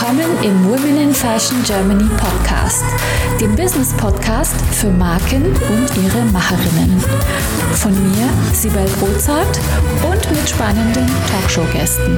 willkommen 0.00 0.42
im 0.42 0.64
Women 0.64 0.96
in 0.96 1.14
Fashion 1.14 1.62
Germany 1.62 2.08
Podcast, 2.16 2.84
dem 3.38 3.54
Business 3.54 3.92
Podcast 3.94 4.54
für 4.72 4.88
Marken 4.88 5.44
und 5.44 6.02
ihre 6.02 6.24
Macherinnen. 6.32 6.98
Von 7.74 7.92
mir, 7.92 8.28
Sibel 8.54 8.86
Rozart 9.02 9.60
und 10.10 10.30
mit 10.30 10.48
spannenden 10.48 11.06
Talkshow-Gästen. 11.30 12.16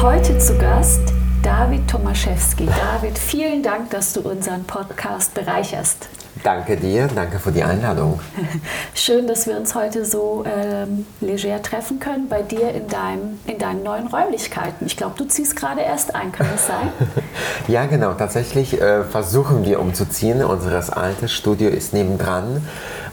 Heute 0.00 0.38
zu 0.38 0.56
Gast 0.58 1.12
David 1.58 1.90
Tomaszewski. 1.90 2.66
David, 2.66 3.18
vielen 3.18 3.64
Dank, 3.64 3.90
dass 3.90 4.12
du 4.12 4.20
unseren 4.20 4.62
Podcast 4.62 5.34
bereicherst. 5.34 6.08
Danke 6.44 6.76
dir, 6.76 7.08
danke 7.12 7.40
für 7.40 7.50
die 7.50 7.64
Einladung. 7.64 8.20
Schön, 8.94 9.26
dass 9.26 9.48
wir 9.48 9.56
uns 9.56 9.74
heute 9.74 10.04
so 10.04 10.44
ähm, 10.46 11.04
leger 11.20 11.60
treffen 11.60 11.98
können 11.98 12.28
bei 12.28 12.42
dir 12.42 12.70
in, 12.70 12.86
deinem, 12.86 13.40
in 13.44 13.58
deinen 13.58 13.82
neuen 13.82 14.06
Räumlichkeiten. 14.06 14.86
Ich 14.86 14.96
glaube, 14.96 15.16
du 15.18 15.24
ziehst 15.24 15.56
gerade 15.56 15.80
erst 15.80 16.14
ein, 16.14 16.30
kann 16.30 16.46
das 16.48 16.68
sein? 16.68 16.92
ja, 17.66 17.86
genau. 17.86 18.12
Tatsächlich 18.12 18.80
äh, 18.80 19.02
versuchen 19.02 19.64
wir 19.64 19.80
umzuziehen. 19.80 20.44
Unser 20.44 20.96
altes 20.96 21.32
Studio 21.32 21.70
ist 21.70 21.92
nebendran 21.92 22.64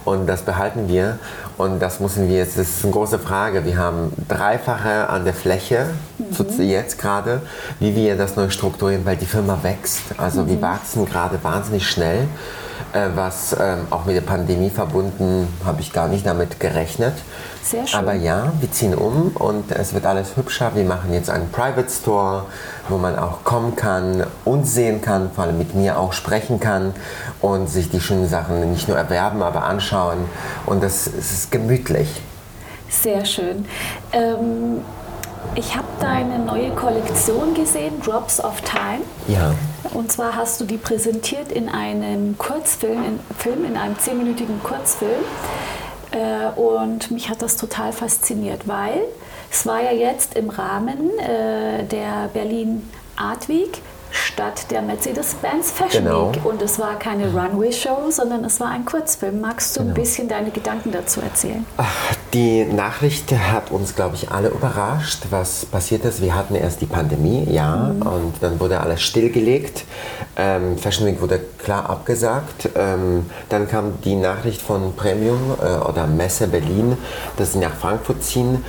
und 0.04 0.28
das 0.28 0.44
behalten 0.44 0.88
wir. 0.88 1.18
Und 1.58 1.80
das 1.80 2.00
müssen 2.00 2.28
wir 2.28 2.38
jetzt, 2.38 2.58
das 2.58 2.70
ist 2.70 2.84
eine 2.84 2.94
große 2.94 3.20
Frage. 3.20 3.66
Wir 3.66 3.78
haben 3.78 4.12
dreifache 4.28 5.10
an 5.10 5.24
der 5.24 5.34
Fläche 5.34 5.88
mhm. 6.18 6.62
jetzt 6.64 7.00
gerade, 7.00 7.42
wie 7.80 7.96
wir 7.96 8.18
das 8.18 8.36
neu 8.36 8.50
strukturieren, 8.50 9.06
weil 9.06 9.16
die 9.16 9.26
Firma 9.26 9.60
wächst. 9.62 10.02
Also 10.18 10.42
mhm. 10.42 10.50
wir 10.50 10.62
wachsen 10.62 11.06
gerade 11.06 11.42
wahnsinnig 11.44 11.88
schnell. 11.90 12.28
Äh, 12.94 13.10
was 13.16 13.56
ähm, 13.60 13.88
auch 13.90 14.06
mit 14.06 14.16
der 14.16 14.22
Pandemie 14.22 14.70
verbunden, 14.70 15.48
habe 15.66 15.82
ich 15.82 15.92
gar 15.92 16.08
nicht 16.08 16.26
damit 16.26 16.60
gerechnet. 16.60 17.14
Sehr 17.64 17.86
schön. 17.86 18.00
Aber 18.00 18.14
ja, 18.14 18.54
wir 18.60 18.72
ziehen 18.72 18.96
um 18.96 19.32
und 19.36 19.72
es 19.72 19.94
wird 19.94 20.06
alles 20.06 20.38
hübscher. 20.38 20.72
Wir 20.76 20.86
machen 20.86 21.12
jetzt 21.14 21.30
einen 21.30 21.50
Private 21.52 21.90
Store, 21.90 22.46
wo 22.90 22.98
man 22.98 23.18
auch 23.18 23.44
kommen 23.44 23.76
kann 23.76 24.26
und 24.44 24.66
sehen 24.66 25.02
kann, 25.02 25.32
vor 25.32 25.46
allem 25.46 25.58
mit 25.58 25.76
mir 25.76 26.00
auch 26.00 26.14
sprechen 26.14 26.60
kann 26.60 26.94
und 27.42 27.68
sich 27.68 27.90
die 27.90 28.02
schönen 28.02 28.28
Sachen 28.28 28.72
nicht 28.72 28.88
nur 28.88 28.98
erwerben, 28.98 29.42
aber 29.42 29.64
anschauen. 29.64 30.20
Und 30.66 30.84
das, 30.84 31.06
das 31.06 31.32
ist 31.32 31.52
gemütlich. 31.52 32.22
Sehr 32.90 33.26
schön. 33.26 33.66
Ähm 34.12 34.82
ich 35.54 35.76
habe 35.76 35.88
deine 36.00 36.40
neue 36.40 36.72
Kollektion 36.72 37.54
gesehen, 37.54 38.02
Drops 38.02 38.44
of 38.44 38.62
Time. 38.62 39.02
Ja. 39.28 39.54
Und 39.94 40.12
zwar 40.12 40.36
hast 40.36 40.60
du 40.60 40.66
die 40.66 40.78
präsentiert 40.78 41.52
in 41.52 41.70
einem 41.70 42.38
Kurzfilm, 42.38 43.04
in, 43.06 43.20
Film, 43.38 43.64
in 43.64 43.78
einem 43.78 43.98
zehnminütigen 43.98 44.62
Kurzfilm. 44.64 45.24
Äh, 46.12 46.60
und 46.60 47.12
mich 47.12 47.30
hat 47.30 47.42
das 47.42 47.58
total 47.58 47.94
fasziniert, 47.94 48.68
weil 48.68 49.02
es 49.56 49.66
war 49.66 49.82
ja 49.82 49.92
jetzt 49.92 50.36
im 50.36 50.50
Rahmen 50.50 51.18
äh, 51.18 51.86
der 51.86 52.30
Berlin 52.34 52.84
Art 53.16 53.48
Week 53.48 53.82
statt 54.12 54.70
der 54.70 54.82
Mercedes-Benz 54.82 55.72
Fashion 55.72 56.04
genau. 56.04 56.34
Week. 56.34 56.46
Und 56.46 56.62
es 56.62 56.78
war 56.78 57.00
keine 57.00 57.32
Runway-Show, 57.32 58.12
sondern 58.12 58.44
es 58.44 58.60
war 58.60 58.70
ein 58.70 58.84
Kurzfilm. 58.84 59.40
Magst 59.40 59.76
du 59.76 59.80
genau. 59.80 59.92
ein 59.92 60.02
bisschen 60.02 60.28
deine 60.28 60.52
Gedanken 60.52 60.92
dazu 60.92 61.22
erzählen? 61.22 61.66
Die 62.34 62.66
Nachricht 62.66 63.32
hat 63.32 63.72
uns, 63.72 63.96
glaube 63.96 64.16
ich, 64.16 64.30
alle 64.30 64.50
überrascht, 64.50 65.24
was 65.30 65.66
passiert 65.66 66.04
ist. 66.04 66.22
Wir 66.22 66.36
hatten 66.36 66.56
erst 66.56 66.82
die 66.82 66.86
Pandemie, 66.86 67.48
ja, 67.50 67.94
mhm. 67.94 68.02
und 68.02 68.34
dann 68.42 68.60
wurde 68.60 68.82
alles 68.82 69.02
stillgelegt. 69.02 69.86
Ähm, 70.36 70.78
Fashion 70.78 71.08
Week 71.08 71.22
wurde 71.22 71.40
klar 71.64 71.90
abgesagt. 71.90 72.70
Ähm, 72.76 73.26
dann 73.48 73.70
kam 73.70 74.02
die 74.04 74.16
Nachricht 74.16 74.62
von 74.62 74.96
Premium 74.98 75.56
äh, 75.62 75.78
oder 75.78 76.08
Messe 76.08 76.48
Berlin, 76.48 76.98
dass 77.38 77.54
sie 77.54 77.60
nach 77.60 77.74
Frankfurt 77.74 78.22
ziehen. 78.22 78.64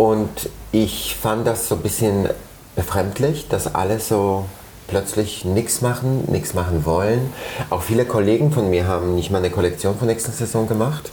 Und 0.00 0.48
ich 0.72 1.14
fand 1.14 1.46
das 1.46 1.68
so 1.68 1.74
ein 1.74 1.82
bisschen 1.82 2.26
befremdlich, 2.74 3.48
dass 3.50 3.74
alles 3.74 4.08
so 4.08 4.46
plötzlich 4.86 5.44
nichts 5.44 5.82
machen, 5.82 6.24
nichts 6.32 6.54
machen 6.54 6.86
wollen. 6.86 7.30
Auch 7.68 7.82
viele 7.82 8.06
Kollegen 8.06 8.50
von 8.50 8.70
mir 8.70 8.88
haben 8.88 9.14
nicht 9.14 9.30
mal 9.30 9.36
eine 9.36 9.50
Kollektion 9.50 9.98
von 9.98 10.08
nächsten 10.08 10.32
Saison 10.32 10.66
gemacht. 10.66 11.12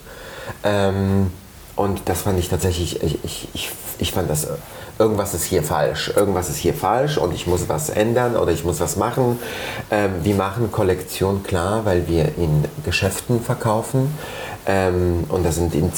Ähm, 0.63 1.31
und 1.75 2.03
das 2.05 2.21
fand 2.21 2.39
ich 2.39 2.47
tatsächlich, 2.47 3.03
ich, 3.03 3.25
ich, 3.25 3.49
ich, 3.53 3.71
ich 3.97 4.13
fand 4.13 4.29
das, 4.29 4.47
irgendwas 4.97 5.33
ist 5.33 5.43
hier 5.43 5.63
falsch, 5.63 6.13
irgendwas 6.15 6.47
ist 6.49 6.55
hier 6.55 6.73
falsch 6.73 7.17
und 7.17 7.33
ich 7.33 7.45
muss 7.45 7.67
was 7.67 7.89
ändern 7.89 8.37
oder 8.37 8.53
ich 8.53 8.63
muss 8.63 8.79
was 8.79 8.95
machen. 8.95 9.37
Ähm, 9.91 10.11
wir 10.23 10.35
machen 10.35 10.71
Kollektion 10.71 11.43
klar, 11.43 11.83
weil 11.83 12.07
wir 12.07 12.37
in 12.37 12.63
Geschäften 12.85 13.41
verkaufen 13.41 14.17
ähm, 14.65 15.25
und 15.27 15.45
das 15.45 15.55
sind 15.55 15.75
in 15.75 15.91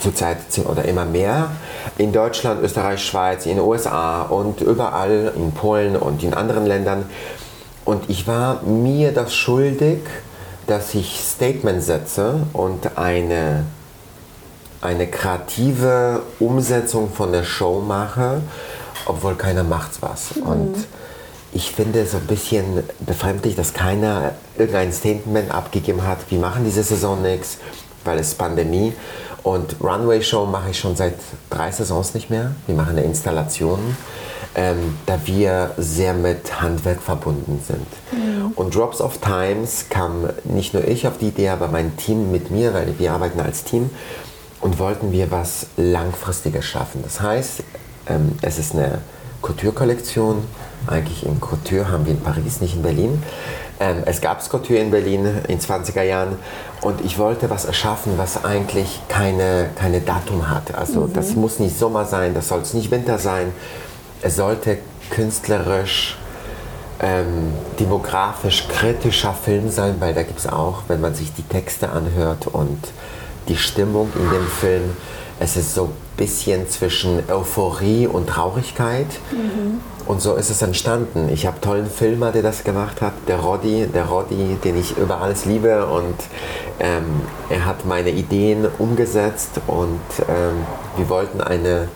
zurzeit 0.00 0.38
oder 0.64 0.84
immer 0.84 1.04
mehr 1.04 1.50
in 1.98 2.12
Deutschland, 2.12 2.62
Österreich, 2.62 3.04
Schweiz, 3.04 3.46
in 3.46 3.56
den 3.56 3.64
USA 3.64 4.22
und 4.22 4.60
überall 4.60 5.32
in 5.36 5.52
Polen 5.52 5.96
und 5.96 6.22
in 6.22 6.34
anderen 6.34 6.66
Ländern. 6.66 7.04
Und 7.84 8.08
ich 8.08 8.26
war 8.26 8.62
mir 8.62 9.12
das 9.12 9.34
schuldig, 9.34 9.98
dass 10.66 10.94
ich 10.94 11.20
Statement 11.20 11.82
setze 11.82 12.46
und 12.52 12.96
eine, 12.96 13.64
eine 14.80 15.06
kreative 15.08 16.22
Umsetzung 16.38 17.10
von 17.10 17.32
der 17.32 17.42
Show 17.42 17.80
mache, 17.80 18.40
obwohl 19.06 19.34
keiner 19.34 19.64
macht 19.64 20.00
was. 20.00 20.36
Mhm. 20.36 20.42
Und 20.42 20.76
ich 21.52 21.72
finde 21.72 22.00
es 22.00 22.14
ein 22.14 22.26
bisschen 22.26 22.84
befremdlich, 23.00 23.56
dass 23.56 23.72
keiner 23.72 24.34
irgendein 24.56 24.92
Statement 24.92 25.50
abgegeben 25.50 26.06
hat, 26.06 26.18
wir 26.28 26.38
machen 26.38 26.64
diese 26.64 26.84
Saison 26.84 27.20
nichts, 27.20 27.58
weil 28.04 28.18
es 28.18 28.34
Pandemie. 28.34 28.92
Und 29.42 29.76
Runway 29.80 30.22
Show 30.22 30.46
mache 30.46 30.70
ich 30.70 30.78
schon 30.78 30.96
seit 30.96 31.14
drei 31.48 31.70
Saisons 31.70 32.14
nicht 32.14 32.30
mehr. 32.30 32.52
Wir 32.66 32.74
machen 32.74 32.90
eine 32.90 33.02
Installation, 33.02 33.96
ähm, 34.54 34.98
da 35.06 35.18
wir 35.24 35.72
sehr 35.78 36.12
mit 36.12 36.60
Handwerk 36.60 37.00
verbunden 37.00 37.62
sind. 37.66 37.86
Mhm. 38.12 38.52
Und 38.54 38.74
Drops 38.74 39.00
of 39.00 39.18
Times 39.18 39.86
kam 39.88 40.28
nicht 40.44 40.74
nur 40.74 40.86
ich 40.86 41.06
auf 41.06 41.18
die 41.18 41.28
Idee, 41.28 41.50
aber 41.50 41.68
mein 41.68 41.96
Team 41.96 42.30
mit 42.30 42.50
mir, 42.50 42.74
weil 42.74 42.98
wir 42.98 43.12
arbeiten 43.12 43.40
als 43.40 43.64
Team 43.64 43.90
und 44.60 44.78
wollten 44.78 45.12
wir 45.12 45.30
was 45.30 45.66
Langfristiges 45.76 46.64
schaffen. 46.64 47.02
Das 47.02 47.20
heißt, 47.20 47.62
ähm, 48.08 48.32
es 48.42 48.58
ist 48.58 48.74
eine 48.74 48.98
Couture-Kollektion. 49.42 50.44
Eigentlich 50.86 51.24
in 51.24 51.40
Couture 51.40 51.90
haben 51.90 52.06
wir 52.06 52.12
in 52.12 52.20
Paris, 52.20 52.60
nicht 52.60 52.76
in 52.76 52.82
Berlin. 52.82 53.22
Ähm, 53.78 54.02
es 54.06 54.20
gab 54.20 54.46
Couture 54.48 54.78
in 54.78 54.90
Berlin 54.90 55.26
in 55.48 55.58
20er 55.58 56.02
Jahren 56.02 56.36
und 56.82 57.04
ich 57.04 57.18
wollte 57.18 57.48
was 57.50 57.64
erschaffen, 57.64 58.14
was 58.16 58.44
eigentlich 58.44 59.00
keine, 59.08 59.70
keine 59.74 60.00
Datum 60.00 60.50
hat. 60.50 60.74
Also 60.74 61.02
mhm. 61.02 61.12
das 61.14 61.34
muss 61.34 61.58
nicht 61.58 61.78
Sommer 61.78 62.04
sein, 62.04 62.34
das 62.34 62.48
soll 62.48 62.60
es 62.60 62.74
nicht 62.74 62.90
Winter 62.90 63.18
sein. 63.18 63.52
Es 64.22 64.36
sollte 64.36 64.78
künstlerisch, 65.10 66.18
ähm, 67.00 67.52
demografisch 67.78 68.68
kritischer 68.68 69.32
Film 69.32 69.70
sein, 69.70 69.96
weil 69.98 70.12
da 70.12 70.22
gibt 70.22 70.38
es 70.38 70.46
auch, 70.46 70.82
wenn 70.88 71.00
man 71.00 71.14
sich 71.14 71.32
die 71.32 71.42
Texte 71.42 71.90
anhört 71.90 72.46
und 72.46 72.78
die 73.48 73.56
Stimmung 73.56 74.10
in 74.14 74.30
dem 74.30 74.46
Film, 74.46 74.96
es 75.38 75.56
ist 75.56 75.74
so 75.74 75.90
bisschen 76.20 76.68
zwischen 76.68 77.22
Euphorie 77.30 78.06
und 78.06 78.28
Traurigkeit. 78.28 79.06
Mhm. 79.32 79.80
Und 80.04 80.20
so 80.20 80.34
ist 80.34 80.50
es 80.50 80.60
entstanden. 80.60 81.30
Ich 81.32 81.46
habe 81.46 81.60
tollen 81.62 81.88
Filmer, 81.88 82.30
der 82.30 82.42
das 82.42 82.62
gemacht 82.62 83.00
hat, 83.00 83.14
der 83.26 83.38
Roddy, 83.38 83.86
der 83.86 84.04
Roddy, 84.04 84.58
den 84.62 84.78
ich 84.78 84.98
über 84.98 85.22
alles 85.22 85.46
liebe. 85.46 85.86
Und 85.86 86.16
ähm, 86.78 87.22
er 87.48 87.64
hat 87.64 87.86
meine 87.86 88.10
Ideen 88.10 88.66
umgesetzt 88.78 89.60
und 89.66 90.00
ähm, 90.28 90.66
wir 90.96 91.08
wollten 91.08 91.40
eine 91.40 91.88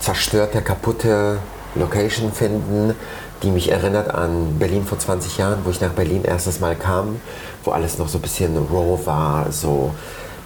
zerstörte, 0.00 0.60
kaputte 0.60 1.38
Location 1.76 2.30
finden, 2.30 2.94
die 3.42 3.50
mich 3.50 3.70
erinnert 3.70 4.14
an 4.14 4.58
Berlin 4.58 4.84
vor 4.84 4.98
20 4.98 5.38
Jahren, 5.38 5.60
wo 5.64 5.70
ich 5.70 5.80
nach 5.80 5.92
Berlin 5.92 6.24
erstes 6.24 6.60
Mal 6.60 6.76
kam, 6.76 7.20
wo 7.64 7.70
alles 7.70 7.98
noch 7.98 8.08
so 8.08 8.18
ein 8.18 8.22
bisschen 8.22 8.56
raw 8.70 8.98
war, 9.06 9.50
so 9.50 9.92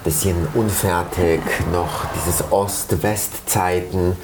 bisschen 0.08 0.48
unfertig, 0.54 1.42
noch 1.70 2.06
dieses 2.14 2.50
Ost-West-Zeiten. 2.50 4.16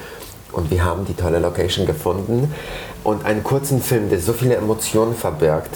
Und 0.50 0.70
wir 0.70 0.82
haben 0.82 1.04
die 1.04 1.12
tolle 1.12 1.38
Location 1.40 1.84
gefunden. 1.84 2.54
Und 3.02 3.26
einen 3.26 3.44
kurzen 3.44 3.82
Film, 3.82 4.08
der 4.08 4.18
so 4.18 4.32
viele 4.32 4.56
Emotionen 4.56 5.14
verbirgt, 5.14 5.68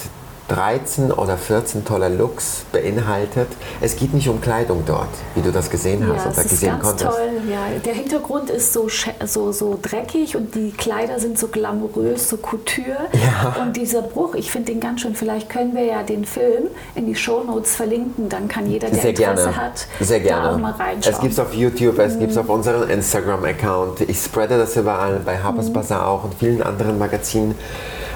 13 0.49 1.13
oder 1.13 1.37
14 1.37 1.85
tolle 1.85 2.09
Looks 2.09 2.65
beinhaltet. 2.73 3.49
Es 3.81 3.97
geht 3.97 4.15
nicht 4.15 4.29
um 4.29 4.41
Kleidung 4.41 4.83
dort, 4.87 5.09
wie 5.35 5.43
du 5.43 5.53
das 5.53 5.69
gesehen 5.69 6.07
hast 6.09 6.25
ja, 6.25 6.31
oder 6.31 6.43
gesehen 6.43 6.55
ist 6.55 6.63
ganz 6.63 6.83
konntest. 6.83 7.11
Toll. 7.11 7.51
Ja, 7.51 7.79
der 7.85 7.95
Hintergrund 7.95 8.49
ist 8.49 8.73
so, 8.73 8.89
so, 9.27 9.53
so 9.53 9.79
dreckig 9.81 10.37
und 10.37 10.55
die 10.55 10.73
Kleider 10.73 11.21
sind 11.21 11.39
so 11.39 11.49
glamourös, 11.49 12.31
so 12.31 12.39
Couture. 12.39 12.97
Ja. 13.13 13.57
Und 13.63 13.77
dieser 13.77 14.01
Bruch, 14.03 14.35
ich 14.35 14.51
finde 14.51 14.73
den 14.73 14.81
ganz 14.81 15.03
schön. 15.03 15.15
Vielleicht 15.15 15.51
können 15.51 15.75
wir 15.75 15.85
ja 15.85 16.03
den 16.03 16.25
Film 16.25 16.69
in 16.95 17.07
die 17.07 17.15
Shownotes 17.15 17.77
verlinken, 17.77 18.29
dann 18.29 18.49
kann 18.49 18.67
jeder, 18.67 18.89
der 18.89 19.01
Sehr 19.01 19.11
Interesse 19.11 19.43
gerne. 19.51 19.57
hat, 19.57 19.87
Sehr 20.01 20.21
gerne. 20.21 20.43
da 20.49 20.55
auch 20.55 20.59
mal 20.59 20.73
reinschauen. 20.73 21.15
Es 21.15 21.21
gibt 21.21 21.33
es 21.35 21.39
auf 21.39 21.53
YouTube, 21.53 21.99
es 21.99 22.15
mhm. 22.15 22.21
gibt 22.21 22.33
es 22.33 22.39
auf 22.39 22.49
unserem 22.49 22.89
Instagram-Account. 22.89 24.01
Ich 24.03 24.19
spreade 24.19 24.57
das 24.57 24.77
überall, 24.77 25.21
bei 25.25 25.39
Harper's 25.39 25.69
mhm. 25.69 25.75
Bazaar 25.75 26.09
auch 26.09 26.25
und 26.25 26.35
vielen 26.35 26.63
anderen 26.63 26.99
Magazinen. 26.99 27.55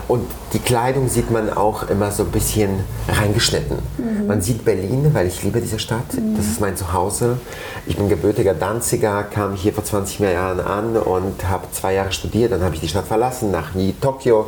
Und 0.09 0.29
die 0.53 0.59
Kleidung 0.59 1.09
sieht 1.09 1.31
man 1.31 1.51
auch 1.51 1.89
immer 1.89 2.11
so 2.11 2.25
ein 2.25 2.31
bisschen 2.31 2.85
reingeschnitten. 3.09 3.79
Mhm. 3.99 4.27
Man 4.27 4.43
sieht 4.43 4.65
Berlin, 4.65 5.11
weil 5.13 5.27
ich 5.27 5.43
liebe 5.43 5.61
diese 5.61 5.79
Stadt. 5.79 6.15
Mhm. 6.15 6.37
Das 6.37 6.47
ist 6.47 6.61
mein 6.61 6.77
Zuhause. 6.77 7.39
Ich 7.87 7.97
bin 7.97 8.09
gebürtiger 8.09 8.55
Danziger, 8.55 9.23
kam 9.23 9.55
hier 9.55 9.73
vor 9.73 9.85
20 9.85 10.21
Jahren 10.21 10.61
an 10.61 10.97
und 10.97 11.49
habe 11.49 11.67
zwei 11.73 11.95
Jahre 11.95 12.13
studiert. 12.13 12.53
Dann 12.53 12.63
habe 12.63 12.75
ich 12.75 12.81
die 12.81 12.89
Stadt 12.89 13.07
verlassen, 13.07 13.51
nach 13.51 13.71
Tokio. 14.01 14.47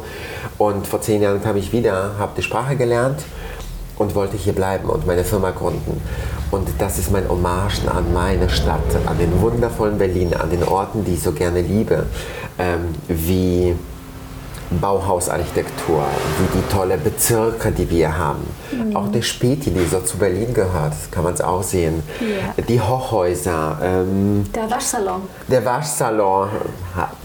Und 0.59 0.87
vor 0.87 1.01
zehn 1.01 1.23
Jahren 1.23 1.43
kam 1.43 1.57
ich 1.57 1.73
wieder, 1.73 2.13
habe 2.19 2.33
die 2.37 2.43
Sprache 2.43 2.77
gelernt 2.77 3.21
und 3.97 4.15
wollte 4.15 4.37
hier 4.37 4.53
bleiben 4.53 4.89
und 4.89 5.07
meine 5.07 5.25
Firma 5.25 5.51
gründen. 5.51 6.01
Und 6.51 6.69
das 6.79 6.99
ist 6.99 7.11
mein 7.11 7.29
Hommage 7.29 7.89
an 7.89 8.13
meine 8.13 8.49
Stadt, 8.49 8.83
an 9.07 9.19
den 9.19 9.41
wundervollen 9.41 9.99
Berlin, 9.99 10.35
an 10.35 10.51
den 10.51 10.63
Orten, 10.63 11.05
die 11.05 11.15
ich 11.15 11.23
so 11.23 11.33
gerne 11.33 11.61
liebe, 11.61 12.07
ähm, 12.59 12.95
wie 13.09 13.75
Bauhausarchitektur, 14.81 16.05
wie 16.39 16.59
die 16.59 16.73
tolle 16.73 16.99
Bezirke, 16.99 17.71
die 17.71 17.89
wir 17.91 18.17
haben. 18.17 18.47
Mhm. 18.73 18.97
Auch 18.97 19.09
der 19.09 19.23
Späti, 19.23 19.71
die 19.71 19.85
so 19.85 20.01
zu 20.01 20.19
Berlin 20.19 20.53
gehört, 20.55 20.95
kann 21.11 21.25
man 21.25 21.35
es 21.35 21.41
auch 21.41 21.63
sehen. 21.63 22.03
Ja. 22.21 22.63
Die 22.63 22.81
Hochhäuser. 22.81 23.79
Ähm, 23.83 24.45
der 24.55 24.71
Waschsalon. 24.71 25.23
Der 25.49 25.65
Waschsalon. 25.65 26.49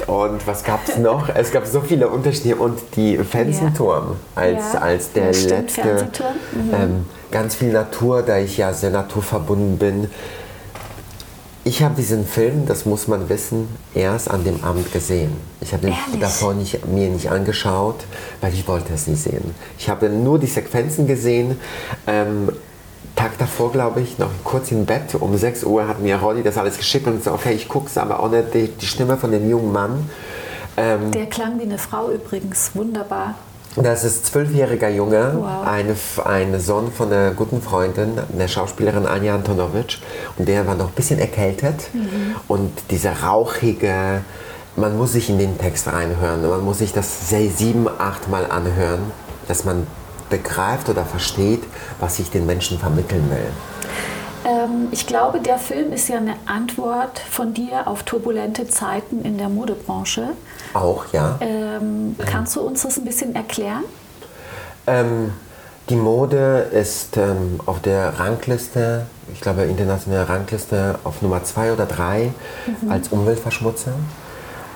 Und 0.07 0.47
was 0.47 0.63
gab 0.63 0.87
es 0.87 0.97
noch? 0.97 1.29
es 1.35 1.51
gab 1.51 1.65
so 1.65 1.81
viele 1.81 2.07
Unterschiede. 2.07 2.55
Und 2.55 2.79
die 2.95 3.17
Fensenturm 3.17 4.15
ja. 4.35 4.41
als, 4.41 4.73
ja. 4.73 4.79
als 4.79 5.11
der 5.11 5.33
letzte. 5.33 6.07
Mhm. 6.53 6.73
Ähm, 6.73 7.05
ganz 7.31 7.55
viel 7.55 7.71
Natur, 7.71 8.21
da 8.21 8.37
ich 8.37 8.57
ja 8.57 8.73
sehr 8.73 8.89
naturverbunden 8.89 9.77
bin. 9.77 10.09
Ich 11.65 11.83
habe 11.83 11.95
diesen 11.95 12.25
Film, 12.25 12.65
das 12.65 12.85
muss 12.85 13.07
man 13.07 13.27
wissen, 13.27 13.67
erst 13.93 14.29
an 14.29 14.43
dem 14.43 14.63
Abend 14.63 14.91
gesehen. 14.93 15.31
Ich 15.59 15.73
habe 15.73 15.87
ihn 15.87 16.19
davor 16.19 16.53
nicht, 16.53 16.87
mir 16.87 17.09
nicht 17.09 17.29
angeschaut, 17.29 18.05
weil 18.39 18.53
ich 18.53 18.67
wollte 18.67 18.93
es 18.93 19.07
nicht 19.07 19.21
sehen. 19.21 19.53
Ich 19.77 19.89
habe 19.89 20.09
nur 20.09 20.39
die 20.39 20.47
Sequenzen 20.47 21.05
gesehen. 21.05 21.59
Ähm, 22.07 22.49
Tag 23.15 23.37
davor, 23.37 23.73
glaube 23.73 23.99
ich, 23.99 24.17
noch 24.17 24.29
kurz 24.45 24.71
im 24.71 24.85
Bett. 24.85 25.13
Um 25.15 25.35
6 25.37 25.65
Uhr 25.65 25.85
hat 25.87 25.99
mir 25.99 26.15
Roddy 26.15 26.41
das 26.41 26.57
alles 26.57 26.77
geschickt 26.77 27.05
und 27.05 27.21
so, 27.21 27.33
okay, 27.33 27.53
ich 27.53 27.67
gucke 27.67 27.87
es, 27.87 27.97
aber 27.97 28.21
auch 28.21 28.29
nicht 28.29 28.53
die, 28.53 28.67
die, 28.69 28.85
Stimme 28.85 29.17
von 29.17 29.31
dem 29.31 29.49
jungen 29.49 29.73
Mann. 29.73 30.09
Ähm, 30.77 31.11
Der 31.11 31.25
klang 31.25 31.59
wie 31.59 31.63
eine 31.63 31.77
Frau 31.77 32.09
übrigens, 32.09 32.71
wunderbar. 32.75 33.35
Das 33.81 34.03
ist 34.03 34.25
zwölfjähriger 34.25 34.89
Junge, 34.89 35.35
wow. 35.37 35.65
eine, 35.65 35.95
ein 36.25 36.59
Sohn 36.59 36.91
von 36.91 37.11
einer 37.11 37.31
guten 37.31 37.61
Freundin, 37.61 38.13
der 38.37 38.47
Schauspielerin 38.47 39.05
Anja 39.05 39.35
Antonovic. 39.35 39.99
Und 40.37 40.47
der 40.47 40.67
war 40.67 40.75
noch 40.75 40.87
ein 40.87 40.95
bisschen 40.95 41.19
erkältet. 41.19 41.93
Mhm. 41.93 42.35
Und 42.47 42.71
dieser 42.91 43.23
rauchige, 43.23 44.21
man 44.75 44.97
muss 44.97 45.13
sich 45.13 45.29
in 45.29 45.39
den 45.39 45.57
Text 45.57 45.87
reinhören. 45.87 46.47
Man 46.47 46.63
muss 46.63 46.79
sich 46.79 46.91
das 46.91 47.29
sieben, 47.29 47.87
acht 47.87 48.29
Mal 48.29 48.45
anhören, 48.49 49.11
dass 49.47 49.63
man 49.63 49.87
begreift 50.29 50.89
oder 50.89 51.05
versteht, 51.05 51.63
was 51.99 52.19
ich 52.19 52.29
den 52.29 52.45
Menschen 52.45 52.79
vermitteln 52.79 53.29
will. 53.29 53.47
Ähm, 54.49 54.87
ich 54.91 55.05
glaube, 55.05 55.39
der 55.39 55.57
Film 55.57 55.93
ist 55.93 56.09
ja 56.09 56.17
eine 56.17 56.35
Antwort 56.45 57.19
von 57.19 57.53
dir 57.53 57.87
auf 57.87 58.03
turbulente 58.03 58.67
Zeiten 58.67 59.21
in 59.23 59.37
der 59.37 59.49
Modebranche. 59.49 60.29
Auch, 60.73 61.05
ja. 61.13 61.37
Ähm, 61.41 62.15
kannst 62.25 62.55
du 62.55 62.61
uns 62.61 62.81
das 62.83 62.97
ein 62.97 63.05
bisschen 63.05 63.35
erklären? 63.35 63.83
Ähm, 64.87 65.33
die 65.89 65.95
Mode 65.95 66.67
ist 66.71 67.17
ähm, 67.17 67.59
auf 67.65 67.81
der 67.81 68.19
Rangliste, 68.19 69.07
ich 69.33 69.41
glaube 69.41 69.63
internationale 69.63 70.27
Rangliste, 70.29 70.99
auf 71.03 71.21
Nummer 71.21 71.43
zwei 71.43 71.73
oder 71.73 71.85
drei 71.85 72.31
mhm. 72.81 72.91
als 72.91 73.09
Umweltverschmutzer. 73.09 73.93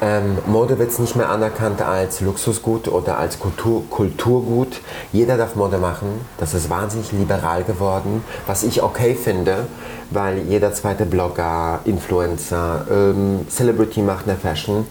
Ähm, 0.02 0.38
Mode 0.48 0.80
wird 0.80 0.98
nicht 1.00 1.16
mehr 1.16 1.30
anerkannt 1.30 1.82
als 1.82 2.20
Luxusgut 2.20 2.88
oder 2.88 3.18
als 3.18 3.40
Kultur, 3.40 3.84
Kulturgut. 3.90 4.82
Jeder 5.12 5.38
darf 5.38 5.56
Mode 5.56 5.78
machen. 5.78 6.08
Das 6.38 6.54
ist 6.54 6.70
wahnsinnig 6.70 7.12
liberal 7.12 7.64
geworden, 7.64 8.24
was 8.46 8.64
ich 8.64 8.84
okay 8.84 9.16
finde, 9.16 9.68
weil 10.10 10.40
jeder 10.40 10.74
zweite 10.74 11.06
Blogger, 11.06 11.80
Influencer, 11.86 12.86
ähm, 12.92 13.46
Celebrity 13.50 14.02
macht 14.02 14.28
eine 14.28 14.38
Fashion. 14.38 14.86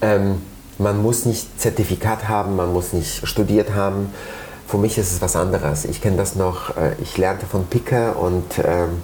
Ähm, 0.00 0.40
man 0.78 1.02
muss 1.02 1.24
nicht 1.24 1.60
Zertifikat 1.60 2.28
haben, 2.28 2.56
man 2.56 2.72
muss 2.72 2.92
nicht 2.92 3.26
studiert 3.26 3.74
haben. 3.74 4.12
Für 4.66 4.78
mich 4.78 4.98
ist 4.98 5.12
es 5.12 5.22
was 5.22 5.36
anderes. 5.36 5.84
Ich 5.84 6.00
kenne 6.02 6.16
das 6.16 6.34
noch, 6.34 6.76
äh, 6.76 6.94
ich 7.00 7.16
lernte 7.18 7.46
von 7.46 7.66
Picke 7.66 8.12
und 8.14 8.58
ähm, 8.64 9.02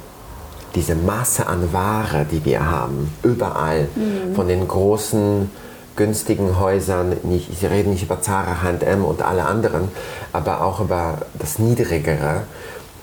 diese 0.74 0.94
Masse 0.94 1.46
an 1.46 1.72
Ware, 1.72 2.26
die 2.30 2.44
wir 2.44 2.70
haben, 2.70 3.12
überall, 3.22 3.88
mhm. 3.94 4.34
von 4.34 4.48
den 4.48 4.66
großen, 4.66 5.50
günstigen 5.96 6.58
Häusern, 6.58 7.16
nicht, 7.22 7.50
ich 7.50 7.68
rede 7.68 7.90
nicht 7.90 8.02
über 8.02 8.20
Zara, 8.20 8.62
H&M 8.62 9.04
und 9.04 9.22
alle 9.22 9.44
anderen, 9.44 9.88
aber 10.32 10.64
auch 10.64 10.80
über 10.80 11.18
das 11.38 11.58
Niedrigere, 11.58 12.42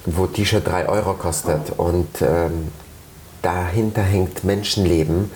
wo 0.06 0.26
T-Shirt 0.26 0.68
3 0.68 0.90
Euro 0.90 1.14
kostet 1.14 1.72
und 1.78 2.22
ähm, 2.22 2.70
dahinter 3.42 4.02
hängt 4.02 4.44
Menschenleben. 4.44 5.32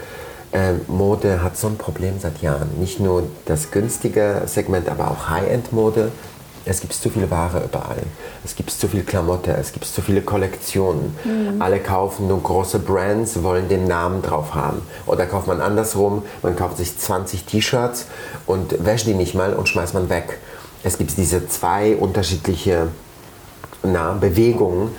Ähm, 0.51 0.81
Mode 0.87 1.41
hat 1.41 1.57
so 1.57 1.67
ein 1.67 1.77
Problem 1.77 2.19
seit 2.19 2.41
Jahren. 2.41 2.69
Nicht 2.79 2.99
nur 2.99 3.23
das 3.45 3.71
günstige 3.71 4.43
Segment, 4.45 4.87
aber 4.87 5.09
auch 5.09 5.29
High-End-Mode 5.29 6.11
es 6.65 6.79
gibt 6.79 6.93
zu 6.93 7.09
viel 7.09 7.29
Ware 7.29 7.63
überall. 7.63 8.03
Es 8.43 8.55
gibt 8.55 8.71
zu 8.71 8.87
viel 8.87 9.03
Klamotte, 9.03 9.53
es 9.53 9.73
gibt 9.73 9.85
zu 9.85 10.01
viele 10.01 10.21
Kollektionen. 10.21 11.15
Mhm. 11.23 11.61
Alle 11.61 11.79
kaufen 11.79 12.27
nur 12.27 12.41
große 12.41 12.79
Brands, 12.79 13.43
wollen 13.43 13.67
den 13.67 13.87
Namen 13.87 14.21
drauf 14.21 14.53
haben. 14.53 14.81
Oder 15.05 15.25
kauft 15.25 15.47
man 15.47 15.59
andersrum, 15.61 16.23
man 16.41 16.55
kauft 16.55 16.77
sich 16.77 16.97
20 16.97 17.43
T-Shirts 17.43 18.07
und 18.45 18.85
wäscht 18.85 19.07
die 19.07 19.13
nicht 19.13 19.35
mal 19.35 19.53
und 19.53 19.67
schmeißt 19.67 19.93
man 19.93 20.09
weg. 20.09 20.39
Es 20.83 20.97
gibt 20.97 21.17
diese 21.17 21.47
zwei 21.47 21.95
unterschiedliche 21.95 22.87
na, 23.83 24.13
Bewegungen 24.13 24.91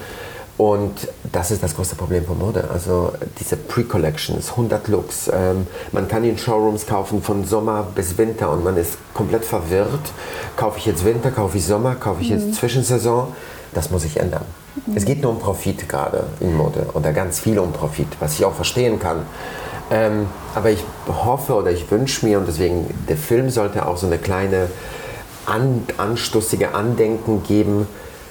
und 0.57 1.09
das 1.33 1.51
ist 1.51 1.65
das 1.65 1.75
größte 1.75 1.97
Problem 1.97 2.25
von 2.25 2.39
Mode. 2.39 2.69
Also 2.73 3.13
diese 3.41 3.57
Pre-Collections, 3.57 4.51
100 4.51 4.87
Looks. 4.87 5.29
Ähm, 5.33 5.67
man 5.91 6.07
kann 6.07 6.23
in 6.23 6.39
Showrooms 6.39 6.87
kaufen 6.87 7.23
von 7.23 7.45
Sommer 7.45 7.89
bis 7.95 8.17
Winter 8.19 8.51
und 8.51 8.63
man 8.63 8.77
ist 8.77 8.99
komplett 9.15 9.45
verwirrt. 9.45 10.13
Kaufe 10.57 10.79
ich 10.79 10.87
jetzt 10.87 11.05
Winter, 11.05 11.33
kaufe 11.33 11.59
ich 11.59 11.67
Sommer, 11.67 11.97
kaufe 11.97 12.23
ich 12.23 12.29
jetzt 12.29 12.47
mhm. 12.47 12.53
Zwischensaison? 12.53 13.35
Das 13.73 13.91
muss 13.91 14.03
sich 14.03 14.19
ändern. 14.19 14.45
Mhm. 14.87 14.97
Es 14.97 15.05
geht 15.05 15.23
nur 15.23 15.33
um 15.33 15.41
Profit 15.41 15.89
gerade 15.89 16.25
in 16.39 16.57
Mode 16.57 16.87
oder 16.95 17.13
ganz 17.13 17.41
viel 17.41 17.59
um 17.59 17.73
Profit, 17.73 18.09
was 18.21 18.35
ich 18.35 18.45
auch 18.45 18.55
verstehen 18.55 19.01
kann. 19.01 19.23
Ähm, 19.91 20.29
aber 20.55 20.71
ich 20.71 20.85
hoffe 21.09 21.55
oder 21.55 21.73
ich 21.73 21.91
wünsche 21.91 22.25
mir 22.25 22.39
und 22.39 22.47
deswegen, 22.47 22.87
der 23.09 23.17
Film 23.17 23.51
sollte 23.51 23.87
auch 23.87 23.97
so 23.97 24.07
eine 24.07 24.19
kleine 24.19 24.69
an, 25.47 25.85
anstoßige 25.97 26.69
Andenken 26.73 27.43
geben. 27.43 27.89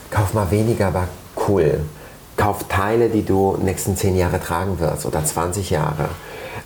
Kauf 0.10 0.34
mal 0.34 0.50
weniger, 0.52 0.88
aber 0.88 1.10
cool 1.50 1.81
kauf 2.38 2.68
Teile, 2.68 3.09
die 3.09 3.24
du 3.24 3.57
nächsten 3.62 3.95
zehn 3.95 4.15
Jahre 4.15 4.39
tragen 4.39 4.80
wirst 4.80 5.06
oder 5.06 5.24
20 5.24 5.69
Jahre. 5.69 6.09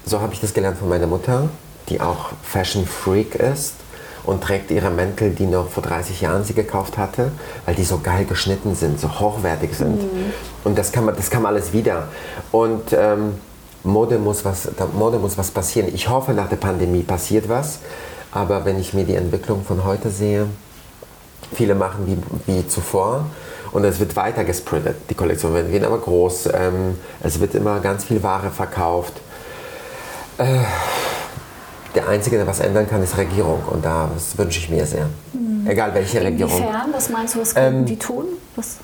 So 0.05 0.21
habe 0.21 0.33
ich 0.33 0.39
das 0.39 0.53
gelernt 0.53 0.77
von 0.77 0.89
meiner 0.89 1.07
Mutter, 1.07 1.49
die 1.89 2.01
auch 2.01 2.29
Fashion 2.43 2.85
Freak 2.85 3.35
ist 3.35 3.73
und 4.23 4.43
trägt 4.43 4.71
ihre 4.71 4.89
Mäntel, 4.89 5.31
die 5.31 5.45
noch 5.45 5.69
vor 5.69 5.83
30 5.83 6.21
Jahren 6.21 6.43
sie 6.43 6.53
gekauft 6.53 6.97
hatte, 6.97 7.31
weil 7.65 7.75
die 7.75 7.83
so 7.83 7.99
geil 7.99 8.25
geschnitten 8.25 8.75
sind, 8.75 8.99
so 8.99 9.19
hochwertig 9.19 9.73
sind. 9.73 10.01
Mhm. 10.01 10.33
Und 10.63 10.77
das 10.77 10.91
kam, 10.91 11.07
das 11.07 11.29
kam 11.29 11.45
alles 11.45 11.73
wieder. 11.73 12.07
Und 12.51 12.93
ähm, 12.93 13.35
Mode, 13.83 14.19
muss 14.19 14.43
was, 14.43 14.69
Mode 14.93 15.17
muss 15.17 15.37
was 15.37 15.51
passieren. 15.51 15.89
Ich 15.93 16.09
hoffe, 16.09 16.33
nach 16.33 16.49
der 16.49 16.57
Pandemie 16.57 17.03
passiert 17.03 17.47
was. 17.47 17.79
Aber 18.31 18.65
wenn 18.65 18.79
ich 18.79 18.93
mir 18.93 19.05
die 19.05 19.15
Entwicklung 19.15 19.63
von 19.63 19.85
heute 19.85 20.09
sehe, 20.09 20.47
viele 21.53 21.75
machen 21.75 22.05
wie, 22.05 22.51
wie 22.51 22.67
zuvor 22.67 23.25
und 23.71 23.83
es 23.83 23.99
wird 23.99 24.15
weiter 24.15 24.43
gesprintet. 24.43 24.95
Die 25.09 25.13
Kollektionen 25.13 25.55
werden 25.55 25.83
immer 25.83 25.97
groß, 25.97 26.49
ähm, 26.53 26.97
es 27.21 27.39
wird 27.39 27.55
immer 27.55 27.79
ganz 27.79 28.05
viel 28.05 28.21
Ware 28.23 28.49
verkauft. 28.49 29.13
Äh, 30.37 30.59
der 31.95 32.07
Einzige, 32.07 32.37
der 32.37 32.47
was 32.47 32.59
ändern 32.59 32.87
kann, 32.87 33.01
ist 33.01 33.17
Regierung 33.17 33.63
und 33.71 33.83
das 33.83 34.37
wünsche 34.37 34.59
ich 34.59 34.69
mir 34.69 34.85
sehr. 34.85 35.07
Mhm. 35.33 35.67
Egal 35.67 35.93
welche 35.93 36.21
Regierung. 36.21 36.57
Inwiefern? 36.57 36.93
Was 36.93 37.09
meinst 37.09 37.35
du, 37.35 37.41
was 37.41 37.55
können 37.55 37.79
ähm, 37.79 37.85
die 37.85 37.97
tun? 37.97 38.25
Was? 38.55 38.77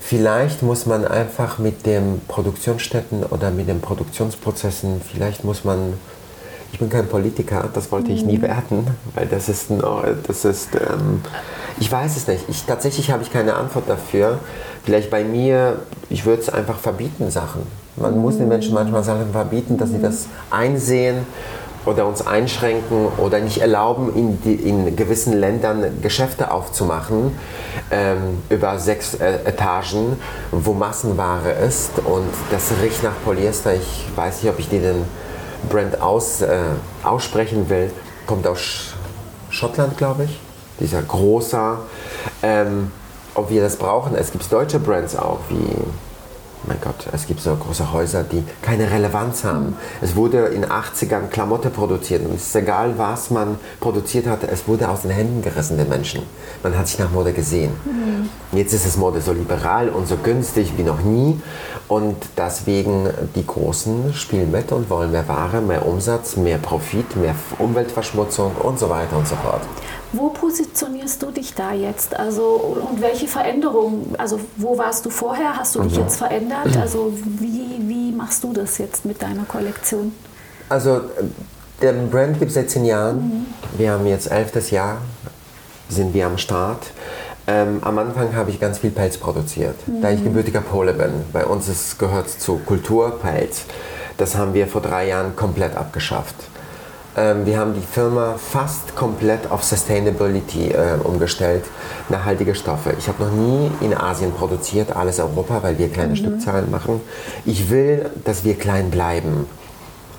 Vielleicht 0.00 0.62
muss 0.62 0.86
man 0.86 1.06
einfach 1.06 1.58
mit 1.58 1.86
den 1.86 2.20
Produktionsstätten 2.26 3.24
oder 3.24 3.50
mit 3.50 3.68
den 3.68 3.80
Produktionsprozessen, 3.80 5.00
vielleicht 5.00 5.44
muss 5.44 5.64
man 5.64 5.94
ich 6.72 6.78
bin 6.78 6.88
kein 6.88 7.06
Politiker, 7.08 7.68
das 7.72 7.90
wollte 7.90 8.12
ich 8.12 8.24
nie 8.24 8.38
mhm. 8.38 8.42
werden, 8.42 8.86
weil 9.14 9.26
das 9.26 9.48
ist, 9.48 9.66
das 10.26 10.44
ist 10.44 10.68
ähm, 10.74 11.20
ich 11.78 11.90
weiß 11.90 12.16
es 12.16 12.26
nicht. 12.26 12.44
Ich, 12.48 12.64
tatsächlich 12.64 13.10
habe 13.10 13.22
ich 13.22 13.32
keine 13.32 13.54
Antwort 13.54 13.88
dafür. 13.88 14.38
Vielleicht 14.84 15.10
bei 15.10 15.24
mir, 15.24 15.80
ich 16.08 16.26
würde 16.26 16.42
es 16.42 16.48
einfach 16.48 16.78
verbieten, 16.78 17.30
Sachen. 17.30 17.62
Man 17.96 18.18
muss 18.18 18.38
den 18.38 18.48
Menschen 18.48 18.74
manchmal 18.74 19.04
Sachen 19.04 19.30
verbieten, 19.32 19.76
dass 19.76 19.90
sie 19.90 20.00
das 20.00 20.26
einsehen 20.50 21.26
oder 21.86 22.06
uns 22.06 22.26
einschränken 22.26 23.08
oder 23.18 23.40
nicht 23.40 23.58
erlauben, 23.58 24.14
in, 24.14 24.40
die, 24.42 24.54
in 24.54 24.96
gewissen 24.96 25.32
Ländern 25.38 26.00
Geschäfte 26.02 26.50
aufzumachen 26.50 27.32
ähm, 27.90 28.42
über 28.48 28.78
sechs 28.78 29.14
äh, 29.14 29.38
Etagen, 29.44 30.18
wo 30.50 30.72
Massenware 30.72 31.52
ist 31.52 31.98
und 31.98 32.28
das 32.50 32.70
riecht 32.82 33.02
nach 33.02 33.14
Polyester. 33.24 33.74
Ich 33.74 34.06
weiß 34.14 34.42
nicht, 34.42 34.52
ob 34.52 34.58
ich 34.58 34.68
dir 34.68 34.80
den 34.80 35.04
Brand 35.68 36.00
aus, 36.00 36.42
äh, 36.42 36.58
aussprechen 37.02 37.68
will. 37.68 37.90
Kommt 38.26 38.46
aus 38.46 38.94
Schottland, 39.50 39.96
glaube 39.96 40.24
ich. 40.24 40.38
Dieser 40.80 41.02
großer. 41.02 41.78
Ähm, 42.42 42.90
ob 43.34 43.50
wir 43.50 43.62
das 43.62 43.76
brauchen, 43.76 44.16
es 44.16 44.32
gibt 44.32 44.50
deutsche 44.50 44.80
Brands 44.80 45.14
auch, 45.14 45.38
wie 45.48 45.76
mein 46.66 46.78
Gott, 46.82 47.06
es 47.12 47.26
gibt 47.26 47.40
so 47.40 47.54
große 47.54 47.92
Häuser, 47.92 48.22
die 48.22 48.44
keine 48.60 48.90
Relevanz 48.90 49.44
haben. 49.44 49.76
Es 50.02 50.14
wurde 50.14 50.46
in 50.46 50.62
den 50.62 50.70
80ern 50.70 51.28
Klamotte 51.28 51.70
produziert 51.70 52.24
und 52.24 52.34
es 52.34 52.48
ist 52.48 52.56
egal, 52.56 52.94
was 52.98 53.30
man 53.30 53.58
produziert 53.80 54.26
hatte, 54.26 54.46
es 54.48 54.68
wurde 54.68 54.88
aus 54.88 55.02
den 55.02 55.10
Händen 55.10 55.42
gerissen, 55.42 55.78
den 55.78 55.88
Menschen. 55.88 56.22
Man 56.62 56.76
hat 56.76 56.86
sich 56.88 56.98
nach 56.98 57.10
Mode 57.10 57.32
gesehen. 57.32 57.72
Mhm. 57.84 58.28
Jetzt 58.56 58.74
ist 58.74 58.86
es 58.86 58.96
Mode 58.96 59.20
so 59.22 59.32
liberal 59.32 59.88
und 59.88 60.06
so 60.06 60.16
günstig 60.16 60.74
wie 60.76 60.82
noch 60.82 61.00
nie 61.00 61.40
und 61.88 62.16
deswegen 62.36 63.08
die 63.34 63.46
Großen 63.46 64.12
spielen 64.12 64.50
mit 64.50 64.70
und 64.70 64.90
wollen 64.90 65.12
mehr 65.12 65.26
Ware, 65.28 65.60
mehr 65.62 65.86
Umsatz, 65.86 66.36
mehr 66.36 66.58
Profit, 66.58 67.16
mehr 67.16 67.34
Umweltverschmutzung 67.58 68.52
und 68.56 68.78
so 68.78 68.90
weiter 68.90 69.16
und 69.16 69.26
so 69.26 69.36
fort. 69.36 69.62
Wo 70.12 70.30
positionierst 70.30 71.22
du 71.22 71.30
dich 71.30 71.54
da 71.54 71.72
jetzt? 71.72 72.18
Also 72.18 72.42
und 72.90 73.00
welche 73.00 73.28
Veränderungen? 73.28 74.14
Also 74.18 74.40
wo 74.56 74.76
warst 74.76 75.06
du 75.06 75.10
vorher? 75.10 75.56
Hast 75.56 75.76
du 75.76 75.82
dich 75.82 75.96
mhm. 75.96 76.02
jetzt 76.02 76.16
verändert? 76.16 76.76
Also 76.76 77.12
wie, 77.38 77.76
wie 77.86 78.12
machst 78.12 78.42
du 78.42 78.52
das 78.52 78.78
jetzt 78.78 79.04
mit 79.04 79.22
deiner 79.22 79.44
Kollektion? 79.44 80.12
Also 80.68 81.02
der 81.80 81.92
Brand 81.92 82.38
gibt 82.38 82.48
es 82.48 82.54
seit 82.54 82.70
zehn 82.70 82.84
Jahren. 82.84 83.16
Mhm. 83.16 83.46
Wir 83.78 83.92
haben 83.92 84.06
jetzt 84.06 84.30
elftes 84.30 84.70
Jahr, 84.70 84.98
sind 85.88 86.12
wir 86.12 86.26
am 86.26 86.38
Start. 86.38 86.90
Ähm, 87.46 87.78
am 87.82 87.98
Anfang 87.98 88.34
habe 88.34 88.50
ich 88.50 88.60
ganz 88.60 88.78
viel 88.78 88.90
Pelz 88.90 89.16
produziert, 89.16 89.76
mhm. 89.86 90.02
da 90.02 90.10
ich 90.10 90.20
mhm. 90.20 90.24
gebürtiger 90.24 90.60
Pole 90.60 90.92
bin. 90.92 91.24
Bei 91.32 91.46
uns 91.46 91.68
ist, 91.68 91.98
gehört 91.98 92.28
zu 92.28 92.58
Kultur 92.58 93.18
Pelz. 93.20 93.62
Das 94.18 94.36
haben 94.36 94.54
wir 94.54 94.66
vor 94.66 94.82
drei 94.82 95.08
Jahren 95.08 95.34
komplett 95.34 95.76
abgeschafft. 95.76 96.34
Ähm, 97.16 97.44
wir 97.44 97.58
haben 97.58 97.74
die 97.74 97.80
Firma 97.80 98.36
fast 98.38 98.94
komplett 98.94 99.50
auf 99.50 99.64
Sustainability 99.64 100.70
äh, 100.70 100.96
umgestellt, 101.02 101.64
nachhaltige 102.08 102.54
Stoffe. 102.54 102.94
Ich 102.98 103.08
habe 103.08 103.24
noch 103.24 103.32
nie 103.32 103.70
in 103.80 103.96
Asien 103.96 104.32
produziert, 104.32 104.94
alles 104.94 105.18
Europa, 105.18 105.62
weil 105.62 105.78
wir 105.78 105.88
kleine 105.88 106.10
mhm. 106.10 106.16
Stückzahlen 106.16 106.70
machen. 106.70 107.00
Ich 107.44 107.70
will, 107.70 108.10
dass 108.24 108.44
wir 108.44 108.54
klein 108.54 108.90
bleiben. 108.90 109.46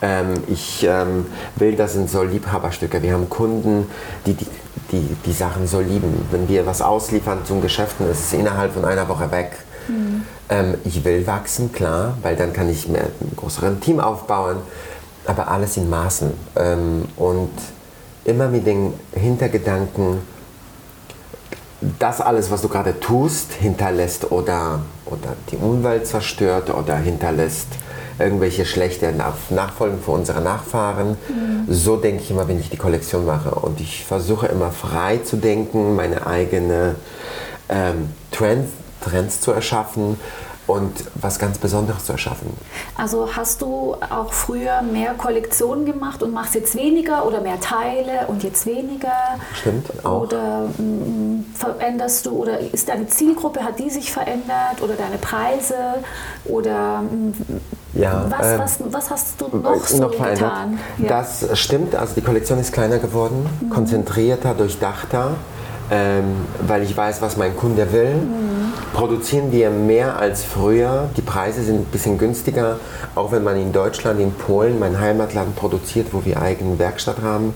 Ähm, 0.02 0.34
ich 0.48 0.86
ähm, 0.90 1.28
will, 1.56 1.76
das 1.76 1.94
sind 1.94 2.10
so 2.10 2.24
Liebhaberstücke. 2.24 3.02
Wir 3.02 3.14
haben 3.14 3.30
Kunden, 3.30 3.88
die 4.26 4.34
die, 4.34 4.48
die 4.92 5.16
die 5.26 5.34
Sachen 5.34 5.68
so 5.68 5.80
lieben. 5.80 6.28
Wenn 6.32 6.50
wir 6.50 6.66
was 6.66 6.82
ausliefern 6.82 7.46
zum 7.46 7.62
Geschäften, 7.62 8.10
ist 8.10 8.20
es 8.20 8.34
innerhalb 8.34 8.74
von 8.74 8.84
einer 8.84 9.08
Woche 9.08 9.32
weg. 9.32 9.52
Mhm. 9.88 10.24
Ähm, 10.50 10.74
ich 10.84 11.06
will 11.06 11.26
wachsen, 11.26 11.72
klar, 11.72 12.18
weil 12.22 12.36
dann 12.36 12.52
kann 12.52 12.70
ich 12.70 12.90
mehr, 12.90 13.04
ein 13.22 13.36
größeres 13.38 13.80
Team 13.80 14.02
aufbauen 14.02 14.58
aber 15.26 15.50
alles 15.50 15.78
in 15.78 15.90
Maßen 15.90 16.32
ähm, 16.56 17.06
und 17.16 17.52
immer 18.26 18.48
mit 18.48 18.66
den 18.66 18.94
Hintergedanken, 19.14 20.20
das 21.98 22.22
alles, 22.22 22.52
was 22.52 22.62
du 22.62 22.70
gerade 22.70 23.00
tust, 23.00 23.54
hinterlässt 23.54 24.32
oder, 24.32 24.82
oder 25.06 25.36
die 25.52 25.58
Umwelt 25.58 26.06
zerstört 26.06 26.70
oder 26.70 26.96
hinterlässt 26.98 27.68
irgendwelche 28.20 28.66
schlechte 28.66 29.12
Nachfolgen 29.50 30.00
für 30.00 30.12
unsere 30.12 30.42
Nachfahren. 30.42 31.18
Mhm. 31.28 31.66
So 31.74 31.98
denke 31.98 32.22
ich 32.22 32.30
immer, 32.30 32.48
wenn 32.48 32.60
ich 32.60 32.70
die 32.70 32.78
Kollektion 32.78 33.26
mache. 33.26 33.52
Und 33.52 33.80
ich 33.82 34.06
versuche 34.06 34.48
immer 34.48 34.70
frei 34.72 35.18
zu 35.18 35.38
denken, 35.38 35.96
meine 35.96 36.28
eigenen 36.28 36.96
ähm, 37.70 38.10
Trends, 38.32 38.70
Trends 39.02 39.42
zu 39.42 39.52
erschaffen 39.52 40.20
und 40.72 40.92
was 41.16 41.40
ganz 41.40 41.58
Besonderes 41.58 42.06
zu 42.06 42.14
erschaffen. 42.14 42.56
Also 42.98 43.30
hast 43.36 43.62
du 43.62 43.96
auch 44.10 44.34
früher 44.34 44.82
mehr 44.82 45.14
Kollektionen 45.14 45.86
gemacht 45.86 46.24
und 46.24 46.34
machst 46.34 46.56
jetzt 46.56 46.76
weniger 46.76 47.26
oder 47.26 47.42
mehr 47.42 47.60
Teile 47.60 48.28
und 48.28 48.44
jetzt 48.44 48.66
weniger? 48.66 49.12
Stimmt, 49.54 49.88
auch. 50.06 50.22
Oder 50.22 50.70
m, 50.78 51.46
veränderst 51.54 52.26
du 52.26 52.32
oder 52.32 52.60
ist 52.60 52.90
deine 52.90 53.08
Zielgruppe, 53.08 53.64
hat 53.64 53.80
die 53.80 53.90
sich 53.90 54.12
verändert 54.12 54.82
oder 54.82 54.94
deine 54.94 55.18
Preise 55.18 55.76
oder 56.46 57.04
m, 57.10 57.34
ja, 57.94 58.26
was, 58.30 58.48
äh, 58.48 58.60
was, 58.60 58.78
was, 58.86 59.12
hast 59.12 59.42
du 59.42 59.58
noch 59.58 59.86
so 59.86 59.98
noch 59.98 60.12
getan? 60.12 60.80
Ja. 60.98 61.10
Das 61.10 61.60
stimmt, 61.60 61.94
also 61.94 62.14
die 62.16 62.22
Kollektion 62.22 62.58
ist 62.60 62.72
kleiner 62.72 63.00
geworden, 63.00 63.50
mhm. 63.60 63.70
konzentrierter, 63.70 64.54
durchdachter 64.54 65.36
ähm, 65.92 66.48
weil 66.66 66.84
ich 66.84 66.96
weiß, 66.96 67.22
was 67.22 67.36
mein 67.38 67.56
Kunde 67.56 67.92
will. 67.92 68.16
Mhm. 68.16 68.61
Produzieren 68.94 69.52
wir 69.52 69.70
mehr 69.70 70.18
als 70.18 70.44
früher. 70.44 71.10
Die 71.16 71.22
Preise 71.22 71.64
sind 71.64 71.82
ein 71.82 71.86
bisschen 71.86 72.18
günstiger, 72.18 72.80
auch 73.16 73.32
wenn 73.32 73.44
man 73.44 73.56
in 73.56 73.72
Deutschland, 73.72 74.20
in 74.20 74.34
Polen, 74.34 74.80
mein 74.80 75.00
Heimatland 75.00 75.56
produziert, 75.56 76.08
wo 76.12 76.26
wir 76.26 76.42
eigene 76.42 76.78
Werkstatt 76.78 77.22
haben. 77.22 77.54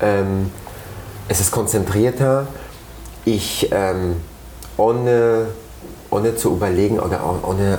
Ähm, 0.00 0.50
es 1.28 1.40
ist 1.40 1.52
konzentrierter. 1.52 2.48
Ich 3.24 3.70
ähm, 3.72 4.16
ohne, 4.76 5.46
ohne 6.10 6.36
zu 6.36 6.50
überlegen 6.50 6.98
oder 6.98 7.20
ohne 7.42 7.78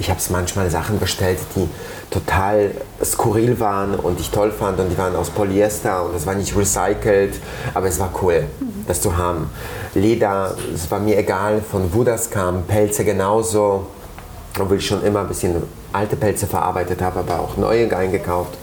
ich 0.00 0.08
habe 0.08 0.18
manchmal 0.30 0.70
Sachen 0.70 0.98
bestellt, 0.98 1.38
die 1.54 1.68
total 2.10 2.70
skurril 3.04 3.60
waren 3.60 3.94
und 3.94 4.18
ich 4.18 4.30
toll 4.30 4.50
fand 4.50 4.80
und 4.80 4.88
die 4.88 4.96
waren 4.96 5.14
aus 5.14 5.28
Polyester 5.28 6.06
und 6.06 6.16
es 6.16 6.26
war 6.26 6.34
nicht 6.34 6.56
recycelt, 6.56 7.34
aber 7.74 7.86
es 7.86 8.00
war 8.00 8.10
cool, 8.22 8.44
das 8.88 9.02
zu 9.02 9.18
haben. 9.18 9.50
Leder, 9.94 10.56
es 10.74 10.90
war 10.90 11.00
mir 11.00 11.18
egal, 11.18 11.60
von 11.60 11.92
wo 11.92 12.02
das 12.02 12.30
kam, 12.30 12.62
Pelze 12.62 13.04
genauso, 13.04 13.88
obwohl 14.58 14.78
ich 14.78 14.86
schon 14.86 15.04
immer 15.04 15.20
ein 15.20 15.28
bisschen 15.28 15.62
alte 15.92 16.16
Pelze 16.16 16.46
verarbeitet 16.46 17.02
habe, 17.02 17.20
aber 17.20 17.38
auch 17.38 17.58
neue 17.58 17.94
eingekauft. 17.94 18.56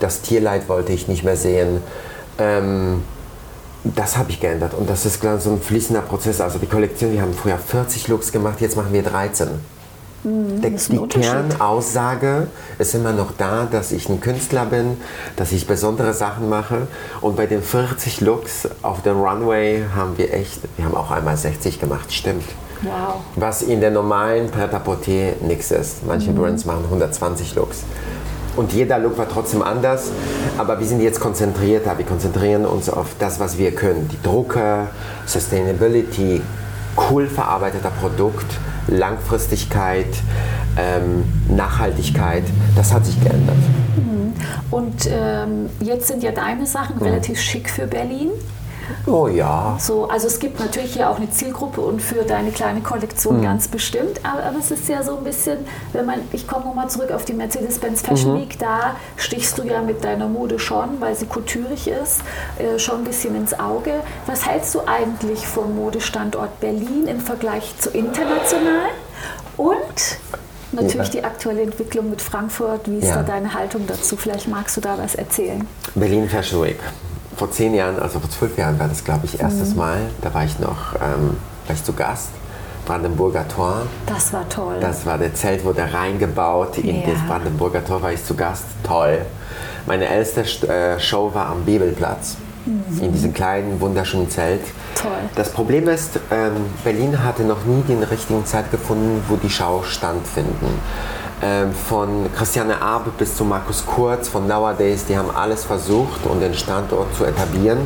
Das 0.00 0.22
Tierleid 0.22 0.68
wollte 0.68 0.92
ich 0.92 1.06
nicht 1.06 1.22
mehr 1.22 1.36
sehen. 1.36 1.82
Ähm, 2.38 3.04
das 3.84 4.16
habe 4.16 4.30
ich 4.30 4.40
geändert 4.40 4.74
und 4.74 4.90
das 4.90 5.06
ist 5.06 5.22
so 5.22 5.50
ein 5.50 5.60
fließender 5.60 6.00
Prozess. 6.00 6.40
Also 6.40 6.58
die 6.58 6.66
Kollektion, 6.66 7.12
wir 7.12 7.22
haben 7.22 7.34
früher 7.34 7.58
40 7.58 8.08
Looks 8.08 8.32
gemacht, 8.32 8.60
jetzt 8.60 8.76
machen 8.76 8.92
wir 8.92 9.02
13. 9.02 9.48
Mhm, 10.24 10.62
die 10.62 11.06
Kernaussage 11.20 12.48
ist 12.78 12.94
immer 12.94 13.12
noch 13.12 13.32
da, 13.36 13.68
dass 13.70 13.92
ich 13.92 14.08
ein 14.08 14.20
Künstler 14.20 14.64
bin, 14.64 14.96
dass 15.36 15.52
ich 15.52 15.66
besondere 15.66 16.14
Sachen 16.14 16.48
mache. 16.48 16.88
Und 17.20 17.36
bei 17.36 17.46
den 17.46 17.62
40 17.62 18.22
Looks 18.22 18.68
auf 18.82 19.02
dem 19.02 19.20
Runway 19.20 19.84
haben 19.94 20.16
wir 20.16 20.32
echt, 20.32 20.60
wir 20.76 20.86
haben 20.86 20.96
auch 20.96 21.10
einmal 21.10 21.36
60 21.36 21.78
gemacht, 21.78 22.12
stimmt. 22.12 22.44
Wow. 22.82 23.16
Was 23.36 23.62
in 23.62 23.80
der 23.80 23.90
normalen 23.90 24.50
Pret-à-Porter 24.50 25.34
nichts 25.42 25.70
ist. 25.70 26.06
Manche 26.06 26.30
mhm. 26.30 26.36
Brands 26.36 26.64
machen 26.64 26.84
120 26.84 27.54
Looks. 27.54 27.84
Und 28.56 28.72
jeder 28.72 28.98
Look 28.98 29.18
war 29.18 29.28
trotzdem 29.28 29.62
anders, 29.62 30.10
aber 30.58 30.78
wir 30.78 30.86
sind 30.86 31.00
jetzt 31.00 31.20
konzentrierter. 31.20 31.98
Wir 31.98 32.06
konzentrieren 32.06 32.64
uns 32.64 32.88
auf 32.88 33.08
das, 33.18 33.40
was 33.40 33.58
wir 33.58 33.74
können. 33.74 34.08
Die 34.08 34.22
Drucke, 34.22 34.86
Sustainability, 35.26 36.40
cool 37.10 37.26
verarbeiteter 37.26 37.90
Produkt 38.00 38.46
Langfristigkeit, 38.88 40.06
ähm, 40.76 41.24
Nachhaltigkeit, 41.48 42.44
das 42.76 42.92
hat 42.92 43.06
sich 43.06 43.20
geändert. 43.22 43.56
Mhm. 43.96 44.32
Und 44.70 45.08
ähm, 45.10 45.70
jetzt 45.80 46.08
sind 46.08 46.22
ja 46.22 46.32
deine 46.32 46.66
Sachen 46.66 46.96
mhm. 46.96 47.02
relativ 47.02 47.40
schick 47.40 47.70
für 47.70 47.86
Berlin. 47.86 48.30
Oh 49.06 49.28
ja. 49.28 49.76
So, 49.80 50.08
also 50.08 50.26
es 50.26 50.38
gibt 50.38 50.60
natürlich 50.60 50.94
hier 50.94 51.10
auch 51.10 51.16
eine 51.16 51.30
Zielgruppe 51.30 51.80
und 51.80 52.00
für 52.00 52.24
deine 52.24 52.50
kleine 52.50 52.80
Kollektion 52.80 53.38
mhm. 53.38 53.42
ganz 53.42 53.68
bestimmt. 53.68 54.20
Aber, 54.22 54.44
aber, 54.44 54.58
es 54.58 54.70
ist 54.70 54.88
ja 54.88 55.02
so 55.02 55.16
ein 55.18 55.24
bisschen, 55.24 55.58
wenn 55.92 56.06
man, 56.06 56.20
ich 56.32 56.46
komme 56.46 56.64
nochmal 56.64 56.88
zurück 56.88 57.10
auf 57.10 57.24
die 57.24 57.34
Mercedes-Benz 57.34 58.02
Fashion 58.02 58.34
mhm. 58.34 58.40
Week, 58.40 58.58
da 58.58 58.96
stichst 59.16 59.58
du 59.58 59.62
ja 59.64 59.82
mit 59.82 60.04
deiner 60.04 60.28
Mode 60.28 60.58
schon, 60.58 61.00
weil 61.00 61.14
sie 61.14 61.26
kulturig 61.26 61.88
ist, 61.88 62.22
äh, 62.58 62.78
schon 62.78 62.98
ein 62.98 63.04
bisschen 63.04 63.34
ins 63.36 63.58
Auge. 63.58 64.00
Was 64.26 64.46
hältst 64.46 64.74
du 64.74 64.80
eigentlich 64.86 65.46
vom 65.46 65.76
Modestandort 65.76 66.60
Berlin 66.60 67.06
im 67.06 67.20
Vergleich 67.20 67.74
zu 67.78 67.90
international? 67.90 68.90
Und 69.56 70.18
natürlich 70.72 71.08
ja. 71.08 71.20
die 71.20 71.24
aktuelle 71.24 71.62
Entwicklung 71.62 72.10
mit 72.10 72.20
Frankfurt. 72.20 72.90
Wie 72.90 72.98
ist 72.98 73.08
ja. 73.08 73.16
da 73.16 73.22
deine 73.22 73.54
Haltung 73.54 73.86
dazu? 73.86 74.16
Vielleicht 74.16 74.48
magst 74.48 74.76
du 74.76 74.80
da 74.80 74.98
was 74.98 75.14
erzählen. 75.14 75.66
Berlin 75.94 76.28
Fashion 76.28 76.62
Week 76.62 76.78
vor 77.36 77.50
zehn 77.50 77.74
Jahren, 77.74 77.98
also 77.98 78.20
vor 78.20 78.30
zwölf 78.30 78.56
Jahren 78.56 78.78
war 78.78 78.88
das, 78.88 79.04
glaube 79.04 79.26
ich, 79.26 79.40
erstes 79.40 79.70
mhm. 79.70 79.78
Mal. 79.78 79.98
Da 80.22 80.32
war 80.34 80.44
ich 80.44 80.58
noch 80.58 80.94
ähm, 80.94 81.36
war 81.66 81.74
ich 81.74 81.84
zu 81.84 81.92
Gast. 81.92 82.30
Brandenburger 82.84 83.48
Tor. 83.48 83.82
Das 84.06 84.32
war 84.32 84.46
toll. 84.48 84.76
Das 84.80 85.06
war 85.06 85.16
der 85.16 85.34
Zelt, 85.34 85.64
wurde 85.64 85.90
reingebaut. 85.92 86.78
In 86.78 87.00
ja. 87.00 87.06
das 87.06 87.26
Brandenburger 87.26 87.84
Tor 87.84 88.02
war 88.02 88.12
ich 88.12 88.22
zu 88.22 88.34
Gast. 88.34 88.64
Toll. 88.82 89.20
Meine 89.86 90.06
älteste 90.06 90.68
äh, 90.68 91.00
Show 91.00 91.30
war 91.32 91.46
am 91.46 91.64
Bebelplatz. 91.64 92.36
Mhm. 92.66 93.02
In 93.02 93.12
diesem 93.12 93.32
kleinen, 93.32 93.80
wunderschönen 93.80 94.28
Zelt. 94.28 94.60
Toll. 95.00 95.12
Das 95.34 95.50
Problem 95.50 95.88
ist, 95.88 96.18
ähm, 96.30 96.52
Berlin 96.82 97.22
hatte 97.22 97.42
noch 97.42 97.64
nie 97.64 97.82
den 97.82 98.02
richtigen 98.02 98.44
Zeit 98.44 98.70
gefunden, 98.70 99.22
wo 99.28 99.36
die 99.36 99.50
Schau 99.50 99.82
stattfinden. 99.82 100.78
Ähm, 101.46 101.74
von 101.74 102.32
Christiane 102.34 102.80
Arp 102.80 103.18
bis 103.18 103.36
zu 103.36 103.44
Markus 103.44 103.84
Kurz, 103.84 104.30
von 104.30 104.48
Nowadays, 104.48 105.04
die 105.04 105.14
haben 105.14 105.30
alles 105.30 105.62
versucht, 105.62 106.24
um 106.24 106.40
den 106.40 106.54
Standort 106.54 107.14
zu 107.14 107.26
etablieren. 107.26 107.80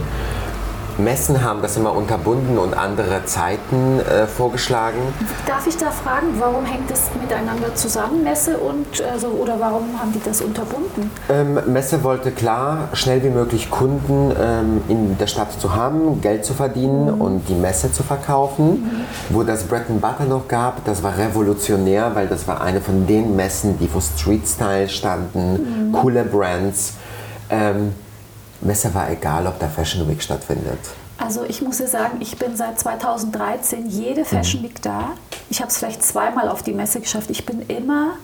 Messen 0.99 1.45
haben 1.45 1.63
das 1.63 1.77
immer 1.77 1.95
unterbunden 1.95 2.59
und 2.59 2.75
andere 2.75 3.25
Zeiten 3.25 4.01
äh, 4.01 4.27
vorgeschlagen. 4.27 4.99
Darf 5.47 5.67
ich 5.67 5.77
da 5.77 5.91
fragen, 5.91 6.27
warum 6.39 6.65
hängt 6.65 6.91
das 6.91 7.11
miteinander 7.21 7.75
zusammen, 7.75 8.25
Messe 8.25 8.59
und 8.59 8.87
also, 9.03 9.29
oder 9.29 9.61
warum 9.61 9.99
haben 9.99 10.13
die 10.13 10.21
das 10.23 10.41
unterbunden? 10.41 11.11
Ähm, 11.29 11.61
Messe 11.67 12.03
wollte 12.03 12.33
klar, 12.33 12.89
schnell 12.95 13.23
wie 13.23 13.31
möglich 13.31 13.71
Kunden 13.71 14.33
ähm, 14.41 14.83
in 14.89 15.17
der 15.19 15.29
Stadt 15.29 15.53
zu 15.53 15.75
haben, 15.75 16.21
Geld 16.21 16.45
zu 16.45 16.53
verdienen 16.53 17.15
mhm. 17.15 17.21
und 17.21 17.49
die 17.49 17.55
Messe 17.55 17.93
zu 17.93 18.03
verkaufen. 18.03 18.71
Mhm. 18.71 18.91
Wo 19.31 19.45
das 19.45 19.65
Bread 19.65 19.89
and 19.89 20.01
Butter 20.01 20.25
noch 20.25 20.49
gab, 20.49 20.85
das 20.85 21.03
war 21.03 21.17
revolutionär, 21.17 22.11
weil 22.15 22.27
das 22.27 22.49
war 22.49 22.61
eine 22.61 22.81
von 22.81 23.07
den 23.07 23.37
Messen, 23.37 23.79
die 23.79 23.87
für 23.87 24.01
Street 24.01 24.47
Style 24.49 24.89
standen, 24.89 25.91
mhm. 25.91 25.93
coole 25.93 26.25
Brands. 26.25 26.95
Ähm, 27.51 27.93
Messe 28.61 28.93
war 28.95 29.11
egal, 29.11 29.47
ob 29.47 29.59
da 29.59 29.69
Fashion 29.69 30.09
Week 30.09 30.23
stattfindet. 30.23 30.79
Also 31.19 31.45
ich 31.45 31.63
muss 31.63 31.79
dir 31.79 31.89
sagen, 31.89 32.19
ich 32.21 32.39
bin 32.39 32.57
seit 32.57 32.79
2013 32.79 33.89
jede 33.89 34.25
Fashion 34.25 34.63
Week 34.63 34.81
da. 34.83 35.11
Ich 35.51 35.61
habe 35.61 35.71
es 35.71 35.79
vielleicht 35.79 36.05
zweimal 36.05 36.49
auf 36.49 36.63
die 36.63 36.73
Messe 36.73 37.01
geschafft. 37.01 37.31
Ich 37.31 37.45
bin 37.45 37.63
immer 37.63 38.15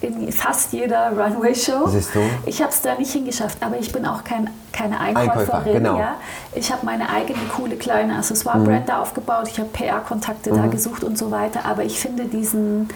in 0.00 0.32
fast 0.32 0.72
jeder 0.72 1.10
Runway-Show. 1.10 1.86
Siehst 1.88 2.14
du? 2.14 2.20
Ich 2.46 2.60
habe 2.60 2.70
es 2.70 2.80
da 2.82 2.94
nicht 2.94 3.12
hingeschafft, 3.12 3.58
aber 3.60 3.78
ich 3.78 3.92
bin 3.92 4.06
auch 4.06 4.24
kein, 4.24 4.50
keine 4.72 5.00
Einkäuferin. 5.00 5.40
Einkäufer, 5.40 5.72
genau. 5.72 5.98
ja. 5.98 6.16
Ich 6.54 6.70
habe 6.72 6.84
meine 6.84 7.08
eigene 7.10 7.40
coole 7.54 7.76
kleine 7.76 8.16
Accessoire-Brand 8.16 8.82
mhm. 8.82 8.86
da 8.86 9.00
aufgebaut. 9.00 9.48
Ich 9.48 9.58
habe 9.58 9.68
PR-Kontakte 9.70 10.52
mhm. 10.52 10.56
da 10.56 10.66
gesucht 10.66 11.04
und 11.04 11.18
so 11.18 11.30
weiter. 11.30 11.64
Aber 11.64 11.84
ich 11.84 11.98
finde 11.98 12.24
diesen 12.24 12.88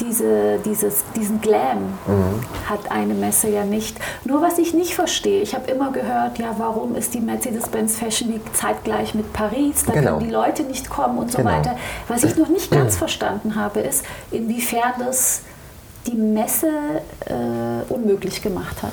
diese, 0.00 0.58
dieses, 0.64 1.04
diesen 1.16 1.40
Glam 1.40 1.78
mhm. 2.06 2.40
hat 2.68 2.90
eine 2.90 3.14
Messe 3.14 3.48
ja 3.48 3.64
nicht. 3.64 3.98
Nur 4.24 4.42
was 4.42 4.58
ich 4.58 4.74
nicht 4.74 4.94
verstehe, 4.94 5.42
ich 5.42 5.54
habe 5.54 5.70
immer 5.70 5.92
gehört, 5.92 6.38
ja, 6.38 6.54
warum 6.58 6.94
ist 6.94 7.14
die 7.14 7.20
Mercedes-Benz 7.20 7.96
Fashion 7.96 8.32
Week 8.32 8.42
zeitgleich 8.52 9.14
mit 9.14 9.32
Paris? 9.32 9.84
Da 9.84 9.92
genau. 9.92 10.18
können 10.18 10.26
die 10.26 10.30
Leute 10.32 10.62
nicht 10.64 10.88
kommen 10.90 11.18
und 11.18 11.30
so 11.30 11.38
genau. 11.38 11.50
weiter. 11.50 11.76
Was 12.08 12.24
ich 12.24 12.36
noch 12.36 12.48
nicht 12.48 12.70
ganz 12.70 12.96
verstanden 12.96 13.56
habe, 13.56 13.80
ist, 13.80 14.04
inwiefern 14.30 14.94
das 14.98 15.42
die 16.06 16.16
Messe 16.16 16.68
äh, 17.26 17.92
unmöglich 17.92 18.42
gemacht 18.42 18.82
hat? 18.82 18.92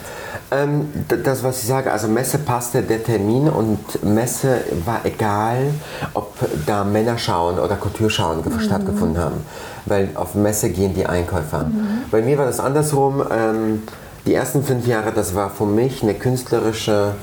Ähm, 0.52 0.90
das, 1.24 1.44
was 1.44 1.62
ich 1.62 1.68
sage, 1.68 1.92
also 1.92 2.08
Messe 2.08 2.38
passte 2.40 2.82
der 2.82 3.04
Termin 3.04 3.50
und 3.50 4.04
Messe 4.04 4.62
war 4.86 5.06
egal, 5.06 5.72
ob 6.14 6.36
da 6.66 6.84
Männerschauen 6.84 7.60
oder 7.60 7.76
Kulturschauen 7.76 8.40
mhm. 8.44 8.60
stattgefunden 8.60 9.22
haben, 9.22 9.46
weil 9.86 10.10
auf 10.16 10.36
Messe 10.36 10.70
gehen 10.70 10.94
die 10.94 11.06
Einkäufer. 11.06 11.66
Mhm. 11.66 12.04
Bei 12.12 12.22
mir 12.22 12.38
war 12.38 12.46
das 12.46 12.60
andersrum. 12.60 13.24
Ähm, 13.32 13.84
die 14.26 14.34
ersten 14.34 14.64
fünf 14.64 14.86
Jahre, 14.86 15.14
das 15.14 15.36
war 15.36 15.50
für 15.50 15.66
mich 15.66 16.04
eine 16.04 16.14
künstlerische 16.14 17.14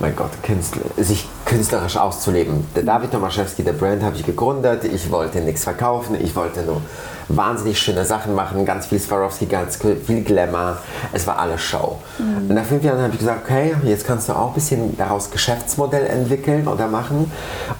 mein 0.00 0.14
Gott, 0.14 0.30
Künstler, 0.44 0.82
sich 0.96 1.28
künstlerisch 1.44 1.96
auszuleben. 1.96 2.66
Der 2.76 2.84
David 2.84 3.10
Tomaszewski, 3.10 3.64
der 3.64 3.72
Brand, 3.72 4.02
habe 4.02 4.14
ich 4.14 4.24
gegründet. 4.24 4.84
Ich 4.84 5.10
wollte 5.10 5.40
nichts 5.40 5.64
verkaufen, 5.64 6.16
ich 6.20 6.36
wollte 6.36 6.62
nur 6.62 6.80
wahnsinnig 7.28 7.78
schöne 7.78 8.04
Sachen 8.04 8.34
machen, 8.34 8.64
ganz 8.64 8.86
viel 8.86 8.98
Swarovski, 8.98 9.46
ganz 9.46 9.78
viel 10.06 10.22
Glamour. 10.22 10.78
Es 11.12 11.26
war 11.26 11.38
alles 11.38 11.60
Show. 11.60 11.98
Mhm. 12.18 12.48
Und 12.48 12.54
nach 12.54 12.64
fünf 12.64 12.82
Jahren 12.82 13.00
habe 13.00 13.12
ich 13.12 13.18
gesagt, 13.18 13.44
okay, 13.44 13.74
jetzt 13.84 14.06
kannst 14.06 14.28
du 14.28 14.32
auch 14.32 14.48
ein 14.48 14.54
bisschen 14.54 14.96
daraus 14.96 15.30
Geschäftsmodell 15.30 16.06
entwickeln 16.06 16.66
oder 16.66 16.88
machen. 16.88 17.30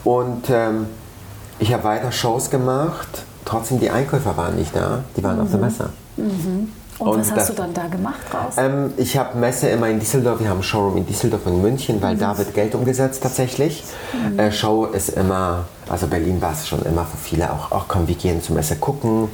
Und 0.04 0.50
ähm, 0.50 0.86
ich 1.58 1.72
habe 1.72 1.84
weiter 1.84 2.12
Shows 2.12 2.50
gemacht. 2.50 3.24
Trotzdem, 3.44 3.80
die 3.80 3.90
Einkäufer 3.90 4.36
waren 4.36 4.56
nicht 4.56 4.76
da, 4.76 5.04
die 5.16 5.24
waren 5.24 5.36
mhm. 5.36 5.42
auf 5.42 5.50
der 5.50 5.60
Messe. 5.60 5.88
Mhm. 6.16 6.72
Und, 6.98 7.08
und, 7.08 7.20
was 7.20 7.30
hast 7.30 7.38
das, 7.38 7.46
du 7.48 7.52
dann 7.54 7.74
da 7.74 7.86
gemacht 7.86 8.20
draus? 8.30 8.54
Ähm, 8.56 8.92
ich 8.96 9.16
habe 9.16 9.38
Messe 9.38 9.68
immer 9.68 9.88
in 9.88 10.00
Düsseldorf, 10.00 10.40
wir 10.40 10.48
haben 10.48 10.62
Showroom 10.62 10.96
in 10.96 11.06
Düsseldorf 11.06 11.46
und 11.46 11.62
München, 11.62 12.02
weil 12.02 12.16
mhm. 12.16 12.20
da 12.20 12.38
wird 12.38 12.54
Geld 12.54 12.74
umgesetzt 12.74 13.22
tatsächlich. 13.22 13.84
Mhm. 14.12 14.38
Äh, 14.38 14.52
Show 14.52 14.86
ist 14.86 15.10
immer, 15.10 15.66
also 15.88 16.08
Berlin 16.08 16.40
war 16.42 16.52
es 16.52 16.66
schon 16.66 16.82
immer 16.82 17.04
für 17.04 17.16
viele 17.16 17.52
auch, 17.52 17.70
ach 17.70 17.84
komm, 17.86 18.08
wir 18.08 18.16
gehen 18.16 18.42
zur 18.42 18.56
Messe 18.56 18.76
gucken, 18.76 19.28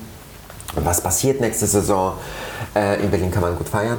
was 0.76 1.00
passiert 1.00 1.40
nächste 1.40 1.66
Saison. 1.66 2.14
Äh, 2.74 3.02
in 3.02 3.10
Berlin 3.10 3.30
kann 3.30 3.42
man 3.42 3.56
gut 3.56 3.68
feiern. 3.68 3.98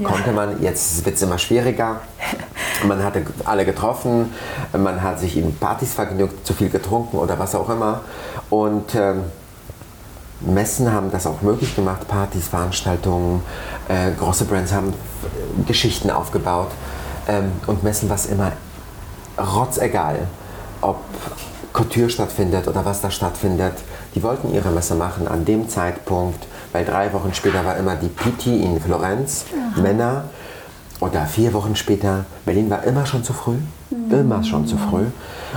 Ja. 0.00 0.08
Konnte 0.08 0.32
man, 0.32 0.62
jetzt 0.62 1.04
wird 1.04 1.16
es 1.16 1.22
immer 1.22 1.38
schwieriger. 1.38 2.00
Man 2.86 3.02
hatte 3.02 3.24
alle 3.46 3.64
getroffen, 3.64 4.34
man 4.74 5.02
hat 5.02 5.18
sich 5.18 5.38
in 5.38 5.56
Partys 5.56 5.94
vergnügt, 5.94 6.46
zu 6.46 6.52
viel 6.52 6.68
getrunken 6.68 7.16
oder 7.16 7.38
was 7.38 7.54
auch 7.54 7.70
immer. 7.70 8.02
Und 8.50 8.94
ähm, 8.94 9.22
Messen 10.46 10.92
haben 10.92 11.10
das 11.10 11.26
auch 11.26 11.42
möglich 11.42 11.74
gemacht, 11.74 12.06
Partys, 12.08 12.48
Veranstaltungen, 12.48 13.42
äh, 13.88 14.12
große 14.12 14.44
Brands 14.44 14.72
haben 14.72 14.94
Geschichten 15.66 16.10
aufgebaut. 16.10 16.70
Ähm, 17.28 17.52
und 17.66 17.82
Messen 17.82 18.08
war 18.08 18.16
es 18.16 18.26
immer 18.26 18.52
rotzegal, 19.38 20.26
ob 20.80 20.98
Couture 21.72 22.08
stattfindet 22.08 22.68
oder 22.68 22.84
was 22.84 23.00
da 23.00 23.10
stattfindet. 23.10 23.74
Die 24.14 24.22
wollten 24.22 24.54
ihre 24.54 24.70
Messe 24.70 24.94
machen 24.94 25.28
an 25.28 25.44
dem 25.44 25.68
Zeitpunkt, 25.68 26.46
weil 26.72 26.84
drei 26.84 27.12
Wochen 27.12 27.34
später 27.34 27.64
war 27.64 27.76
immer 27.76 27.96
die 27.96 28.08
PT 28.08 28.46
in 28.46 28.80
Florenz, 28.80 29.44
Aha. 29.52 29.80
Männer. 29.82 30.24
Oder 31.00 31.26
vier 31.26 31.52
Wochen 31.52 31.76
später, 31.76 32.24
Berlin 32.46 32.70
war 32.70 32.82
immer 32.84 33.04
schon 33.04 33.22
zu 33.22 33.34
früh, 33.34 33.58
mhm. 33.90 34.10
immer 34.10 34.42
schon 34.42 34.66
zu 34.66 34.78
früh. 34.78 35.04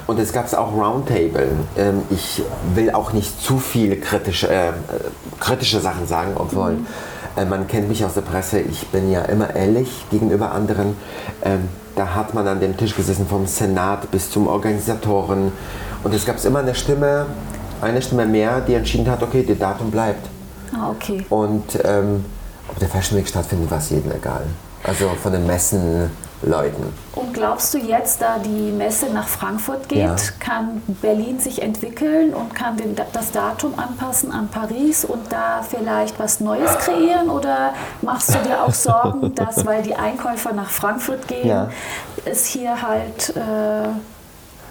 Und 0.07 0.19
es 0.19 0.33
gab 0.33 0.51
auch 0.53 0.73
Roundtable. 0.73 1.49
Ähm, 1.77 2.01
ich 2.09 2.41
will 2.75 2.91
auch 2.91 3.13
nicht 3.13 3.41
zu 3.41 3.57
viel 3.59 3.99
kritische, 3.99 4.49
äh, 4.49 4.71
kritische 5.39 5.79
Sachen 5.79 6.07
sagen, 6.07 6.31
obwohl 6.35 6.71
mhm. 6.71 6.87
äh, 7.37 7.45
man 7.45 7.67
kennt 7.67 7.89
mich 7.89 8.05
aus 8.05 8.13
der 8.13 8.21
Presse, 8.21 8.59
ich 8.59 8.87
bin 8.87 9.11
ja 9.11 9.21
immer 9.23 9.55
ehrlich 9.55 10.05
gegenüber 10.11 10.51
anderen. 10.51 10.95
Ähm, 11.43 11.69
da 11.95 12.15
hat 12.15 12.33
man 12.33 12.47
an 12.47 12.59
dem 12.59 12.77
Tisch 12.77 12.95
gesessen, 12.95 13.27
vom 13.27 13.45
Senat 13.45 14.09
bis 14.11 14.31
zum 14.31 14.47
Organisatoren. 14.47 15.51
Und 16.03 16.13
es 16.13 16.25
gab 16.25 16.43
immer 16.45 16.59
eine 16.59 16.73
Stimme, 16.73 17.25
eine 17.81 18.01
Stimme 18.01 18.25
mehr, 18.25 18.61
die 18.61 18.73
entschieden 18.73 19.09
hat, 19.09 19.21
okay, 19.21 19.43
das 19.45 19.57
Datum 19.57 19.91
bleibt. 19.91 20.25
Ah, 20.73 20.91
okay. 20.91 21.25
Und 21.29 21.77
ähm, 21.83 22.23
ob 22.69 22.79
der 22.79 22.87
Fashion 22.87 23.17
Week 23.17 23.27
stattfindet, 23.27 23.69
war 23.69 23.79
es 23.79 23.89
jedem 23.89 24.11
egal. 24.11 24.45
Also 24.83 25.09
von 25.21 25.33
den 25.33 25.45
Messenleuten. 26.41 26.93
Und 27.13 27.33
glaubst 27.33 27.73
du 27.73 27.77
jetzt, 27.77 28.21
da 28.21 28.37
die 28.39 28.71
Messe 28.71 29.07
nach 29.13 29.27
Frankfurt 29.27 29.89
geht, 29.89 29.99
ja. 29.99 30.15
kann 30.39 30.81
Berlin 31.01 31.39
sich 31.39 31.61
entwickeln 31.61 32.33
und 32.33 32.55
kann 32.55 32.77
den, 32.77 32.95
das 32.95 33.31
Datum 33.31 33.77
anpassen 33.77 34.31
an 34.31 34.47
Paris 34.47 35.05
und 35.05 35.31
da 35.31 35.61
vielleicht 35.67 36.19
was 36.19 36.39
Neues 36.39 36.77
kreieren? 36.79 37.29
Oder 37.29 37.73
machst 38.01 38.29
du 38.33 38.39
dir 38.39 38.63
auch 38.63 38.73
Sorgen, 38.73 39.33
dass, 39.35 39.65
weil 39.65 39.83
die 39.83 39.95
Einkäufer 39.95 40.53
nach 40.53 40.69
Frankfurt 40.69 41.27
gehen, 41.27 41.47
ja. 41.47 41.69
es 42.25 42.45
hier 42.45 42.81
halt... 42.81 43.35
Äh, 43.35 43.89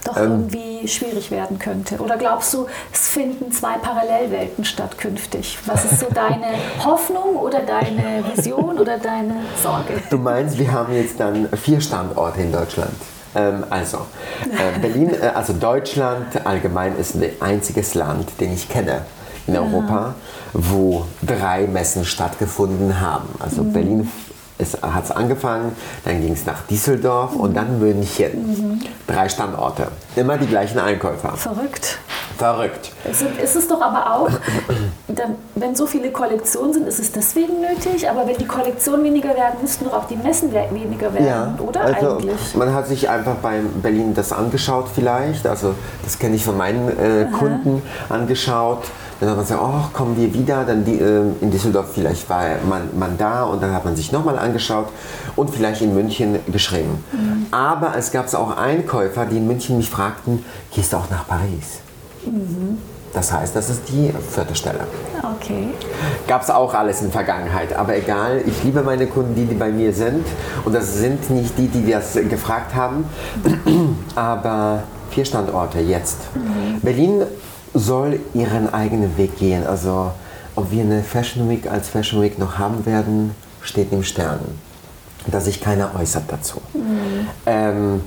doch 0.09 0.17
ähm, 0.17 0.49
irgendwie 0.51 0.89
schwierig 0.89 1.31
werden 1.31 1.59
könnte? 1.59 1.99
Oder 1.99 2.17
glaubst 2.17 2.53
du, 2.55 2.67
es 2.93 3.09
finden 3.09 3.53
zwei 3.53 3.79
Parallelwelten 3.79 4.65
statt 4.65 4.99
künftig? 4.99 5.59
Was 5.67 5.85
ist 5.85 6.01
so 6.01 6.07
deine 6.15 6.47
Hoffnung 6.85 7.37
oder 7.37 7.61
deine 7.61 8.25
Vision 8.35 8.79
oder 8.79 8.99
deine 8.99 9.37
Sorge? 9.63 9.95
Du 10.11 10.19
meinst, 10.19 10.59
wir 10.59 10.73
haben 10.73 10.95
jetzt 10.95 11.21
dann 11.21 11.49
vier 11.57 11.81
Standorte 11.81 12.41
in 12.41 12.53
Deutschland? 12.53 12.93
Ähm, 13.35 13.65
also, 13.71 13.99
äh, 14.45 14.79
Berlin, 14.81 15.11
äh, 15.11 15.29
also 15.29 15.53
Deutschland 15.53 16.47
allgemein 16.47 16.97
ist 16.97 17.15
ein 17.15 17.31
einziges 17.41 17.95
Land, 17.95 18.41
den 18.41 18.55
ich 18.55 18.69
kenne 18.69 19.03
in 19.47 19.57
Europa, 19.57 20.15
wo 20.53 21.07
drei 21.23 21.67
Messen 21.67 22.05
stattgefunden 22.05 23.01
haben. 23.01 23.29
Also 23.39 23.63
mhm. 23.63 23.73
Berlin 23.73 24.13
es 24.59 24.81
hat 24.83 25.05
es 25.05 25.11
angefangen, 25.11 25.75
dann 26.05 26.21
ging 26.21 26.33
es 26.33 26.45
nach 26.45 26.63
Düsseldorf 26.63 27.35
mhm. 27.35 27.41
und 27.41 27.55
dann 27.57 27.79
München. 27.79 28.47
Mhm. 28.47 28.81
Drei 29.07 29.29
Standorte. 29.29 29.89
Immer 30.17 30.37
die 30.37 30.47
gleichen 30.47 30.79
Einkäufer. 30.79 31.37
Verrückt. 31.37 31.99
Verrückt. 32.37 32.93
Es 33.05 33.21
ist 33.21 33.57
es 33.57 33.67
doch 33.67 33.81
aber 33.81 34.15
auch, 34.15 34.31
wenn 35.57 35.75
so 35.75 35.87
viele 35.87 36.13
Kollektionen 36.13 36.73
sind, 36.73 36.87
ist 36.87 37.01
es 37.01 37.11
deswegen 37.11 37.61
nötig, 37.61 38.09
aber 38.09 38.29
wenn 38.29 38.37
die 38.37 38.47
Kollektionen 38.47 39.03
weniger 39.03 39.31
werden, 39.31 39.61
müssten 39.61 39.87
doch 39.87 39.95
auch 39.95 40.05
die 40.05 40.15
Messen 40.15 40.53
weniger 40.53 41.13
werden, 41.13 41.27
ja, 41.27 41.59
oder 41.59 41.81
also 41.81 42.19
eigentlich? 42.19 42.55
Man 42.55 42.73
hat 42.73 42.87
sich 42.87 43.09
einfach 43.09 43.35
bei 43.37 43.61
Berlin 43.83 44.15
das 44.15 44.33
angeschaut 44.33 44.87
vielleicht, 44.95 45.49
also 45.49 45.75
das 46.05 46.21
kenne 46.21 46.37
ich 46.37 46.45
von 46.45 46.57
meinen 46.57 46.89
äh, 46.89 47.27
Kunden 47.37 47.83
angeschaut 48.09 48.85
dann 49.21 49.31
hat 49.31 49.37
man 49.37 49.45
gesagt, 49.45 49.61
oh, 49.63 49.97
kommen 49.97 50.17
wir 50.17 50.33
wieder. 50.33 50.65
Dann 50.65 50.85
die, 50.85 50.99
äh, 50.99 51.23
in 51.41 51.51
Düsseldorf 51.51 51.89
vielleicht 51.95 52.29
war 52.31 52.45
man, 52.69 52.89
man 52.99 53.19
da 53.19 53.45
und 53.45 53.63
dann 53.63 53.75
hat 53.75 53.85
man 53.85 53.97
sich 53.97 54.13
nochmal 54.13 54.39
angeschaut 54.39 54.89
und 55.37 55.51
vielleicht 55.51 55.83
in 55.83 55.95
München 55.95 56.39
geschrieben. 56.53 57.05
Mhm. 57.13 57.47
Aber 57.51 57.97
es 57.97 58.13
gab 58.13 58.33
auch 58.35 58.57
Einkäufer, 58.57 59.27
die 59.27 59.39
in 59.39 59.47
München 59.47 59.77
mich 59.77 59.91
fragten, 59.91 60.45
gehst 60.75 60.93
du 60.93 60.99
auch 60.99 61.11
nach 61.11 61.27
Paris? 61.27 61.81
Mhm. 62.25 62.79
Das 63.15 63.33
heißt, 63.33 63.57
das 63.57 63.71
ist 63.71 63.89
die 63.89 64.13
vierte 64.31 64.55
Stelle. 64.55 64.81
Okay. 65.37 65.69
Gab 66.27 66.43
es 66.43 66.51
auch 66.51 66.75
alles 66.75 67.01
in 67.01 67.07
der 67.07 67.13
Vergangenheit. 67.13 67.75
Aber 67.75 67.97
egal, 67.97 68.43
ich 68.47 68.63
liebe 68.63 68.83
meine 68.83 69.07
Kunden, 69.07 69.35
die, 69.35 69.47
die 69.47 69.55
bei 69.55 69.71
mir 69.71 69.93
sind. 69.93 70.27
Und 70.65 70.75
das 70.75 70.99
sind 70.99 71.31
nicht 71.31 71.57
die, 71.57 71.69
die 71.69 71.91
das 71.91 72.13
gefragt 72.13 72.75
haben. 72.75 73.07
Aber 74.15 74.83
vier 75.11 75.25
Standorte 75.25 75.81
jetzt. 75.81 76.19
Mhm. 76.35 76.81
Berlin 76.81 77.23
soll 77.79 78.21
ihren 78.35 78.73
eigenen 78.73 79.17
Weg 79.17 79.39
gehen. 79.39 79.67
Also 79.67 80.13
ob 80.57 80.71
wir 80.71 80.83
eine 80.83 81.03
Fashion 81.03 81.49
Week 81.49 81.71
als 81.71 81.89
Fashion 81.89 82.23
Week 82.23 82.39
noch 82.39 82.59
haben 82.59 82.85
werden, 82.87 83.35
steht 83.63 83.93
im 83.93 84.03
Stern. 84.03 84.41
Dass 85.27 85.45
sich 85.45 85.61
keiner 85.61 85.91
äußert 85.99 86.25
dazu. 86.29 86.61
Mhm. 86.75 87.29
Ähm, 87.47 88.01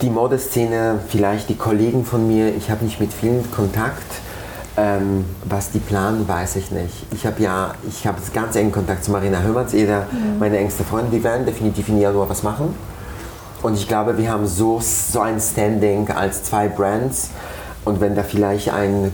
die 0.00 0.10
Modeszene, 0.10 0.98
vielleicht 1.08 1.48
die 1.48 1.56
Kollegen 1.56 2.04
von 2.04 2.26
mir, 2.26 2.54
ich 2.56 2.70
habe 2.70 2.84
nicht 2.84 3.00
mit 3.00 3.12
vielen 3.12 3.50
Kontakt. 3.52 4.10
Ähm, 4.74 5.26
was 5.44 5.70
die 5.70 5.80
planen, 5.80 6.26
weiß 6.26 6.56
ich 6.56 6.70
nicht. 6.70 7.06
Ich 7.12 7.26
habe 7.26 7.42
ja, 7.42 7.74
ich 7.86 8.06
habe 8.06 8.16
ganz 8.32 8.56
engen 8.56 8.72
Kontakt 8.72 9.04
zu 9.04 9.10
Marina 9.10 9.42
Hömertseder, 9.42 10.06
mhm. 10.10 10.38
meine 10.38 10.56
engste 10.56 10.82
Freundin. 10.82 11.10
Die 11.10 11.22
werden 11.22 11.44
definitiv 11.44 11.90
in 11.90 12.00
Januar 12.00 12.30
was 12.30 12.42
machen. 12.42 12.74
Und 13.62 13.74
ich 13.74 13.86
glaube, 13.86 14.16
wir 14.16 14.30
haben 14.30 14.46
so, 14.46 14.80
so 14.80 15.20
ein 15.20 15.38
Standing 15.38 16.10
als 16.10 16.42
zwei 16.44 16.68
Brands. 16.68 17.30
Und 17.84 18.00
wenn 18.00 18.14
da 18.14 18.22
vielleicht 18.22 18.72
ein 18.72 19.12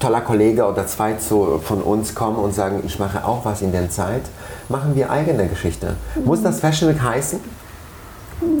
toller 0.00 0.22
Kollege 0.22 0.66
oder 0.66 0.86
zwei 0.86 1.14
zu, 1.14 1.60
von 1.62 1.82
uns 1.82 2.14
kommen 2.14 2.36
und 2.36 2.54
sagen, 2.54 2.82
ich 2.86 2.98
mache 2.98 3.24
auch 3.24 3.44
was 3.44 3.62
in 3.62 3.72
der 3.72 3.90
Zeit, 3.90 4.22
machen 4.68 4.94
wir 4.94 5.10
eigene 5.10 5.46
Geschichte. 5.46 5.96
Mhm. 6.14 6.24
Muss 6.24 6.42
das 6.42 6.60
Fashion 6.60 6.88
Week 6.88 7.00
heißen? 7.00 7.38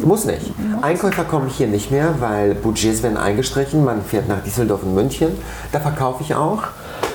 Muss 0.04 0.26
nicht. 0.26 0.52
Einkäufer 0.82 1.24
kommen 1.24 1.48
hier 1.48 1.66
nicht 1.66 1.90
mehr, 1.90 2.14
weil 2.20 2.54
Budgets 2.54 3.02
werden 3.02 3.16
eingestrichen. 3.16 3.82
Man 3.82 4.02
fährt 4.04 4.28
nach 4.28 4.42
Düsseldorf 4.42 4.82
und 4.82 4.94
München. 4.94 5.30
Da 5.72 5.80
verkaufe 5.80 6.22
ich 6.22 6.34
auch. 6.34 6.64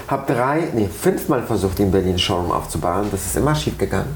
Habe 0.07 0.33
drei, 0.33 0.69
nee, 0.73 0.87
fünfmal 0.87 1.43
versucht, 1.43 1.79
in 1.79 1.91
Berlin 1.91 2.17
Showroom 2.17 2.51
aufzubauen. 2.51 3.07
Das 3.11 3.23
ist 3.23 3.37
immer 3.37 3.53
schief 3.53 3.77
gegangen. 3.77 4.09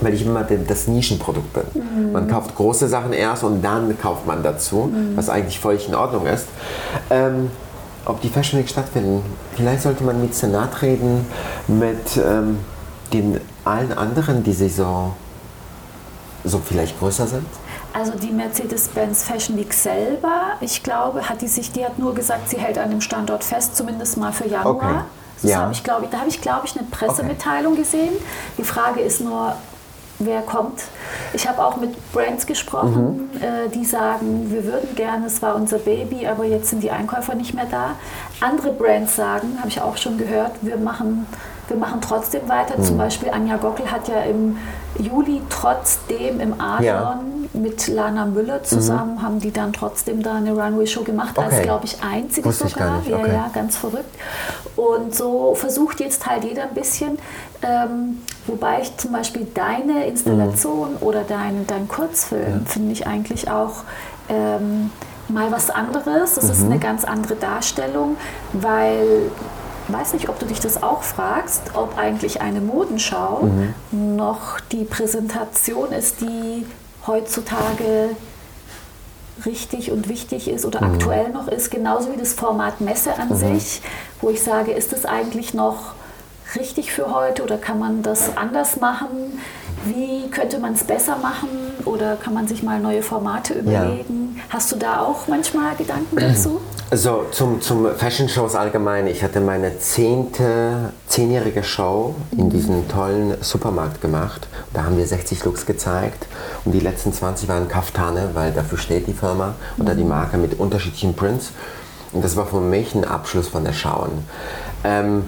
Weil 0.00 0.14
ich 0.14 0.24
immer 0.24 0.42
das 0.42 0.88
Nischenprodukt 0.88 1.52
bin. 1.52 1.82
Mhm. 1.82 2.12
Man 2.12 2.28
kauft 2.28 2.54
große 2.56 2.88
Sachen 2.88 3.12
erst 3.12 3.44
und 3.44 3.62
dann 3.62 3.96
kauft 3.98 4.26
man 4.26 4.42
dazu, 4.42 4.90
mhm. 4.92 5.16
was 5.16 5.28
eigentlich 5.28 5.60
völlig 5.60 5.88
in 5.88 5.94
Ordnung 5.94 6.26
ist. 6.26 6.46
Ähm, 7.10 7.50
ob 8.04 8.20
die 8.20 8.28
Fashion 8.28 8.58
Week 8.58 8.68
stattfinden, 8.68 9.22
vielleicht 9.54 9.82
sollte 9.82 10.02
man 10.02 10.20
mit 10.20 10.34
Senat 10.34 10.82
reden, 10.82 11.26
mit 11.68 12.16
ähm, 12.16 12.58
den 13.12 13.40
allen 13.64 13.92
anderen, 13.92 14.42
die 14.42 14.52
sich 14.52 14.74
so 14.74 15.12
so 16.44 16.58
vielleicht 16.58 16.98
größer 16.98 17.26
sind? 17.26 17.46
Also 17.92 18.12
die 18.12 18.30
Mercedes-Benz 18.30 19.24
Fashion 19.24 19.56
Week 19.56 19.72
selber, 19.72 20.52
ich 20.60 20.82
glaube, 20.82 21.28
hat 21.28 21.42
die 21.42 21.48
sich, 21.48 21.72
die 21.72 21.84
hat 21.84 21.98
nur 21.98 22.14
gesagt, 22.14 22.48
sie 22.48 22.58
hält 22.58 22.78
an 22.78 22.90
dem 22.90 23.00
Standort 23.00 23.44
fest, 23.44 23.76
zumindest 23.76 24.16
mal 24.16 24.32
für 24.32 24.48
Januar. 24.48 25.06
Okay. 25.40 25.50
Ja. 25.50 25.62
Hab 25.62 25.72
ich, 25.72 25.82
glaub, 25.82 26.08
da 26.10 26.18
habe 26.20 26.28
ich, 26.28 26.40
glaube 26.40 26.66
ich, 26.66 26.76
eine 26.76 26.86
Pressemitteilung 26.86 27.72
okay. 27.72 27.82
gesehen. 27.82 28.12
Die 28.58 28.64
Frage 28.64 29.00
ist 29.00 29.20
nur, 29.20 29.54
wer 30.26 30.42
kommt. 30.42 30.82
Ich 31.32 31.48
habe 31.48 31.64
auch 31.64 31.76
mit 31.76 31.90
Brands 32.12 32.46
gesprochen, 32.46 33.30
mhm. 33.32 33.42
äh, 33.42 33.68
die 33.68 33.84
sagen, 33.84 34.50
wir 34.50 34.64
würden 34.64 34.94
gerne, 34.94 35.26
es 35.26 35.42
war 35.42 35.54
unser 35.54 35.78
Baby, 35.78 36.26
aber 36.26 36.44
jetzt 36.44 36.70
sind 36.70 36.82
die 36.82 36.90
Einkäufer 36.90 37.34
nicht 37.34 37.54
mehr 37.54 37.66
da. 37.70 37.96
Andere 38.40 38.72
Brands 38.72 39.16
sagen, 39.16 39.58
habe 39.58 39.68
ich 39.68 39.80
auch 39.80 39.96
schon 39.96 40.18
gehört, 40.18 40.52
wir 40.62 40.76
machen 40.76 41.26
wir 41.72 41.76
machen 41.76 42.00
trotzdem 42.00 42.48
weiter. 42.48 42.78
Mhm. 42.78 42.84
Zum 42.84 42.98
Beispiel 42.98 43.30
Anja 43.30 43.56
Gockel 43.56 43.90
hat 43.90 44.08
ja 44.08 44.22
im 44.22 44.58
Juli 44.98 45.40
trotzdem 45.48 46.40
im 46.40 46.60
Adlon 46.60 46.84
ja. 46.84 47.18
mit 47.54 47.88
Lana 47.88 48.26
Müller 48.26 48.62
zusammen, 48.62 49.14
mhm. 49.14 49.22
haben 49.22 49.38
die 49.40 49.52
dann 49.52 49.72
trotzdem 49.72 50.22
da 50.22 50.34
eine 50.34 50.52
Runway-Show 50.52 51.02
gemacht, 51.02 51.38
okay. 51.38 51.48
als 51.50 51.62
glaube 51.62 51.84
ich 51.86 52.02
einzige 52.02 52.46
Wusste 52.46 52.68
sogar. 52.68 53.00
Ich 53.06 53.12
okay. 53.12 53.28
Ja, 53.28 53.34
ja, 53.34 53.50
ganz 53.54 53.76
verrückt. 53.76 54.14
Und 54.76 55.14
so 55.14 55.54
versucht 55.54 56.00
jetzt 56.00 56.26
halt 56.26 56.44
jeder 56.44 56.64
ein 56.64 56.74
bisschen, 56.74 57.18
ähm, 57.62 58.22
wobei 58.46 58.80
ich 58.82 58.96
zum 58.96 59.12
Beispiel 59.12 59.46
deine 59.54 60.06
Installation 60.06 60.92
mhm. 60.92 60.96
oder 61.00 61.22
dein, 61.22 61.66
dein 61.66 61.88
Kurzfilm 61.88 62.64
ja. 62.64 62.70
finde 62.70 62.92
ich 62.92 63.06
eigentlich 63.06 63.50
auch 63.50 63.84
ähm, 64.28 64.90
mal 65.28 65.50
was 65.52 65.70
anderes. 65.70 66.34
Das 66.34 66.44
mhm. 66.44 66.50
ist 66.50 66.64
eine 66.64 66.78
ganz 66.78 67.04
andere 67.04 67.36
Darstellung, 67.36 68.16
weil 68.52 69.30
weiß 69.88 70.14
nicht, 70.14 70.28
ob 70.28 70.38
du 70.38 70.46
dich 70.46 70.60
das 70.60 70.82
auch 70.82 71.02
fragst, 71.02 71.74
ob 71.74 71.98
eigentlich 71.98 72.40
eine 72.40 72.60
Modenschau 72.60 73.42
mhm. 73.42 74.16
noch 74.16 74.60
die 74.60 74.84
Präsentation 74.84 75.92
ist, 75.92 76.20
die 76.20 76.66
heutzutage 77.06 78.10
richtig 79.44 79.90
und 79.90 80.08
wichtig 80.08 80.48
ist 80.48 80.64
oder 80.64 80.82
mhm. 80.82 80.94
aktuell 80.94 81.30
noch 81.30 81.48
ist, 81.48 81.70
genauso 81.70 82.12
wie 82.12 82.16
das 82.16 82.32
Format 82.32 82.80
Messe 82.80 83.18
an 83.18 83.30
mhm. 83.30 83.34
sich, 83.34 83.82
wo 84.20 84.30
ich 84.30 84.42
sage, 84.42 84.72
ist 84.72 84.92
es 84.92 85.04
eigentlich 85.04 85.54
noch 85.54 85.94
richtig 86.56 86.92
für 86.92 87.14
heute 87.14 87.42
oder 87.42 87.58
kann 87.58 87.78
man 87.78 88.02
das 88.02 88.36
anders 88.36 88.80
machen? 88.80 89.40
Wie 89.84 90.30
könnte 90.30 90.58
man 90.58 90.74
es 90.74 90.84
besser 90.84 91.16
machen 91.16 91.48
oder 91.84 92.16
kann 92.16 92.34
man 92.34 92.46
sich 92.46 92.62
mal 92.62 92.78
neue 92.78 93.02
Formate 93.02 93.54
überlegen? 93.54 94.36
Ja. 94.36 94.42
Hast 94.50 94.70
du 94.70 94.76
da 94.76 95.00
auch 95.00 95.26
manchmal 95.26 95.74
Gedanken 95.76 96.16
dazu? 96.20 96.60
Also 96.90 97.24
zum, 97.30 97.60
zum 97.62 97.94
Fashion 97.96 98.28
Shows 98.28 98.54
allgemein. 98.54 99.06
Ich 99.06 99.24
hatte 99.24 99.40
meine 99.40 99.78
zehnte, 99.78 100.92
zehnjährige 101.06 101.62
Show 101.62 102.14
in 102.36 102.50
diesem 102.50 102.86
tollen 102.86 103.42
Supermarkt 103.42 104.02
gemacht. 104.02 104.46
Da 104.74 104.84
haben 104.84 104.98
wir 104.98 105.06
60 105.06 105.44
Looks 105.44 105.64
gezeigt 105.64 106.26
und 106.64 106.72
die 106.72 106.80
letzten 106.80 107.12
20 107.12 107.48
waren 107.48 107.66
Kaftane, 107.68 108.30
weil 108.34 108.52
dafür 108.52 108.78
steht 108.78 109.06
die 109.06 109.14
Firma 109.14 109.54
oder 109.78 109.94
die 109.94 110.04
Marke 110.04 110.36
mit 110.36 110.60
unterschiedlichen 110.60 111.14
Prints. 111.14 111.52
Und 112.12 112.22
das 112.22 112.36
war 112.36 112.46
für 112.46 112.60
mich 112.60 112.94
ein 112.94 113.06
Abschluss 113.06 113.48
von 113.48 113.64
der 113.64 113.72
Schauen. 113.72 114.10
Ähm, 114.84 115.24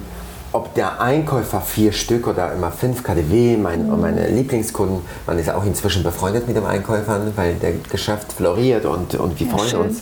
ob 0.55 0.73
der 0.73 1.01
Einkäufer 1.01 1.59
vier 1.59 1.91
Stück 1.91 2.27
oder 2.27 2.53
immer 2.53 2.71
fünf 2.71 3.03
KDW, 3.03 3.57
mein, 3.57 3.87
mhm. 3.87 3.99
meine 3.99 4.29
Lieblingskunden, 4.29 5.01
man 5.27 5.37
ist 5.37 5.49
auch 5.49 5.65
inzwischen 5.65 6.01
befreundet 6.01 6.47
mit 6.47 6.55
dem 6.55 6.65
Einkäufern, 6.65 7.33
weil 7.35 7.55
der 7.55 7.73
Geschäft 7.91 8.31
floriert 8.31 8.85
und, 8.85 9.15
und 9.15 9.37
wir 9.37 9.47
ja, 9.47 9.53
freuen 9.53 9.69
schön. 9.69 9.81
uns. 9.81 10.01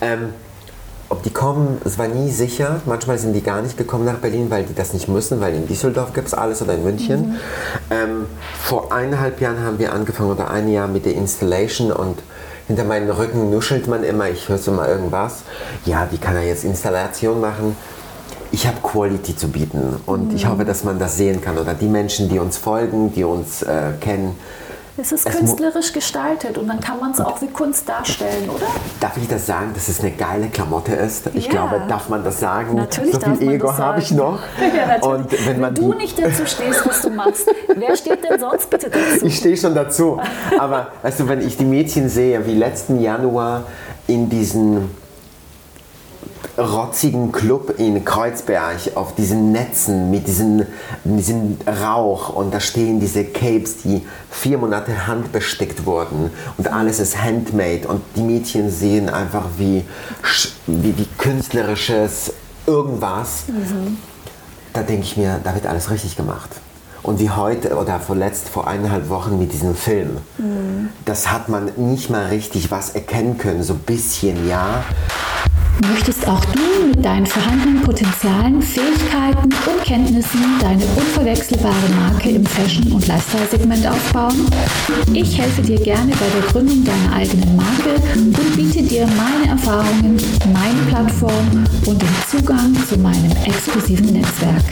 Ähm, 0.00 0.28
ob 1.08 1.22
die 1.24 1.30
kommen, 1.30 1.80
es 1.84 1.98
war 1.98 2.06
nie 2.06 2.30
sicher. 2.30 2.80
Manchmal 2.86 3.18
sind 3.18 3.32
die 3.32 3.42
gar 3.42 3.60
nicht 3.60 3.76
gekommen 3.76 4.04
nach 4.04 4.18
Berlin, 4.18 4.50
weil 4.50 4.64
die 4.64 4.74
das 4.74 4.92
nicht 4.92 5.08
müssen, 5.08 5.40
weil 5.40 5.54
in 5.54 5.66
Düsseldorf 5.66 6.12
gibt 6.12 6.28
es 6.28 6.34
alles 6.34 6.62
oder 6.62 6.74
in 6.74 6.84
München. 6.84 7.30
Mhm. 7.30 7.36
Ähm, 7.90 8.26
vor 8.62 8.92
eineinhalb 8.92 9.40
Jahren 9.40 9.64
haben 9.64 9.80
wir 9.80 9.92
angefangen 9.92 10.30
oder 10.30 10.48
ein 10.50 10.68
Jahr 10.68 10.86
mit 10.86 11.06
der 11.06 11.14
Installation 11.14 11.90
und 11.90 12.18
hinter 12.68 12.84
meinem 12.84 13.10
Rücken 13.10 13.50
nuschelt 13.50 13.88
man 13.88 14.04
immer, 14.04 14.28
ich 14.28 14.48
höre 14.48 14.58
so 14.58 14.70
mal 14.70 14.88
irgendwas. 14.88 15.42
Ja, 15.86 16.06
wie 16.10 16.18
kann 16.18 16.36
er 16.36 16.44
jetzt 16.44 16.64
Installation 16.64 17.40
machen? 17.40 17.74
Ich 18.52 18.66
habe 18.66 18.78
Quality 18.82 19.36
zu 19.36 19.48
bieten 19.48 20.00
und 20.06 20.30
mhm. 20.30 20.36
ich 20.36 20.46
hoffe, 20.46 20.64
dass 20.64 20.84
man 20.84 20.98
das 20.98 21.16
sehen 21.16 21.40
kann 21.40 21.58
oder 21.58 21.74
die 21.74 21.86
Menschen, 21.86 22.28
die 22.28 22.38
uns 22.38 22.56
folgen, 22.56 23.12
die 23.12 23.24
uns 23.24 23.62
äh, 23.62 23.92
kennen. 24.00 24.36
Es 25.00 25.12
ist 25.12 25.28
es 25.28 25.36
künstlerisch 25.36 25.92
gestaltet 25.92 26.58
und 26.58 26.66
dann 26.66 26.80
kann 26.80 26.98
man 26.98 27.12
es 27.12 27.20
auch 27.20 27.40
wie 27.40 27.46
Kunst 27.46 27.88
darstellen, 27.88 28.50
oder? 28.50 28.66
Darf 28.98 29.16
ich 29.16 29.28
das 29.28 29.46
sagen, 29.46 29.70
dass 29.72 29.88
es 29.88 30.00
eine 30.00 30.10
geile 30.10 30.48
Klamotte 30.48 30.92
ist? 30.92 31.30
Ich 31.34 31.44
ja. 31.44 31.50
glaube, 31.52 31.82
darf 31.88 32.08
man 32.08 32.24
das 32.24 32.40
sagen? 32.40 32.74
Natürlich 32.74 33.14
so 33.14 33.20
viel 33.20 33.48
Ego 33.48 33.72
habe 33.78 34.00
ich 34.00 34.10
noch. 34.10 34.40
ja, 34.58 35.00
und 35.08 35.30
wenn, 35.46 35.62
wenn 35.62 35.74
du 35.74 35.94
nicht 35.94 36.18
dazu 36.18 36.44
stehst, 36.46 36.84
was 36.84 37.02
du 37.02 37.10
machst, 37.10 37.48
wer 37.76 37.96
steht 37.96 38.28
denn 38.28 38.40
sonst 38.40 38.68
bitte 38.68 38.90
dazu? 38.90 39.24
Ich 39.28 39.36
stehe 39.36 39.56
schon 39.56 39.74
dazu. 39.74 40.18
Aber 40.58 40.88
weißt 41.02 41.20
du, 41.20 41.28
wenn 41.28 41.46
ich 41.46 41.56
die 41.56 41.64
Mädchen 41.64 42.08
sehe, 42.08 42.44
wie 42.46 42.54
letzten 42.54 43.00
Januar 43.00 43.64
in 44.08 44.28
diesen 44.28 44.90
rotzigen 46.58 47.32
Club 47.32 47.78
in 47.78 48.04
Kreuzberg 48.04 48.96
auf 48.96 49.14
diesen 49.14 49.52
Netzen 49.52 50.10
mit 50.10 50.26
diesem, 50.26 50.66
diesem 51.04 51.56
Rauch 51.66 52.30
und 52.30 52.52
da 52.52 52.60
stehen 52.60 53.00
diese 53.00 53.24
Capes, 53.24 53.78
die 53.84 54.04
vier 54.30 54.58
Monate 54.58 55.06
handbestickt 55.06 55.86
wurden 55.86 56.30
und 56.56 56.72
alles 56.72 56.98
ist 56.98 57.22
handmade 57.22 57.86
und 57.86 58.02
die 58.16 58.22
Mädchen 58.22 58.70
sehen 58.70 59.08
einfach 59.08 59.44
wie, 59.56 59.84
wie, 60.66 60.98
wie 60.98 61.06
künstlerisches 61.18 62.32
irgendwas. 62.66 63.44
Mhm. 63.48 63.98
Da 64.72 64.82
denke 64.82 65.04
ich 65.04 65.16
mir, 65.16 65.40
da 65.42 65.54
wird 65.54 65.66
alles 65.66 65.90
richtig 65.90 66.16
gemacht. 66.16 66.50
Und 67.08 67.20
wie 67.20 67.30
heute 67.30 67.74
oder 67.74 68.00
vorletzt 68.00 68.50
vor 68.50 68.68
eineinhalb 68.68 69.08
Wochen 69.08 69.38
mit 69.38 69.54
diesem 69.54 69.74
Film. 69.74 70.18
Mhm. 70.36 70.90
Das 71.06 71.32
hat 71.32 71.48
man 71.48 71.70
nicht 71.76 72.10
mal 72.10 72.26
richtig 72.26 72.70
was 72.70 72.90
erkennen 72.90 73.38
können. 73.38 73.62
So 73.62 73.72
ein 73.72 73.78
bisschen, 73.78 74.46
ja. 74.46 74.84
Möchtest 75.90 76.28
auch 76.28 76.44
du 76.44 76.88
mit 76.88 77.02
deinen 77.02 77.24
vorhandenen 77.24 77.80
Potenzialen, 77.80 78.60
Fähigkeiten 78.60 79.44
und 79.44 79.84
Kenntnissen 79.84 80.58
deine 80.60 80.84
unverwechselbare 80.84 81.88
Marke 81.98 82.28
im 82.28 82.44
Fashion- 82.44 82.92
und 82.92 83.06
Lifestyle-Segment 83.06 83.86
aufbauen? 83.86 84.46
Ich 85.14 85.38
helfe 85.38 85.62
dir 85.62 85.80
gerne 85.80 86.12
bei 86.12 86.28
der 86.38 86.52
Gründung 86.52 86.84
deiner 86.84 87.16
eigenen 87.16 87.56
Marke 87.56 87.94
und 88.16 88.54
biete 88.54 88.82
dir 88.82 89.06
meine 89.06 89.52
Erfahrungen, 89.52 90.18
meine 90.52 90.82
Plattform 90.90 91.64
und 91.86 92.02
den 92.02 92.14
Zugang 92.30 92.76
zu 92.86 92.98
meinem 92.98 93.32
exklusiven 93.46 94.12
Netzwerk. 94.12 94.64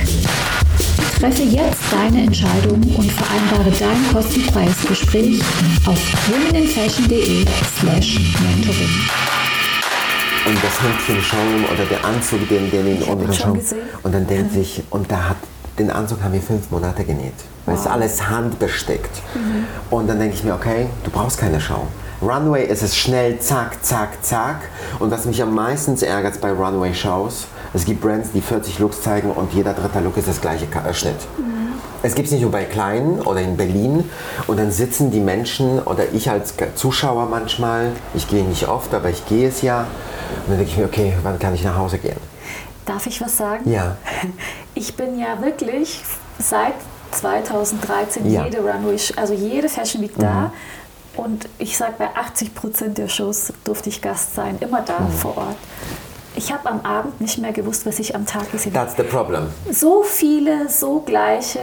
Treffe 1.19 1.43
jetzt 1.43 1.81
deine 1.91 2.25
Entscheidung 2.25 2.75
und 2.75 3.11
vereinbare 3.11 3.71
dein 3.79 4.13
kostenfreies 4.13 4.87
Gespräch 4.87 5.41
auf 5.87 5.99
womeninfashion.de 6.29 7.45
slash 7.81 8.19
mentoring 8.43 8.91
und 10.47 10.63
das 10.63 10.81
Hemdchen 10.81 11.23
schon 11.23 11.65
oder 11.73 11.85
der 11.87 12.05
Anzug, 12.05 12.49
den, 12.49 12.71
den 12.71 12.87
in 12.87 13.03
unseren 13.03 13.33
schon 13.33 13.61
und 14.03 14.15
dann 14.15 14.27
denkt 14.27 14.53
sich, 14.53 14.83
und 14.91 15.11
da 15.11 15.31
hat 15.31 15.37
den 15.79 15.91
Anzug 15.91 16.23
haben 16.23 16.33
wir 16.35 16.41
fünf 16.41 16.71
Monate 16.71 17.05
genäht. 17.05 17.35
Wow. 17.65 17.75
Es 17.75 17.81
ist 17.81 17.87
alles 17.87 18.29
handbesteckt. 18.29 19.23
Mhm. 19.35 19.67
Und 19.91 20.09
dann 20.09 20.19
denke 20.19 20.35
ich 20.37 20.45
mir, 20.45 20.55
okay, 20.55 20.87
du 21.05 21.11
brauchst 21.11 21.39
keine 21.39 21.61
Schau. 21.61 21.87
Runway 22.23 22.65
ist 22.65 22.83
es 22.83 22.97
schnell, 22.97 23.39
zack, 23.41 23.85
zack, 23.85 24.25
zack. 24.25 24.61
Und 25.01 25.11
was 25.11 25.27
mich 25.27 25.43
am 25.43 25.55
meisten 25.55 26.01
ärgert 26.03 26.41
bei 26.41 26.51
Runway-Shows, 26.51 27.47
es 27.77 27.85
gibt 27.85 28.01
Brands, 28.01 28.31
die 28.33 28.41
40 28.41 28.79
Looks 28.79 29.03
zeigen 29.03 29.31
und 29.31 29.53
jeder 29.53 29.73
dritte 29.73 30.01
Look 30.01 30.17
ist 30.17 30.29
das 30.29 30.41
gleiche 30.41 30.67
Schnitt. 30.93 31.17
Mhm. 31.39 31.57
Es 32.03 32.15
gibt 32.15 32.27
es 32.27 32.33
nicht 32.33 32.43
nur 32.43 32.51
bei 32.51 32.65
Kleinen 32.65 33.21
oder 33.21 33.41
in 33.41 33.57
Berlin. 33.57 34.09
Und 34.47 34.59
dann 34.59 34.71
sitzen 34.71 35.11
die 35.11 35.21
Menschen 35.21 35.81
oder 35.81 36.05
ich 36.13 36.31
als 36.31 36.55
Zuschauer 36.77 37.27
manchmal, 37.27 37.93
ich 38.15 38.29
gehe 38.29 38.45
nicht 38.45 38.69
oft, 38.69 38.95
aber 38.95 39.11
ich 39.11 39.27
gehe 39.27 39.49
es 39.49 39.63
ja. 39.63 39.81
Und 39.81 40.51
dann 40.51 40.59
denke 40.59 40.71
ich 40.73 40.79
mir, 40.79 40.85
okay, 40.85 41.15
wann 41.23 41.39
kann 41.39 41.55
ich 41.55 41.65
nach 41.65 41.77
Hause 41.77 41.99
gehen? 41.99 42.19
Darf 42.85 43.07
ich 43.07 43.21
was 43.21 43.37
sagen? 43.37 43.71
Ja. 43.71 43.97
Ich 44.79 44.95
bin 44.95 45.19
ja 45.19 45.41
wirklich 45.41 46.03
seit 46.39 46.75
2013 47.13 48.31
Ja. 48.31 48.45
jede 48.45 48.59
Runway, 48.59 48.99
also 49.17 49.33
jede 49.33 49.71
Fashion 49.71 50.03
Week 50.03 50.13
da. 50.19 50.53
Und 51.17 51.49
ich 51.57 51.79
sage, 51.79 51.95
bei 51.97 52.09
80 52.15 52.55
Prozent 52.55 52.99
der 52.99 53.09
Shows 53.09 53.55
durfte 53.65 53.89
ich 53.89 54.03
Gast 54.03 54.35
sein, 54.35 54.59
immer 54.61 54.83
da 54.83 54.99
vor 55.19 55.39
Ort. 55.39 55.57
Ich 56.37 56.53
habe 56.53 56.69
am 56.69 56.81
Abend 56.85 57.21
nicht 57.21 57.39
mehr 57.39 57.53
gewusst, 57.53 57.87
was 57.87 57.99
ich 57.99 58.15
am 58.15 58.27
Tag 58.27 58.53
gesehen 58.53 58.75
habe. 58.75 58.87
That's 58.87 58.97
the 58.97 59.03
problem. 59.05 59.49
So 59.73 60.03
viele, 60.05 60.69
so 60.69 61.01
gleiche. 61.01 61.61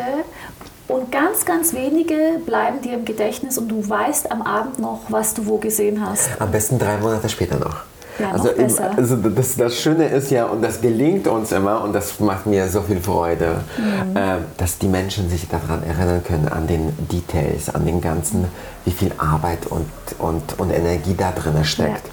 Und 0.88 1.12
ganz, 1.12 1.46
ganz 1.46 1.74
wenige 1.74 2.16
bleiben 2.46 2.82
dir 2.82 2.94
im 2.96 3.06
Gedächtnis 3.06 3.58
und 3.58 3.70
du 3.70 3.88
weißt 3.88 4.32
am 4.32 4.42
Abend 4.42 4.80
noch, 4.80 5.00
was 5.10 5.34
du 5.34 5.46
wo 5.46 5.58
gesehen 5.58 6.06
hast. 6.06 6.30
Am 6.40 6.52
besten 6.52 6.78
drei 6.78 6.98
Monate 6.98 7.30
später 7.30 7.58
noch. 7.58 7.78
Ja, 8.20 8.28
noch 8.28 8.34
also, 8.34 8.50
im- 8.50 8.58
besser. 8.68 8.92
also 8.96 9.16
das, 9.16 9.56
das 9.56 9.76
Schöne 9.80 10.06
ist 10.08 10.30
ja, 10.30 10.46
und 10.46 10.62
das 10.62 10.82
gelingt 10.82 11.28
uns 11.28 11.52
immer, 11.52 11.84
und 11.84 11.94
das 11.94 12.20
macht 12.20 12.46
mir 12.46 12.68
so 12.68 12.82
viel 12.82 13.00
Freude, 13.02 13.62
Mhm. 13.78 14.16
äh, 14.18 14.22
dass 14.58 14.78
die 14.78 14.88
Menschen 14.88 15.30
sich 15.30 15.48
daran 15.48 15.82
erinnern 15.84 16.24
können, 16.24 16.48
an 16.48 16.68
den 16.68 16.96
Details, 17.12 17.74
an 17.74 17.86
den 17.86 18.02
ganzen, 18.02 18.46
wie 18.86 18.92
viel 18.92 19.12
Arbeit 19.18 19.66
und, 19.68 19.88
und, 20.20 20.60
und 20.60 20.70
Energie 20.72 21.16
da 21.18 21.32
drin 21.32 21.64
steckt. 21.64 22.04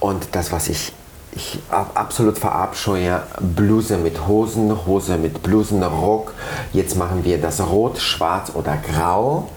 Und 0.00 0.28
das, 0.32 0.50
was 0.52 0.68
ich, 0.68 0.92
ich 1.34 1.58
ab, 1.70 1.92
absolut 1.94 2.38
verabscheue, 2.38 3.22
Bluse 3.40 3.96
mit 3.96 4.26
Hosen, 4.26 4.86
Hose 4.86 5.16
mit 5.18 5.42
Blusen, 5.42 5.82
Rock. 5.82 6.32
Jetzt 6.72 6.96
machen 6.96 7.24
wir 7.24 7.40
das 7.40 7.60
Rot, 7.60 7.98
Schwarz 7.98 8.52
oder 8.54 8.76
Grau. 8.76 9.48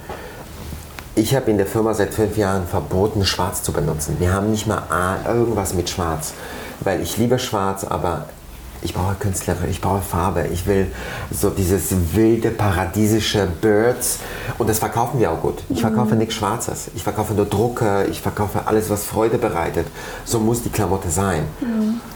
Ich 1.16 1.36
habe 1.36 1.50
in 1.50 1.58
der 1.58 1.66
Firma 1.66 1.94
seit 1.94 2.14
fünf 2.14 2.38
Jahren 2.38 2.68
verboten, 2.68 3.26
Schwarz 3.26 3.64
zu 3.64 3.72
benutzen. 3.72 4.18
Wir 4.20 4.34
haben 4.34 4.52
nicht 4.52 4.68
mal 4.68 4.84
irgendwas 5.26 5.74
mit 5.74 5.90
Schwarz, 5.90 6.34
weil 6.82 7.02
ich 7.02 7.18
liebe 7.18 7.40
Schwarz, 7.40 7.84
aber 7.84 8.26
ich 8.82 8.94
brauche 8.94 9.16
Künstler, 9.16 9.56
ich 9.70 9.82
brauche 9.82 10.02
Farbe. 10.02 10.48
Ich 10.52 10.66
will 10.68 10.92
so 11.32 11.50
dieses 11.50 11.94
wilde, 12.14 12.52
paradiesische 12.52 13.48
Birds 13.62 14.20
und 14.58 14.70
das 14.70 14.80
verkaufen 14.80 15.20
wir 15.20 15.32
auch 15.32 15.42
gut. 15.42 15.64
Ich 15.70 15.82
verkaufe 15.82 16.16
nichts 16.16 16.36
Schwarzes. 16.36 16.90
Ich 16.96 17.04
verkaufe 17.04 17.34
nur 17.34 17.46
Drucke, 17.46 18.06
ich 18.10 18.22
verkaufe 18.22 18.68
alles, 18.68 18.90
was 18.90 19.04
Freude 19.04 19.38
bereitet. 19.38 19.88
So 20.26 20.40
muss 20.40 20.64
die 20.64 20.70
Klamotte 20.70 21.10
sein. 21.10 21.44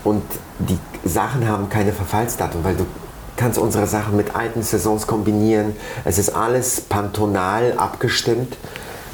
Und 0.04 0.24
die 0.60 0.78
Sachen 1.08 1.48
haben 1.48 1.70
keine 1.70 1.92
Verfallsdatum, 1.92 2.64
weil 2.64 2.76
du 2.76 2.86
kannst 3.38 3.58
unsere 3.58 3.88
Sachen 3.88 4.16
mit 4.16 4.36
alten 4.36 4.62
Saisons 4.62 5.08
kombinieren. 5.08 5.76
Es 6.06 6.20
ist 6.20 6.30
alles 6.30 6.82
pantonal 6.82 7.74
abgestimmt. 7.78 8.56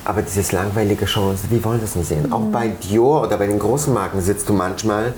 Aber 0.08 0.22
dieses 0.22 0.54
langweilige 0.54 1.06
Shows, 1.06 1.40
wir 1.50 1.62
wollen 1.66 1.82
das 1.82 1.98
nicht 1.98 2.08
sehen. 2.08 2.32
Auch 2.32 2.46
bei 2.50 2.70
Dior 2.70 3.24
oder 3.24 3.36
bei 3.36 3.46
den 3.46 3.60
großen 3.60 3.94
Marken 3.94 4.22
sitzt 4.22 4.48
du 4.48 4.54
manchmal 4.54 5.14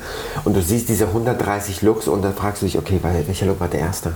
und 0.46 0.56
du 0.56 0.64
siehst 0.64 0.90
diese 0.90 1.06
130 1.06 1.84
Looks 1.84 2.08
und 2.08 2.24
dann 2.24 2.34
fragst 2.34 2.64
du 2.64 2.66
dich, 2.66 2.76
okay, 2.76 3.00
welcher 3.04 3.46
Look 3.46 3.60
war 3.60 3.68
der 3.68 3.82
erste? 3.82 4.14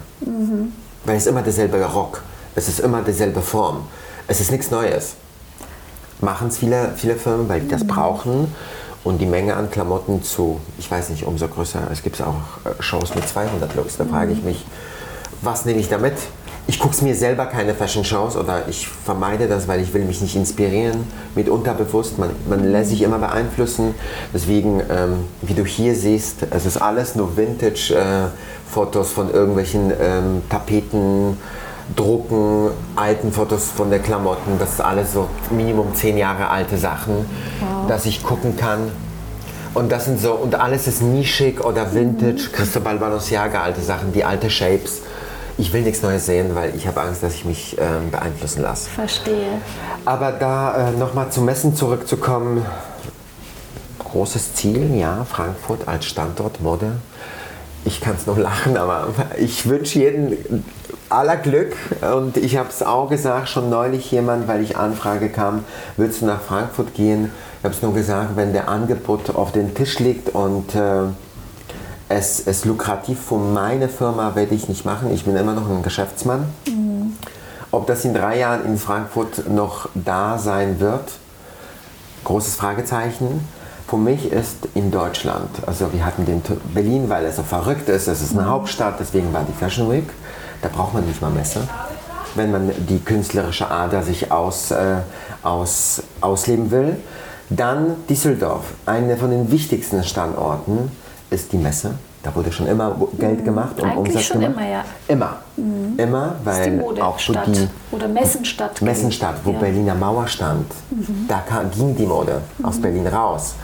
Weil 1.06 1.18
es 1.18 1.26
ist 1.26 1.30
immer 1.30 1.44
derselbe 1.44 1.78
Rock. 1.86 2.24
Es 2.56 2.70
ist 2.70 2.80
immer 2.80 3.04
dieselbe 3.04 3.42
Form. 3.42 3.82
Es 4.28 4.42
ist 4.42 4.50
nichts 4.52 4.72
Neues. 4.72 5.14
Machen 6.22 6.48
es 6.48 6.58
viele, 6.58 6.94
viele 6.96 7.18
Firmen, 7.18 7.48
weil 7.48 7.62
die 7.62 7.68
das 7.68 7.86
brauchen. 7.86 8.52
Und 9.04 9.20
die 9.20 9.28
Menge 9.28 9.56
an 9.56 9.70
Klamotten 9.70 10.24
zu, 10.24 10.60
ich 10.80 10.90
weiß 10.90 11.10
nicht, 11.10 11.24
umso 11.24 11.50
größer. 11.50 11.82
Es 11.92 12.02
gibt 12.02 12.20
auch 12.20 12.34
äh, 12.66 12.82
Shows 12.82 13.14
mit 13.14 13.30
200 13.30 13.76
Looks. 13.76 13.98
Da 13.98 14.06
frage 14.06 14.32
ich 14.32 14.42
mich, 14.42 14.66
was 15.44 15.66
nehme 15.66 15.80
ich 15.80 15.90
damit? 15.90 16.16
Ich 16.66 16.80
gucke 16.80 17.04
mir 17.04 17.14
selber 17.14 17.46
keine 17.46 17.74
Fashion-Shows 17.74 18.38
oder 18.38 18.70
ich 18.70 18.88
vermeide 18.88 19.48
das, 19.48 19.68
weil 19.68 19.82
ich 19.82 19.94
will 19.94 20.06
mich 20.06 20.22
nicht 20.22 20.36
inspirieren 20.36 21.04
mit 21.36 21.50
unterbewusst. 21.50 22.18
Man, 22.18 22.30
man 22.48 22.72
lässt 22.72 22.92
sich 22.92 23.02
immer 23.02 23.20
beeinflussen. 23.20 23.94
Deswegen, 24.34 24.82
ähm, 24.90 25.26
wie 25.42 25.56
du 25.56 25.66
hier 25.66 25.94
siehst, 25.94 26.48
es 26.50 26.66
ist 26.66 26.78
alles 26.78 27.16
nur 27.16 27.36
Vintage-Fotos 27.36 29.12
von 29.12 29.30
irgendwelchen 29.30 29.92
ähm, 30.00 30.42
Tapeten, 30.50 31.38
Drucken, 31.98 32.70
alten 32.96 33.34
Fotos 33.34 33.66
von 33.66 33.90
der 33.90 34.00
Klamotten. 34.00 34.58
Das 34.58 34.74
ist 34.74 34.82
alles 34.82 35.12
so 35.12 35.28
Minimum 35.52 35.94
zehn 35.94 36.18
Jahre 36.18 36.48
alte 36.48 36.78
Sachen, 36.78 37.26
dass 37.90 38.06
ich 38.06 38.24
gucken 38.24 38.56
kann. 38.56 38.90
Und 39.74 39.92
das 39.92 40.06
sind 40.06 40.20
so, 40.20 40.32
und 40.32 40.56
alles 40.56 40.88
ist 40.88 41.02
nischig 41.02 41.60
oder 41.60 41.94
Vintage, 41.94 42.52
Cristobal 42.54 42.98
Balenciaga, 43.00 43.64
alte 43.64 43.82
Sachen, 43.82 44.14
die 44.14 44.24
alte 44.24 44.50
Shapes. 44.50 45.02
Ich 45.58 45.72
will 45.72 45.82
nichts 45.84 46.02
Neues 46.02 46.26
sehen, 46.26 46.56
weil 46.56 46.76
ich 46.76 46.88
habe 46.88 47.02
Angst, 47.02 47.22
dass 47.22 47.36
ich 47.36 47.46
mich 47.46 47.78
ähm, 47.80 48.10
beeinflussen 48.10 48.64
lasse. 48.64 48.90
Verstehe. 48.90 49.62
Aber 50.04 50.32
da 50.32 50.90
äh, 50.90 50.92
nochmal 50.92 51.30
zum 51.30 51.46
Messen 51.46 51.76
zurückzukommen, 51.76 52.66
großes 54.00 54.56
Ziel, 54.56 54.96
ja, 54.96 55.26
Frankfurt 55.30 55.88
als 55.88 56.06
Standort 56.06 56.62
Mode. 56.62 56.94
Ich 57.86 58.02
kann 58.02 58.16
es 58.16 58.26
nur 58.26 58.38
lachen, 58.40 58.78
aber 58.78 59.08
ich 59.38 59.68
wünsche 59.68 60.00
jedem 60.00 60.38
aller 61.10 61.38
Glück 61.38 61.76
und 62.16 62.38
ich 62.38 62.58
habe 62.58 62.70
es 62.70 62.82
auch 62.82 63.10
gesagt, 63.10 63.50
schon 63.50 63.70
neulich 63.70 64.10
jemand, 64.12 64.48
weil 64.48 64.64
ich 64.64 64.78
Anfrage 64.78 65.30
kam, 65.30 65.64
willst 65.98 66.22
du 66.22 66.26
nach 66.26 66.42
Frankfurt 66.42 66.96
gehen? 66.96 67.32
Ich 67.60 67.64
habe 67.64 67.76
es 67.76 67.82
nur 67.82 67.94
gesagt, 67.94 68.36
wenn 68.36 68.54
der 68.54 68.68
Angebot 68.68 69.36
auf 69.36 69.52
den 69.52 69.76
Tisch 69.76 70.00
liegt 70.00 70.30
und 70.30 70.74
äh, 70.74 71.04
es 72.16 72.40
ist 72.40 72.66
lukrativ 72.66 73.20
für 73.20 73.38
meine 73.38 73.90
Firma, 73.90 74.36
werde 74.36 74.54
ich 74.54 74.70
nicht 74.70 74.86
machen. 74.86 75.12
Ich 75.12 75.26
bin 75.26 75.36
immer 75.36 75.54
noch 75.54 75.68
ein 75.68 75.82
Geschäftsmann. 75.82 76.46
Ob 77.72 77.88
das 77.88 78.06
in 78.06 78.14
drei 78.14 78.38
Jahren 78.38 78.66
in 78.66 78.78
Frankfurt 78.78 79.50
noch 79.50 79.90
da 79.96 80.38
sein 80.38 80.80
wird, 80.80 81.12
großes 82.24 82.56
Fragezeichen. 82.56 83.48
Für 83.88 83.98
mich 83.98 84.32
ist 84.32 84.68
in 84.76 84.92
Deutschland, 84.92 85.50
also 85.66 85.92
wir 85.92 86.06
hatten 86.06 86.26
den 86.26 86.42
Berlin, 86.74 87.10
weil 87.10 87.26
es 87.26 87.36
so 87.36 87.44
verrückt 87.44 87.90
ist, 87.90 88.08
es 88.08 88.22
ist 88.22 88.38
eine 88.38 88.48
Hauptstadt, 88.48 89.00
deswegen 89.00 89.34
war 89.34 89.44
die 89.44 89.54
Fashion 89.54 89.92
Week. 89.92 90.10
Da 90.62 90.70
braucht 90.70 90.94
man 90.94 91.06
nicht 91.06 91.22
mal 91.22 91.32
Messe. 91.32 91.68
Wenn 92.36 92.52
man 92.52 92.72
die 92.90 93.00
künstlerische 93.00 93.70
Ader 93.70 94.04
sich 94.04 94.32
aus, 94.32 94.72
äh, 94.72 94.98
aus, 95.42 96.04
ausleben 96.22 96.70
will. 96.70 96.98
Dann 97.50 97.96
Düsseldorf, 98.08 98.66
einer 98.86 99.18
von 99.18 99.32
den 99.32 99.52
wichtigsten 99.52 100.04
Standorten 100.04 100.92
ist 101.34 101.52
die 101.52 101.58
Messe. 101.58 101.96
Da 102.24 102.34
wurde 102.34 102.54
schon 102.54 102.68
immer 102.68 102.96
Geld 103.20 103.44
gemacht 103.44 103.78
und 103.82 103.90
Eigentlich 103.90 104.16
Umsatz 104.16 104.24
schon 104.24 104.40
gemacht. 104.40 104.58
immer, 104.58 104.70
ja. 104.70 104.86
Immer. 105.10 105.36
Immer, 105.98 106.36
ist 106.46 106.66
die 106.66 106.80
weil 106.80 107.02
auch 107.02 107.20
so 107.20 107.34
die 107.34 107.68
Oder 107.92 108.08
Messenstadt. 108.08 108.82
Messenstadt, 108.82 109.36
wo 109.44 109.52
Ja. 109.52 109.58
Mhm. 109.58 109.62
Berliner 109.62 109.96
Mauer 109.96 110.28
stand. 110.28 110.72
Da 111.28 111.40
kam, 111.40 111.70
ging 111.72 111.96
die 111.98 112.06
Mode 112.06 112.42
aus 112.64 112.80
Berlin 112.80 113.08
raus. 113.08 113.56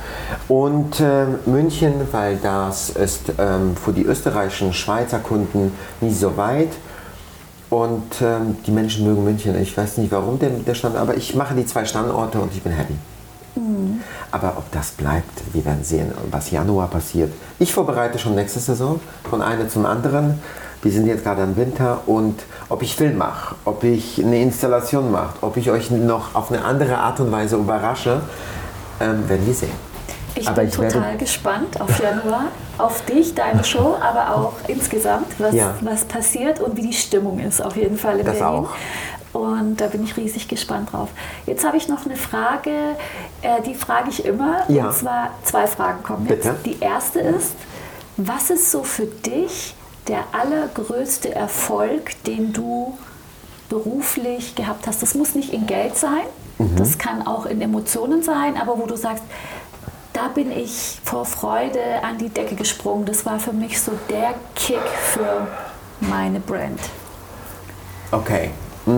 Und 0.49 0.99
ähm, 0.99 1.35
München, 1.45 1.93
weil 2.11 2.35
das 2.37 2.89
ist 2.89 3.31
ähm, 3.37 3.77
für 3.77 3.93
die 3.93 4.03
österreichischen 4.03 4.73
Schweizer 4.73 5.19
Kunden 5.19 5.71
nicht 6.01 6.19
so 6.19 6.35
weit. 6.35 6.71
Und 7.69 8.21
ähm, 8.21 8.57
die 8.65 8.71
Menschen 8.71 9.05
mögen 9.05 9.23
München. 9.23 9.57
Ich 9.61 9.77
weiß 9.77 9.99
nicht, 9.99 10.11
warum 10.11 10.37
der, 10.37 10.49
der 10.49 10.73
Stand, 10.73 10.97
aber 10.97 11.15
ich 11.15 11.33
mache 11.35 11.53
die 11.55 11.65
zwei 11.65 11.85
Standorte 11.85 12.39
und 12.39 12.51
ich 12.51 12.61
bin 12.61 12.73
happy. 12.73 12.95
Mhm. 13.55 14.01
Aber 14.31 14.53
ob 14.57 14.71
das 14.71 14.91
bleibt, 14.91 15.41
wir 15.53 15.65
werden 15.65 15.83
sehen, 15.83 16.11
was 16.31 16.51
Januar 16.51 16.87
passiert. 16.87 17.31
Ich 17.59 17.73
vorbereite 17.73 18.19
schon 18.19 18.35
nächste 18.35 18.59
Saison 18.59 18.99
von 19.29 19.41
einem 19.41 19.69
zum 19.69 19.85
anderen. 19.85 20.39
Wir 20.81 20.91
sind 20.93 21.07
jetzt 21.07 21.23
gerade 21.23 21.41
im 21.43 21.57
Winter 21.57 22.01
und 22.05 22.39
ob 22.69 22.81
ich 22.83 22.95
Film 22.95 23.17
mache, 23.17 23.55
ob 23.65 23.83
ich 23.83 24.23
eine 24.23 24.41
Installation 24.41 25.11
mache, 25.11 25.33
ob 25.41 25.57
ich 25.57 25.69
euch 25.71 25.91
noch 25.91 26.35
auf 26.35 26.51
eine 26.51 26.63
andere 26.63 26.97
Art 26.99 27.19
und 27.19 27.31
Weise 27.33 27.57
überrasche, 27.57 28.21
ähm, 29.01 29.27
werden 29.27 29.45
wir 29.45 29.53
sehen. 29.53 29.89
Ich 30.35 30.47
Aber 30.47 30.61
bin 30.61 30.69
ich 30.69 30.79
werde- 30.79 30.93
total 30.93 31.17
gespannt 31.17 31.81
auf 31.81 31.99
Januar, 32.01 32.43
auf 32.77 33.03
dich, 33.03 33.35
deine 33.35 33.61
Show, 33.65 33.97
aber 33.99 34.33
auch 34.35 34.53
insgesamt, 34.67 35.27
was, 35.37 35.53
Ja. 35.53 35.73
was 35.81 36.05
passiert 36.05 36.61
und 36.61 36.77
wie 36.77 36.83
die 36.83 36.93
Stimmung 36.93 37.39
ist 37.39 37.61
auf 37.61 37.75
jeden 37.75 37.97
Fall 37.97 38.19
in 38.19 38.25
Das 38.25 38.37
Berlin. 38.39 38.59
auch. 38.65 38.69
Und 39.33 39.77
da 39.77 39.87
bin 39.87 40.03
ich 40.03 40.17
riesig 40.17 40.47
gespannt 40.47 40.91
drauf. 40.91 41.09
Jetzt 41.45 41.63
habe 41.65 41.77
ich 41.77 41.87
noch 41.87 42.05
eine 42.05 42.15
Frage, 42.15 42.71
äh, 43.41 43.61
die 43.65 43.75
frage 43.75 44.09
ich 44.09 44.25
immer. 44.25 44.63
Ja. 44.69 44.87
Und 44.87 44.93
zwar 44.95 45.29
zwei 45.43 45.67
Fragen 45.67 46.01
kommen 46.03 46.27
jetzt. 46.27 46.43
Bitte. 46.43 46.55
Die 46.65 46.79
erste 46.83 47.19
ist, 47.19 47.53
was 48.17 48.49
ist 48.49 48.71
so 48.71 48.83
für 48.83 49.05
dich 49.05 49.75
der 50.07 50.23
allergrößte 50.31 51.33
Erfolg, 51.35 52.21
den 52.23 52.53
du 52.53 52.97
beruflich 53.69 54.55
gehabt 54.55 54.87
hast? 54.87 55.01
Das 55.03 55.13
muss 55.13 55.35
nicht 55.35 55.53
in 55.53 55.67
Geld 55.67 55.95
sein, 55.95 56.23
Mhm. 56.57 56.75
das 56.75 56.97
kann 56.97 57.25
auch 57.25 57.45
in 57.45 57.61
Emotionen 57.61 58.21
sein, 58.23 58.57
aber 58.59 58.77
wo 58.77 58.85
du 58.85 58.95
sagst, 58.97 59.23
da 60.11 60.27
bin 60.27 60.51
ich 60.51 60.99
vor 61.05 61.23
Freude 61.23 61.79
an 62.03 62.17
die 62.17 62.27
Decke 62.29 62.55
gesprungen. 62.55 63.05
Das 63.05 63.25
war 63.25 63.39
für 63.39 63.53
mich 63.53 63.79
so 63.79 63.93
der 64.09 64.33
Kick 64.55 64.81
für 65.13 65.47
meine 66.01 66.39
Brand. 66.41 66.79
Okay. 68.11 68.49
Mm, 68.85 68.91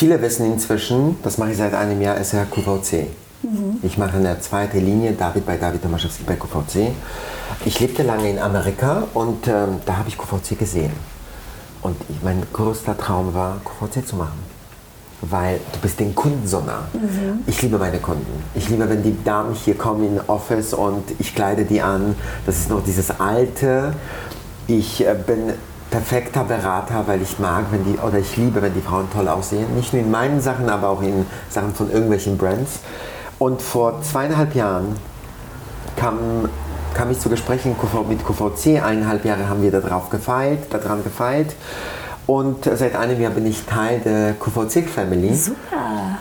viele 0.00 0.22
wissen 0.22 0.46
inzwischen, 0.46 1.16
das 1.22 1.36
mache 1.36 1.50
ich 1.50 1.58
seit 1.58 1.74
einem 1.74 2.00
Jahr, 2.00 2.16
ist 2.16 2.32
ja 2.32 2.46
QVC. 2.46 3.06
Ich 3.82 3.98
mache 3.98 4.16
eine 4.16 4.40
zweite 4.40 4.78
Linie, 4.78 5.12
David 5.12 5.44
bei 5.44 5.58
David 5.58 5.82
Tomaszewski 5.82 6.22
bei 6.22 6.36
QVC. 6.36 6.92
Ich 7.66 7.80
lebte 7.80 8.02
lange 8.02 8.30
in 8.30 8.38
Amerika 8.38 9.08
und 9.12 9.46
ähm, 9.46 9.80
da 9.84 9.98
habe 9.98 10.08
ich 10.08 10.16
QVC 10.16 10.58
gesehen. 10.58 10.92
Und 11.82 11.96
ich, 12.08 12.16
mein 12.22 12.42
größter 12.50 12.96
Traum 12.96 13.34
war, 13.34 13.60
QVC 13.62 14.06
zu 14.06 14.16
machen. 14.16 14.38
Weil 15.20 15.60
du 15.70 15.78
bist 15.80 16.00
den 16.00 16.14
Kunden 16.14 16.48
so 16.48 16.60
nah. 16.60 16.84
Mhm. 16.94 17.40
Ich 17.46 17.60
liebe 17.60 17.76
meine 17.76 17.98
Kunden. 17.98 18.42
Ich 18.54 18.70
liebe, 18.70 18.88
wenn 18.88 19.02
die 19.02 19.22
Damen 19.22 19.54
hier 19.54 19.74
kommen 19.74 20.02
in 20.06 20.20
Office 20.28 20.72
und 20.72 21.04
ich 21.18 21.34
kleide 21.34 21.66
die 21.66 21.82
an. 21.82 22.14
Das 22.46 22.56
ist 22.56 22.70
noch 22.70 22.82
dieses 22.82 23.20
alte. 23.20 23.92
Ich 24.66 25.06
äh, 25.06 25.14
bin 25.14 25.52
perfekter 25.90 26.44
Berater, 26.44 27.04
weil 27.06 27.20
ich 27.22 27.38
mag, 27.38 27.66
wenn 27.70 27.84
die, 27.84 27.98
oder 27.98 28.18
ich 28.18 28.36
liebe, 28.36 28.62
wenn 28.62 28.74
die 28.74 28.80
Frauen 28.80 29.08
toll 29.12 29.28
aussehen. 29.28 29.74
Nicht 29.74 29.92
nur 29.92 30.02
in 30.02 30.10
meinen 30.10 30.40
Sachen, 30.40 30.68
aber 30.68 30.88
auch 30.88 31.02
in 31.02 31.26
Sachen 31.48 31.74
von 31.74 31.90
irgendwelchen 31.90 32.38
Brands. 32.38 32.80
Und 33.38 33.60
vor 33.60 34.02
zweieinhalb 34.02 34.54
Jahren 34.54 34.96
kam, 35.96 36.48
kam 36.94 37.10
ich 37.10 37.18
zu 37.18 37.28
Gesprächen 37.28 37.74
mit 38.08 38.24
QVC. 38.24 38.82
Eineinhalb 38.82 39.24
Jahre 39.24 39.48
haben 39.48 39.62
wir 39.62 39.70
darauf 39.70 40.10
gefeilt, 40.10 40.72
daran 40.72 41.02
gefeilt. 41.02 41.54
Und 42.26 42.64
seit 42.64 42.94
einem 42.94 43.20
Jahr 43.20 43.32
bin 43.32 43.44
ich 43.46 43.64
Teil 43.64 43.98
der 44.00 44.34
QVC 44.34 44.88
Family. 44.88 45.34
Super. 45.34 45.58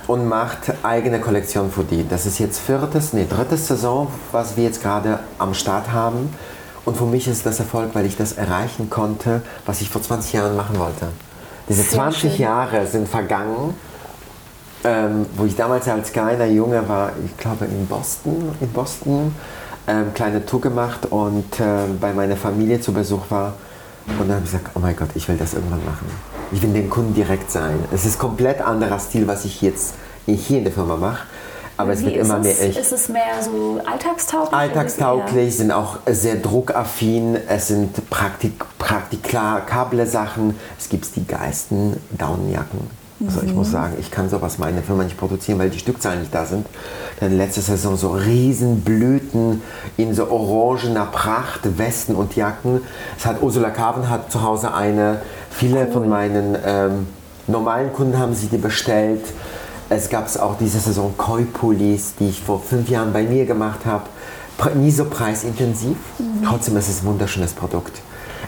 Und 0.07 0.27
macht 0.27 0.73
eigene 0.81 1.19
Kollektion 1.19 1.69
für 1.69 1.83
die. 1.83 2.07
Das 2.07 2.25
ist 2.25 2.39
jetzt 2.39 2.59
viertes, 2.59 3.13
nee, 3.13 3.27
drittes 3.29 3.67
Saison, 3.67 4.07
was 4.31 4.57
wir 4.57 4.63
jetzt 4.63 4.81
gerade 4.81 5.19
am 5.37 5.53
Start 5.53 5.91
haben. 5.91 6.33
Und 6.85 6.97
für 6.97 7.05
mich 7.05 7.27
ist 7.27 7.45
das 7.45 7.59
Erfolg, 7.59 7.89
weil 7.93 8.05
ich 8.05 8.17
das 8.17 8.33
erreichen 8.33 8.89
konnte, 8.89 9.41
was 9.65 9.81
ich 9.81 9.89
vor 9.89 10.01
20 10.01 10.33
Jahren 10.33 10.55
machen 10.55 10.79
wollte. 10.79 11.07
Diese 11.67 11.83
Sehr 11.83 11.91
20 11.91 12.21
schön. 12.31 12.41
Jahre 12.41 12.87
sind 12.87 13.07
vergangen, 13.07 13.75
ähm, 14.83 15.25
wo 15.35 15.45
ich 15.45 15.55
damals 15.55 15.87
als 15.87 16.11
kleiner 16.11 16.45
Junge 16.45 16.87
war, 16.87 17.11
ich 17.25 17.37
glaube 17.37 17.65
in 17.65 17.85
Boston, 17.85 18.55
in 18.59 18.69
Boston, 18.71 19.35
ähm, 19.87 20.13
kleine 20.13 20.45
Tour 20.45 20.61
gemacht 20.61 21.05
und 21.09 21.59
äh, 21.59 21.85
bei 21.99 22.13
meiner 22.13 22.37
Familie 22.37 22.79
zu 22.79 22.93
Besuch 22.93 23.29
war. 23.29 23.53
Und 24.07 24.27
dann 24.27 24.37
habe 24.37 24.45
ich 24.45 24.51
gesagt, 24.51 24.71
oh 24.75 24.79
mein 24.79 24.95
Gott, 24.95 25.09
ich 25.15 25.27
will 25.27 25.37
das 25.37 25.53
irgendwann 25.53 25.83
machen. 25.85 26.07
Ich 26.51 26.61
will 26.61 26.73
dem 26.73 26.89
Kunden 26.89 27.13
direkt 27.13 27.51
sein. 27.51 27.77
Es 27.91 28.05
ist 28.05 28.17
komplett 28.17 28.61
anderer 28.61 28.97
Stil, 28.99 29.27
was 29.27 29.45
ich 29.45 29.61
jetzt 29.61 29.93
hier 30.25 30.57
in 30.59 30.63
der 30.63 30.73
Firma 30.73 30.95
mache. 30.95 31.25
Aber 31.79 31.93
es 31.93 32.03
wird 32.03 32.17
immer 32.17 32.39
mehr 32.39 32.61
echt. 32.61 32.77
Ist 32.77 32.91
es 32.91 33.07
mehr 33.07 33.41
so 33.41 33.79
alltagstauglich? 33.85 34.53
Alltagstauglich, 34.53 35.55
sind 35.55 35.71
auch 35.71 35.99
sehr 36.05 36.35
druckaffin, 36.35 37.37
es 37.47 37.69
sind 37.69 38.09
praktik 38.09 38.65
praktikable 38.77 40.05
Sachen. 40.05 40.55
Es 40.77 40.89
gibt 40.89 41.15
die 41.15 41.25
geilsten 41.25 41.95
Daunenjacken. 42.11 42.81
Also 43.25 43.41
ich 43.45 43.53
muss 43.53 43.67
mhm. 43.67 43.71
sagen, 43.71 43.93
ich 43.99 44.11
kann 44.11 44.29
sowas 44.29 44.57
meine 44.57 44.81
Firma 44.81 45.03
nicht 45.03 45.17
produzieren, 45.17 45.59
weil 45.59 45.69
die 45.69 45.79
Stückzahlen 45.79 46.19
nicht 46.19 46.33
da 46.33 46.45
sind. 46.45 46.67
Dann 47.21 47.37
letzte 47.37 47.61
Saison 47.61 47.95
so 47.95 48.11
Riesenblüten 48.11 49.61
in 49.95 50.13
so 50.13 50.29
orangener 50.29 51.05
Pracht, 51.05 51.77
Westen 51.77 52.15
und 52.15 52.35
Jacken. 52.35 52.81
Es 53.17 53.25
hat 53.25 53.41
Ursula 53.41 53.69
Carven 53.69 54.09
hat 54.09 54.31
zu 54.31 54.41
Hause 54.41 54.73
eine. 54.73 55.21
Viele 55.49 55.85
cool. 55.85 55.91
von 55.91 56.09
meinen 56.09 56.57
ähm, 56.65 57.07
normalen 57.47 57.93
Kunden 57.93 58.17
haben 58.17 58.33
sie 58.33 58.47
die 58.47 58.57
bestellt. 58.57 59.25
Es 59.89 60.09
gab 60.09 60.33
auch 60.39 60.55
diese 60.57 60.79
Saison 60.79 61.15
Koi-Pullis, 61.17 62.13
die 62.19 62.29
ich 62.29 62.41
vor 62.41 62.61
fünf 62.61 62.89
Jahren 62.89 63.11
bei 63.11 63.23
mir 63.23 63.45
gemacht 63.45 63.85
habe. 63.85 64.03
Nie 64.75 64.91
so 64.91 65.05
preisintensiv, 65.05 65.97
mhm. 66.19 66.43
trotzdem 66.45 66.77
ist 66.77 66.89
es 66.89 67.01
ein 67.01 67.07
wunderschönes 67.07 67.53
Produkt. 67.53 68.01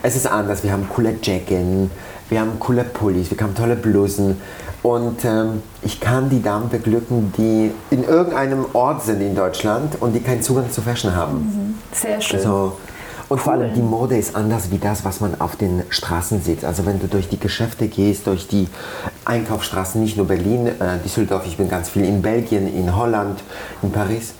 Es 0.04 0.15
ist 0.15 0.27
anders, 0.27 0.63
wir 0.63 0.71
haben 0.71 0.88
coole 0.93 1.15
Jacken, 1.21 1.89
wir 2.30 2.41
haben 2.41 2.60
coole 2.60 2.84
Pullis, 2.84 3.32
wir 3.32 3.38
haben 3.39 3.56
tolle 3.56 3.75
Blusen 3.75 4.41
und 4.84 5.23
ähm, 5.23 5.63
ich 5.84 5.99
kann 5.99 6.30
die 6.30 6.41
Damen 6.41 6.69
beglücken, 6.69 7.32
die 7.38 7.71
in 7.91 8.04
irgendeinem 8.04 8.65
Ort 8.73 9.04
sind 9.04 9.21
in 9.21 9.36
Deutschland 9.36 10.01
und 10.01 10.13
die 10.13 10.19
keinen 10.19 10.41
Zugang 10.41 10.69
zu 10.71 10.82
Fashion 10.82 11.15
haben. 11.15 11.38
Mhm. 11.38 11.77
Sehr 11.93 12.19
schön. 12.19 12.39
Also, 12.39 12.77
und 13.31 13.37
cool. 13.37 13.43
vor 13.43 13.53
allem 13.53 13.73
die 13.73 13.81
Mode 13.81 14.17
ist 14.17 14.35
anders 14.35 14.71
wie 14.71 14.77
das, 14.77 15.05
was 15.05 15.21
man 15.21 15.39
auf 15.39 15.55
den 15.55 15.83
Straßen 15.87 16.41
sieht. 16.41 16.65
Also 16.65 16.85
wenn 16.85 16.99
du 16.99 17.07
durch 17.07 17.29
die 17.29 17.39
Geschäfte 17.39 17.87
gehst, 17.87 18.27
durch 18.27 18.45
die 18.49 18.67
Einkaufsstraßen, 19.23 20.01
nicht 20.03 20.17
nur 20.17 20.27
Berlin, 20.27 20.67
äh, 20.67 20.97
Düsseldorf, 21.01 21.43
ich 21.47 21.55
bin 21.55 21.69
ganz 21.69 21.89
viel 21.89 22.03
in 22.03 22.21
Belgien, 22.21 22.67
in 22.75 22.93
Holland, 22.93 23.41
in 23.81 23.91
Paris. 23.93 24.33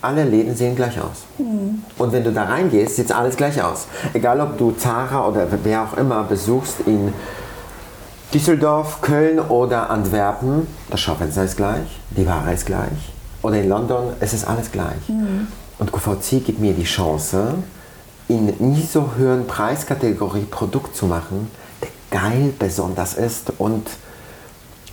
Alle 0.00 0.24
Läden 0.24 0.56
sehen 0.56 0.76
gleich 0.76 0.98
aus. 0.98 1.24
Mhm. 1.36 1.82
Und 1.98 2.12
wenn 2.12 2.24
du 2.24 2.32
da 2.32 2.44
reingehst, 2.44 2.96
sieht 2.96 3.12
alles 3.12 3.36
gleich 3.36 3.62
aus. 3.62 3.86
Egal 4.14 4.40
ob 4.40 4.56
du 4.56 4.70
Zara 4.70 5.28
oder 5.28 5.46
wer 5.62 5.82
auch 5.82 5.98
immer 5.98 6.24
besuchst 6.24 6.76
in 6.86 7.12
Düsseldorf, 8.32 9.02
Köln 9.02 9.40
oder 9.40 9.90
Antwerpen, 9.90 10.66
das 10.88 11.00
Schaufenster 11.00 11.44
ist 11.44 11.58
gleich, 11.58 12.00
die 12.16 12.26
Ware 12.26 12.54
ist 12.54 12.64
gleich. 12.64 13.12
Oder 13.42 13.60
in 13.60 13.68
London, 13.68 14.14
es 14.20 14.32
ist 14.32 14.48
alles 14.48 14.72
gleich. 14.72 15.06
Mhm. 15.08 15.48
Und 15.78 15.92
QVC 15.92 16.44
gibt 16.46 16.60
mir 16.60 16.72
die 16.72 16.84
Chance, 16.84 17.54
in 18.28 18.46
nie 18.58 18.82
so 18.82 19.12
höheren 19.16 19.46
Preiskategorie 19.46 20.44
Produkt 20.44 20.94
zu 20.94 21.06
machen, 21.06 21.50
der 21.82 22.20
geil 22.20 22.52
besonders 22.58 23.14
ist 23.14 23.52
und 23.58 23.88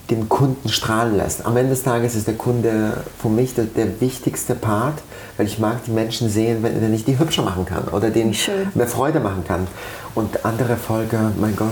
den 0.10 0.30
Kunden 0.30 0.70
strahlen 0.70 1.18
lässt. 1.18 1.46
Am 1.46 1.58
Ende 1.58 1.72
des 1.72 1.84
Tages 1.84 2.16
ist 2.16 2.28
der 2.28 2.36
Kunde 2.36 3.04
für 3.20 3.30
mich 3.30 3.56
der, 3.56 3.66
der 3.66 4.00
wichtigste 4.00 4.54
Part, 4.54 5.00
weil 5.38 5.48
ich 5.48 5.60
mag 5.60 5.84
die 5.86 5.92
Menschen 5.92 6.30
sehen, 6.30 6.62
wenn, 6.62 6.82
wenn 6.82 6.94
ich 6.94 7.06
die 7.06 7.18
hübscher 7.18 7.42
machen 7.42 7.66
kann 7.66 7.88
oder 7.88 8.12
denen 8.12 8.36
mehr 8.76 8.88
Freude 8.88 9.20
machen 9.20 9.44
kann. 9.48 9.68
Und 10.14 10.46
andere 10.46 10.78
Folge, 10.78 11.18
mein 11.40 11.56
Gott, 11.56 11.70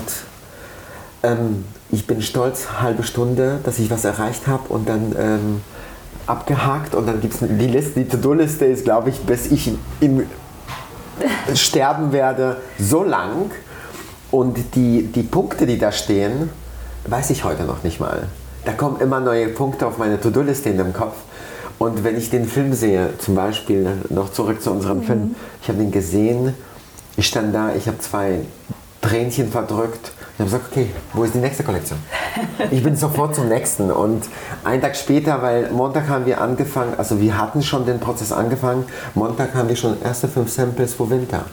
ähm, 1.22 1.64
ich 1.92 2.08
bin 2.08 2.22
stolz, 2.24 2.68
halbe 2.82 3.04
Stunde, 3.04 3.60
dass 3.64 3.78
ich 3.78 3.92
was 3.92 4.04
erreicht 4.04 4.48
habe 4.48 4.64
und 4.70 4.90
dann 4.90 5.16
ähm, 5.18 5.62
abgehakt 6.26 6.96
und 6.96 7.06
dann 7.06 7.22
gibt 7.22 7.36
es 7.36 7.40
die 7.42 7.68
Liste, 7.68 8.00
die 8.00 8.08
To-Do-Liste 8.08 8.66
ist, 8.66 8.84
glaube 8.84 9.10
ich, 9.10 9.20
bis 9.20 9.52
ich 9.52 9.74
im 10.00 10.24
sterben 11.56 12.12
werde, 12.12 12.58
so 12.80 13.04
lang. 13.04 13.52
Und 14.32 14.76
die, 14.76 15.04
die 15.04 15.24
Punkte, 15.24 15.66
die 15.66 15.78
da 15.78 15.92
stehen, 15.92 16.50
weiß 17.08 17.30
ich 17.30 17.44
heute 17.44 17.64
noch 17.64 17.84
nicht 17.84 18.00
mal. 18.00 18.28
Da 18.66 18.74
kommen 18.74 19.00
immer 19.00 19.20
neue 19.20 19.50
Punkte 19.50 19.86
auf 19.86 19.98
meine 19.98 20.20
To-Do-Liste 20.20 20.70
in 20.70 20.78
dem 20.78 20.94
Kopf. 20.94 21.16
Und 21.78 22.04
wenn 22.04 22.18
ich 22.18 22.30
den 22.30 22.46
Film 22.46 22.74
sehe, 22.74 23.10
zum 23.18 23.36
Beispiel 23.36 23.98
noch 24.10 24.32
zurück 24.32 24.62
zu 24.62 24.72
unserem 24.72 25.00
mhm. 25.00 25.04
Film, 25.04 25.36
ich 25.62 25.70
habe 25.70 25.84
ihn 25.84 25.92
gesehen, 25.92 26.54
ich 27.18 27.28
stand 27.28 27.54
da, 27.54 27.76
ich 27.76 27.88
habe 27.88 28.00
zwei 28.00 28.40
Tränchen 29.02 29.52
verdrückt. 29.52 30.14
Ich 30.36 30.40
habe 30.40 30.50
gesagt, 30.50 30.72
okay, 30.72 30.90
wo 31.14 31.24
ist 31.24 31.36
die 31.36 31.40
nächste 31.40 31.64
Kollektion? 31.64 32.00
Ich 32.72 32.84
bin 32.84 32.96
sofort 32.96 33.36
zum 33.36 33.50
nächsten. 33.50 33.92
Und 33.92 34.24
einen 34.64 34.82
Tag 34.82 34.96
später, 34.96 35.44
weil 35.44 35.70
Montag 35.70 36.10
haben 36.10 36.26
wir 36.26 36.42
angefangen, 36.42 36.96
also 36.98 37.22
wir 37.22 37.38
hatten 37.38 37.62
schon 37.62 37.86
den 37.86 38.00
Prozess 38.00 38.32
angefangen, 38.32 38.86
Montag 39.14 39.54
haben 39.54 39.70
wir 39.70 39.76
schon 39.76 40.02
erste 40.02 40.28
fünf 40.28 40.52
Samples 40.52 40.96
für 40.96 41.08
Winter 41.12 41.46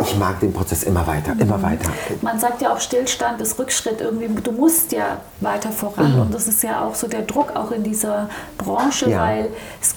ich 0.00 0.16
mag 0.16 0.40
den 0.40 0.52
Prozess 0.52 0.82
immer 0.84 1.06
weiter, 1.06 1.34
immer 1.38 1.60
weiter. 1.62 1.90
Man 2.22 2.38
sagt 2.38 2.62
ja 2.62 2.72
auch 2.72 2.80
Stillstand 2.80 3.40
ist 3.40 3.58
Rückschritt 3.58 4.00
irgendwie. 4.00 4.28
Du 4.42 4.52
musst 4.52 4.92
ja 4.92 5.18
weiter 5.40 5.70
voran 5.70 6.14
mhm. 6.14 6.20
und 6.22 6.34
das 6.34 6.48
ist 6.48 6.62
ja 6.62 6.84
auch 6.84 6.94
so 6.94 7.06
der 7.06 7.22
Druck 7.22 7.54
auch 7.54 7.70
in 7.70 7.82
dieser 7.82 8.28
Branche, 8.58 9.10
ja. 9.10 9.20
weil 9.20 9.48
es, 9.80 9.94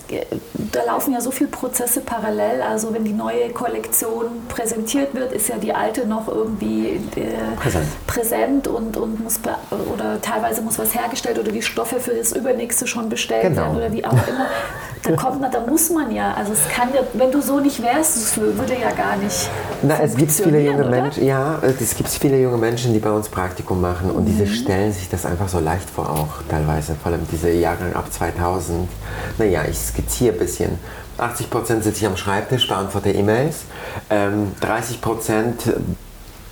da 0.54 0.84
laufen 0.86 1.14
ja 1.14 1.22
so 1.22 1.32
viele 1.32 1.50
Prozesse 1.50 2.02
parallel. 2.02 2.62
Also 2.62 2.94
wenn 2.94 3.04
die 3.04 3.14
neue 3.14 3.50
Kollektion 3.50 4.26
präsentiert 4.50 5.14
wird, 5.14 5.32
ist 5.32 5.48
ja 5.48 5.58
die 5.58 5.74
alte 5.74 6.08
noch 6.08 6.28
irgendwie 6.28 7.02
äh, 7.16 7.56
präsent. 7.60 7.86
präsent, 8.08 8.68
und, 8.68 8.98
und 8.98 9.24
muss 9.24 9.40
oder 9.94 10.22
teilweise 10.22 10.62
muss 10.62 10.80
was 10.80 10.94
hergestellt 10.94 11.40
oder 11.40 11.52
die 11.52 11.62
Stoffe 11.62 12.00
für 12.00 12.14
das 12.14 12.32
übernächste 12.32 12.88
schon 12.88 13.10
bestellt 13.10 13.44
genau. 13.44 13.62
werden 13.62 13.78
oder 13.78 13.92
wie 13.94 14.06
auch 14.06 14.12
immer. 14.12 14.48
Da 15.08 15.16
kommt 15.16 15.42
man, 15.42 15.52
da 15.52 15.62
muss 15.62 15.90
man 15.90 16.12
ja. 16.12 16.34
Also 16.34 16.54
es 16.54 16.68
kann 16.68 16.90
ja, 16.94 17.02
wenn 17.14 17.32
du 17.32 17.42
so 17.42 17.60
nicht 17.60 17.82
wärst, 17.82 18.18
es 18.18 18.38
würde 18.38 18.74
ja 18.74 18.92
gar 18.92 19.16
nicht. 19.18 19.50
Na, 19.82 20.00
es 20.00 20.16
gibt 20.16 20.32
viele 20.32 20.62
junge 20.62 20.80
oder? 20.86 20.90
Menschen, 20.90 21.26
ja, 21.26 21.60
es 21.62 21.96
gibt 21.96 22.10
viele 22.10 22.40
junge 22.42 22.58
Menschen, 22.58 22.94
die 22.94 23.00
bei 23.00 23.12
uns 23.12 23.30
Praktikum 23.30 23.80
machen 23.80 24.12
und 24.12 24.24
mhm. 24.24 24.26
diese 24.26 24.48
stellen 24.48 24.92
sich 24.92 25.10
das 25.10 25.26
einfach 25.26 25.48
so 25.48 25.60
leicht 25.60 25.90
vor 25.90 26.10
auch 26.10 26.44
teilweise, 26.50 26.96
vor 27.02 27.12
allem 27.12 27.22
diese 27.32 27.50
Jahrgang 27.52 27.94
ab 27.94 28.12
2000. 28.12 28.90
Naja, 29.38 29.62
ich 29.70 29.78
skizziere 29.78 30.34
ein 30.34 30.40
bisschen. 30.40 30.80
80% 31.18 31.82
sitze 31.82 31.90
ich 31.90 32.06
am 32.06 32.18
Schreibtisch, 32.18 32.68
beantworte 32.68 33.10
E-Mails. 33.10 33.62
Ähm, 34.10 34.52
30% 34.62 35.74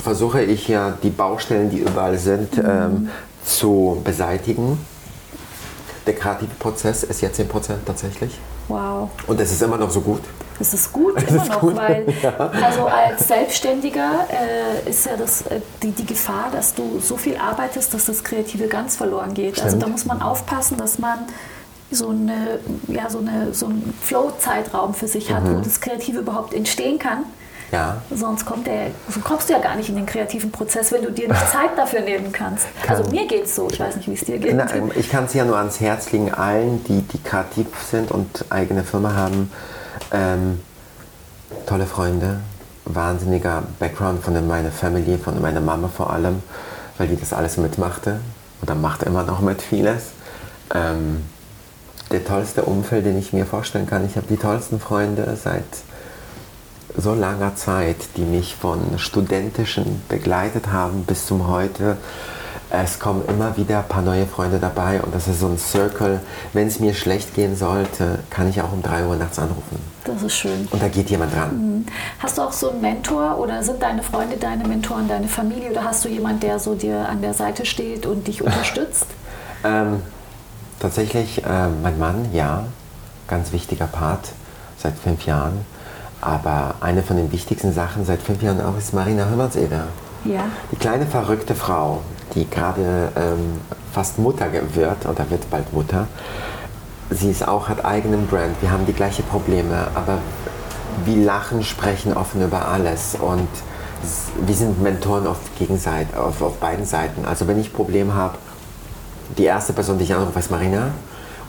versuche 0.02 0.42
ich 0.42 0.68
ja 0.68 0.98
die 1.04 1.10
Baustellen, 1.10 1.70
die 1.70 1.80
überall 1.80 2.18
sind, 2.18 2.58
mhm. 2.58 2.64
ähm, 2.66 3.10
zu 3.44 4.02
beseitigen. 4.04 4.80
Der 6.06 6.16
kreative 6.16 6.54
Prozess 6.60 7.04
ist 7.04 7.22
ja 7.22 7.30
10% 7.30 7.48
tatsächlich. 7.86 8.40
Wow. 8.68 9.10
Und 9.28 9.40
es 9.40 9.52
ist 9.52 9.62
immer 9.62 9.78
noch 9.78 9.90
so 9.90 10.02
gut. 10.02 10.22
Es 10.60 10.74
ist 10.74 10.92
gut, 10.92 11.16
es 11.18 11.24
immer 11.24 11.44
ist 11.44 11.52
noch, 11.52 11.60
gut. 11.60 11.76
weil 11.76 12.06
ja. 12.22 12.38
also 12.38 12.86
als 12.86 13.28
Selbstständiger 13.28 14.28
äh, 14.30 14.90
ist 14.90 15.06
ja 15.06 15.18
das, 15.18 15.42
äh, 15.44 15.62
die, 15.84 15.92
die 15.92 16.06
Gefahr, 16.06 16.50
dass 16.52 16.74
du 16.74 17.00
so 17.00 17.18
viel 17.18 17.38
arbeitest, 17.38 17.94
dass 17.94 18.06
das 18.06 18.24
Kreative 18.24 18.68
ganz 18.68 18.96
verloren 18.96 19.34
geht. 19.34 19.54
Stimmt. 19.54 19.66
Also 19.66 19.78
da 19.80 19.88
muss 19.88 20.06
man 20.06 20.22
aufpassen, 20.22 20.78
dass 20.78 21.00
man 21.00 21.20
so, 21.92 22.10
eine, 22.10 22.60
ja, 22.88 23.10
so, 23.10 23.20
eine, 23.20 23.54
so 23.54 23.68
einen 23.68 23.94
Flow-Zeitraum 24.02 24.94
für 24.94 25.08
sich 25.08 25.32
hat, 25.32 25.44
mhm. 25.44 25.58
wo 25.58 25.62
das 25.62 25.82
Kreative 25.82 26.20
überhaupt 26.20 26.54
entstehen 26.54 27.00
kann. 27.00 27.24
Ja. 27.72 28.02
Sonst 28.14 28.46
kommt 28.46 28.68
der, 28.68 28.88
so 29.10 29.20
kommst 29.20 29.50
du 29.50 29.54
ja 29.54 29.60
gar 29.60 29.76
nicht 29.76 29.90
in 29.90 29.96
den 29.96 30.06
kreativen 30.06 30.52
Prozess, 30.52 30.92
wenn 30.92 31.04
du 31.04 31.12
dir 31.12 31.28
nicht 31.28 31.48
Zeit 31.52 31.78
dafür 31.78 32.02
nehmen 32.02 32.32
kannst. 32.32 32.68
Kann. 32.84 32.98
Also 32.98 33.10
mir 33.12 33.28
geht 33.28 33.46
es 33.46 33.56
so, 33.56 33.68
ich 33.70 33.80
weiß 33.80 33.96
nicht, 33.98 34.08
wie 34.08 34.14
es 34.14 34.22
dir 34.22 34.38
geht. 34.38 34.56
Na, 34.56 34.68
ich 34.96 35.10
kann 35.10 35.26
es 35.26 35.34
ja 35.34 35.46
nur 35.46 35.58
ans 35.58 35.80
Herz 35.80 36.12
legen, 36.12 36.34
allen, 36.34 36.84
die, 36.86 37.02
die 37.02 37.22
kreativ 37.22 37.68
sind 37.90 38.12
und 38.12 38.46
eigene 38.50 38.84
Firma 38.84 39.14
haben, 39.14 39.52
ähm, 40.12 40.62
tolle 41.66 41.86
Freunde, 41.86 42.40
wahnsinniger 42.86 43.64
Background 43.80 44.24
von 44.24 44.48
meiner 44.48 44.72
Family, 44.72 45.18
von 45.18 45.42
meiner 45.42 45.62
Mama 45.62 45.90
vor 45.90 46.12
allem. 46.12 46.42
weil 46.98 47.08
die 47.08 47.18
das 47.18 47.34
alles 47.34 47.58
mitmachte 47.58 48.20
oder 48.62 48.76
macht 48.76 49.04
immer 49.04 49.24
noch 49.24 49.42
mit 49.42 49.62
vieles. 49.62 50.12
Ähm, 50.74 51.24
der 52.12 52.24
tollste 52.24 52.64
Umfeld, 52.64 53.06
den 53.06 53.18
ich 53.18 53.34
mir 53.34 53.46
vorstellen 53.46 53.88
kann. 53.88 54.06
Ich 54.06 54.16
habe 54.16 54.28
die 54.28 54.38
tollsten 54.38 54.80
Freunde 54.80 55.38
seit 55.42 55.64
so 56.98 57.14
langer 57.14 57.56
Zeit, 57.56 57.98
die 58.18 58.24
mich 58.24 58.56
von 58.56 58.98
Studentischen 58.98 60.02
begleitet 60.10 60.72
haben 60.72 61.04
bis 61.04 61.26
zum 61.26 61.48
heute. 61.48 61.98
Es 62.70 63.00
kommen 63.00 63.24
immer 63.28 63.56
wieder 63.58 63.80
ein 63.80 63.88
paar 63.88 64.02
neue 64.02 64.26
Freunde 64.26 64.60
dabei 64.60 65.02
und 65.02 65.14
das 65.14 65.28
ist 65.28 65.40
so 65.40 65.48
ein 65.48 65.58
Circle. 65.58 66.20
Wenn 66.54 66.68
es 66.68 66.80
mir 66.80 66.94
schlecht 66.94 67.34
gehen 67.36 67.56
sollte, 67.56 68.20
kann 68.30 68.50
ich 68.50 68.62
auch 68.62 68.74
um 68.74 68.82
3 68.82 69.06
Uhr 69.06 69.16
nachts 69.16 69.38
anrufen. 69.40 69.80
Das 70.04 70.22
ist 70.24 70.36
schön. 70.36 70.68
Und 70.72 70.82
da 70.82 70.88
geht 70.88 71.10
jemand 71.10 71.34
dran. 71.34 71.58
Mhm. 71.58 71.86
Hast 72.20 72.38
du 72.38 72.42
auch 72.42 72.52
so 72.52 72.72
einen 72.72 72.82
Mentor 72.82 73.38
oder 73.38 73.64
sind 73.64 73.82
deine 73.82 74.04
Freunde 74.04 74.38
deine 74.38 74.68
Mentoren, 74.68 75.08
deine 75.08 75.28
Familie 75.28 75.72
oder 75.72 75.84
hast 75.84 76.04
du 76.06 76.10
jemanden, 76.10 76.42
der 76.42 76.60
so 76.60 76.76
dir 76.76 77.08
an 77.08 77.22
der 77.22 77.34
Seite 77.34 77.66
steht 77.66 78.06
und 78.06 78.28
dich 78.28 78.42
unterstützt? 78.44 79.08
ähm, 79.64 80.02
tatsächlich 80.80 81.44
äh, 81.44 81.68
mein 81.82 81.98
Mann, 81.98 82.30
ja, 82.34 82.66
ganz 83.28 83.52
wichtiger 83.52 83.88
Part 83.88 84.30
seit 84.78 84.98
fünf 84.98 85.26
Jahren. 85.26 85.66
Aber 86.26 86.74
eine 86.82 87.04
von 87.04 87.18
den 87.18 87.32
wichtigsten 87.32 87.72
Sachen 87.72 88.04
seit 88.04 88.20
fünf 88.20 88.42
Jahren 88.42 88.60
auch 88.60 88.76
ist 88.80 88.96
Marina 88.96 89.30
Hümmerseder. 89.30 89.86
Ja. 90.24 90.46
Die 90.72 90.76
kleine 90.76 91.06
verrückte 91.06 91.54
Frau, 91.54 92.02
die 92.34 92.50
gerade 92.50 93.12
ähm, 93.16 93.62
fast 93.94 94.18
Mutter 94.18 94.48
wird 94.52 95.06
oder 95.06 95.30
wird 95.30 95.48
bald 95.52 95.72
Mutter. 95.72 96.08
Sie 97.12 97.30
ist 97.30 97.48
auch, 97.48 97.70
hat 97.70 97.86
eigenen 97.86 98.26
Brand. 98.26 98.60
Wir 98.62 98.72
haben 98.72 98.88
die 98.88 98.94
gleichen 98.94 99.24
Probleme, 99.26 99.86
aber 99.94 100.18
wir 101.06 101.24
lachen, 101.24 101.64
sprechen 101.64 102.18
offen 102.18 102.44
über 102.44 102.70
alles 102.70 103.16
und 103.20 103.48
wir 104.48 104.56
sind 104.56 104.82
Mentoren 104.82 105.28
auf, 105.28 105.38
Gegenseite, 105.60 106.20
auf, 106.20 106.42
auf 106.42 106.58
beiden 106.58 106.86
Seiten. 106.86 107.26
Also 107.26 107.48
wenn 107.48 107.60
ich 107.60 107.72
Probleme 107.72 108.16
habe, 108.16 108.40
die 109.38 109.44
erste 109.44 109.74
Person, 109.74 110.00
die 110.00 110.06
ich 110.06 110.16
anrufe, 110.16 110.40
ist 110.40 110.50
Marina. 110.50 110.88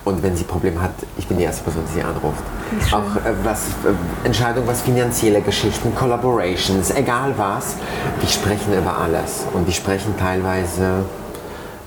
Und 0.07 0.23
wenn 0.23 0.37
sie 0.37 0.45
Probleme 0.45 0.81
hat, 0.81 0.93
ich 1.19 1.27
bin 1.27 1.37
die 1.37 1.43
erste 1.43 1.65
Person, 1.65 1.83
die 1.89 1.95
sie 1.95 2.01
anruft. 2.01 2.45
Auch 2.93 3.17
äh, 3.17 3.35
was 3.43 3.63
äh, 3.85 4.25
Entscheidungen, 4.25 4.69
was 4.69 4.83
finanzielle 4.83 5.41
Geschichten, 5.41 5.93
Collaborations, 5.97 6.93
egal 6.93 7.35
was. 7.37 7.75
Wir 8.21 8.29
sprechen 8.29 8.73
über 8.73 8.97
alles. 8.97 9.47
Und 9.53 9.67
wir 9.67 9.75
sprechen 9.75 10.15
teilweise 10.17 11.05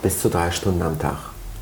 bis 0.02 0.22
zu 0.22 0.28
drei 0.28 0.52
Stunden 0.52 0.82
am 0.82 1.00
Tag 1.00 1.16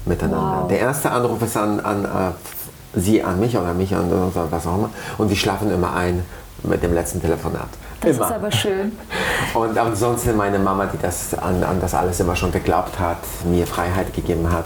miteinander. 0.06 0.62
Wow. 0.64 0.68
Der 0.68 0.80
erste 0.80 1.12
Anruf 1.12 1.40
ist 1.44 1.56
an, 1.56 1.80
an 1.80 2.06
äh, 2.06 3.00
sie 3.00 3.24
an 3.24 3.40
mich 3.40 3.56
oder 3.56 3.76
mich 3.76 3.94
an 3.94 4.12
oder 4.12 4.48
was 4.50 4.66
auch 4.66 4.80
immer. 4.80 4.90
Und 5.20 5.30
wir 5.30 5.38
schlafen 5.38 5.72
immer 5.72 5.94
ein 5.94 6.26
mit 6.64 6.82
dem 6.82 6.96
letzten 6.96 7.22
Telefonat. 7.22 7.70
Das 8.02 8.16
immer. 8.16 8.26
ist 8.26 8.32
aber 8.34 8.52
schön. 8.52 8.98
Und 9.54 9.78
ansonsten 9.78 10.36
meine 10.36 10.58
Mama, 10.58 10.88
die 10.88 10.98
das 10.98 11.36
an, 11.36 11.64
an 11.64 11.80
das 11.80 11.94
alles 11.94 12.20
immer 12.20 12.36
schon 12.36 12.52
geglaubt 12.52 12.98
hat, 13.00 13.20
mir 13.46 13.68
Freiheit 13.68 14.12
gegeben 14.16 14.52
hat. 14.52 14.66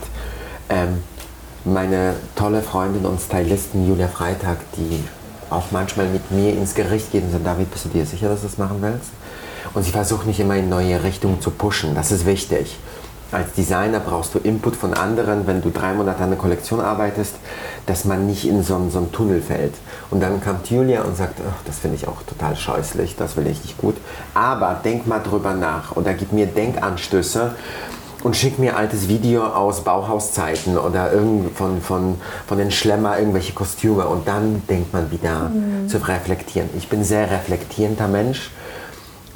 Ähm, 0.69 1.03
meine 1.65 2.15
tolle 2.35 2.61
Freundin 2.61 3.05
und 3.05 3.19
Stylistin 3.19 3.87
Julia 3.87 4.07
Freitag, 4.07 4.57
die 4.77 5.03
auch 5.49 5.71
manchmal 5.71 6.07
mit 6.07 6.31
mir 6.31 6.53
ins 6.53 6.73
Gericht 6.73 7.11
geht 7.11 7.23
und 7.23 7.31
sagt, 7.31 7.45
David, 7.45 7.71
bist 7.71 7.85
du 7.85 7.89
dir 7.89 8.05
sicher, 8.05 8.29
dass 8.29 8.41
du 8.41 8.47
das 8.47 8.57
machen 8.57 8.77
willst? 8.81 9.11
Und 9.73 9.83
sie 9.83 9.91
versucht 9.91 10.25
mich 10.25 10.39
immer 10.39 10.55
in 10.55 10.69
neue 10.69 11.03
Richtungen 11.03 11.39
zu 11.41 11.51
pushen. 11.51 11.93
Das 11.93 12.11
ist 12.11 12.25
wichtig. 12.25 12.77
Als 13.31 13.53
Designer 13.53 14.01
brauchst 14.01 14.35
du 14.35 14.39
Input 14.39 14.75
von 14.75 14.93
anderen, 14.93 15.47
wenn 15.47 15.61
du 15.61 15.69
drei 15.69 15.93
Monate 15.93 16.17
an 16.17 16.25
einer 16.25 16.35
Kollektion 16.35 16.81
arbeitest, 16.81 17.35
dass 17.85 18.03
man 18.03 18.27
nicht 18.27 18.45
in 18.45 18.61
so, 18.61 18.89
so 18.89 18.97
einen 18.97 19.11
Tunnel 19.13 19.41
fällt. 19.41 19.73
Und 20.09 20.21
dann 20.21 20.41
kam 20.41 20.57
Julia 20.69 21.03
und 21.03 21.15
sagt, 21.15 21.39
ach, 21.47 21.61
das 21.65 21.79
finde 21.79 21.95
ich 21.95 22.07
auch 22.09 22.21
total 22.23 22.57
scheußlich, 22.57 23.15
das 23.15 23.37
will 23.37 23.47
ich 23.47 23.63
nicht 23.63 23.77
gut. 23.77 23.95
Aber 24.33 24.81
denk 24.83 25.07
mal 25.07 25.19
drüber 25.19 25.53
nach 25.53 25.95
oder 25.95 26.13
gib 26.13 26.33
mir 26.33 26.45
Denkanstöße 26.45 27.55
und 28.23 28.35
schick 28.35 28.59
mir 28.59 28.77
altes 28.77 29.07
Video 29.07 29.45
aus 29.45 29.83
Bauhauszeiten 29.83 30.77
oder 30.77 31.11
irgend 31.11 31.57
von, 31.57 31.81
von, 31.81 32.15
von 32.47 32.57
den 32.57 32.71
Schlemmer 32.71 33.17
irgendwelche 33.17 33.53
Kostüme 33.53 34.07
und 34.07 34.27
dann 34.27 34.63
denkt 34.69 34.93
man 34.93 35.11
wieder 35.11 35.49
mhm. 35.49 35.87
zu 35.87 35.97
reflektieren. 35.97 36.69
Ich 36.77 36.87
bin 36.87 37.03
sehr 37.03 37.29
reflektierender 37.31 38.07
Mensch 38.07 38.51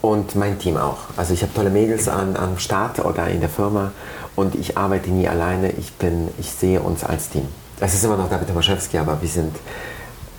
und 0.02 0.36
mein 0.36 0.60
Team 0.60 0.78
auch. 0.78 0.98
Also 1.18 1.34
ich 1.34 1.42
habe 1.42 1.54
tolle 1.54 1.70
Mädels 1.70 2.08
an, 2.08 2.36
am 2.36 2.60
Start 2.60 3.04
oder 3.04 3.28
in 3.28 3.40
der 3.40 3.50
Firma 3.50 3.92
und 4.36 4.56
ich 4.56 4.78
arbeite 4.78 5.10
nie 5.10 5.28
alleine. 5.28 5.72
Ich, 5.72 5.94
bin, 5.94 6.30
ich 6.38 6.52
sehe 6.52 6.80
uns 6.80 7.04
als 7.04 7.30
Team. 7.30 7.48
Es 7.80 7.94
ist 7.94 8.04
immer 8.04 8.18
noch 8.18 8.30
David 8.30 8.48
Tomaszewski, 8.48 8.98
aber 8.98 9.22
wir 9.22 9.30
sind 9.30 9.56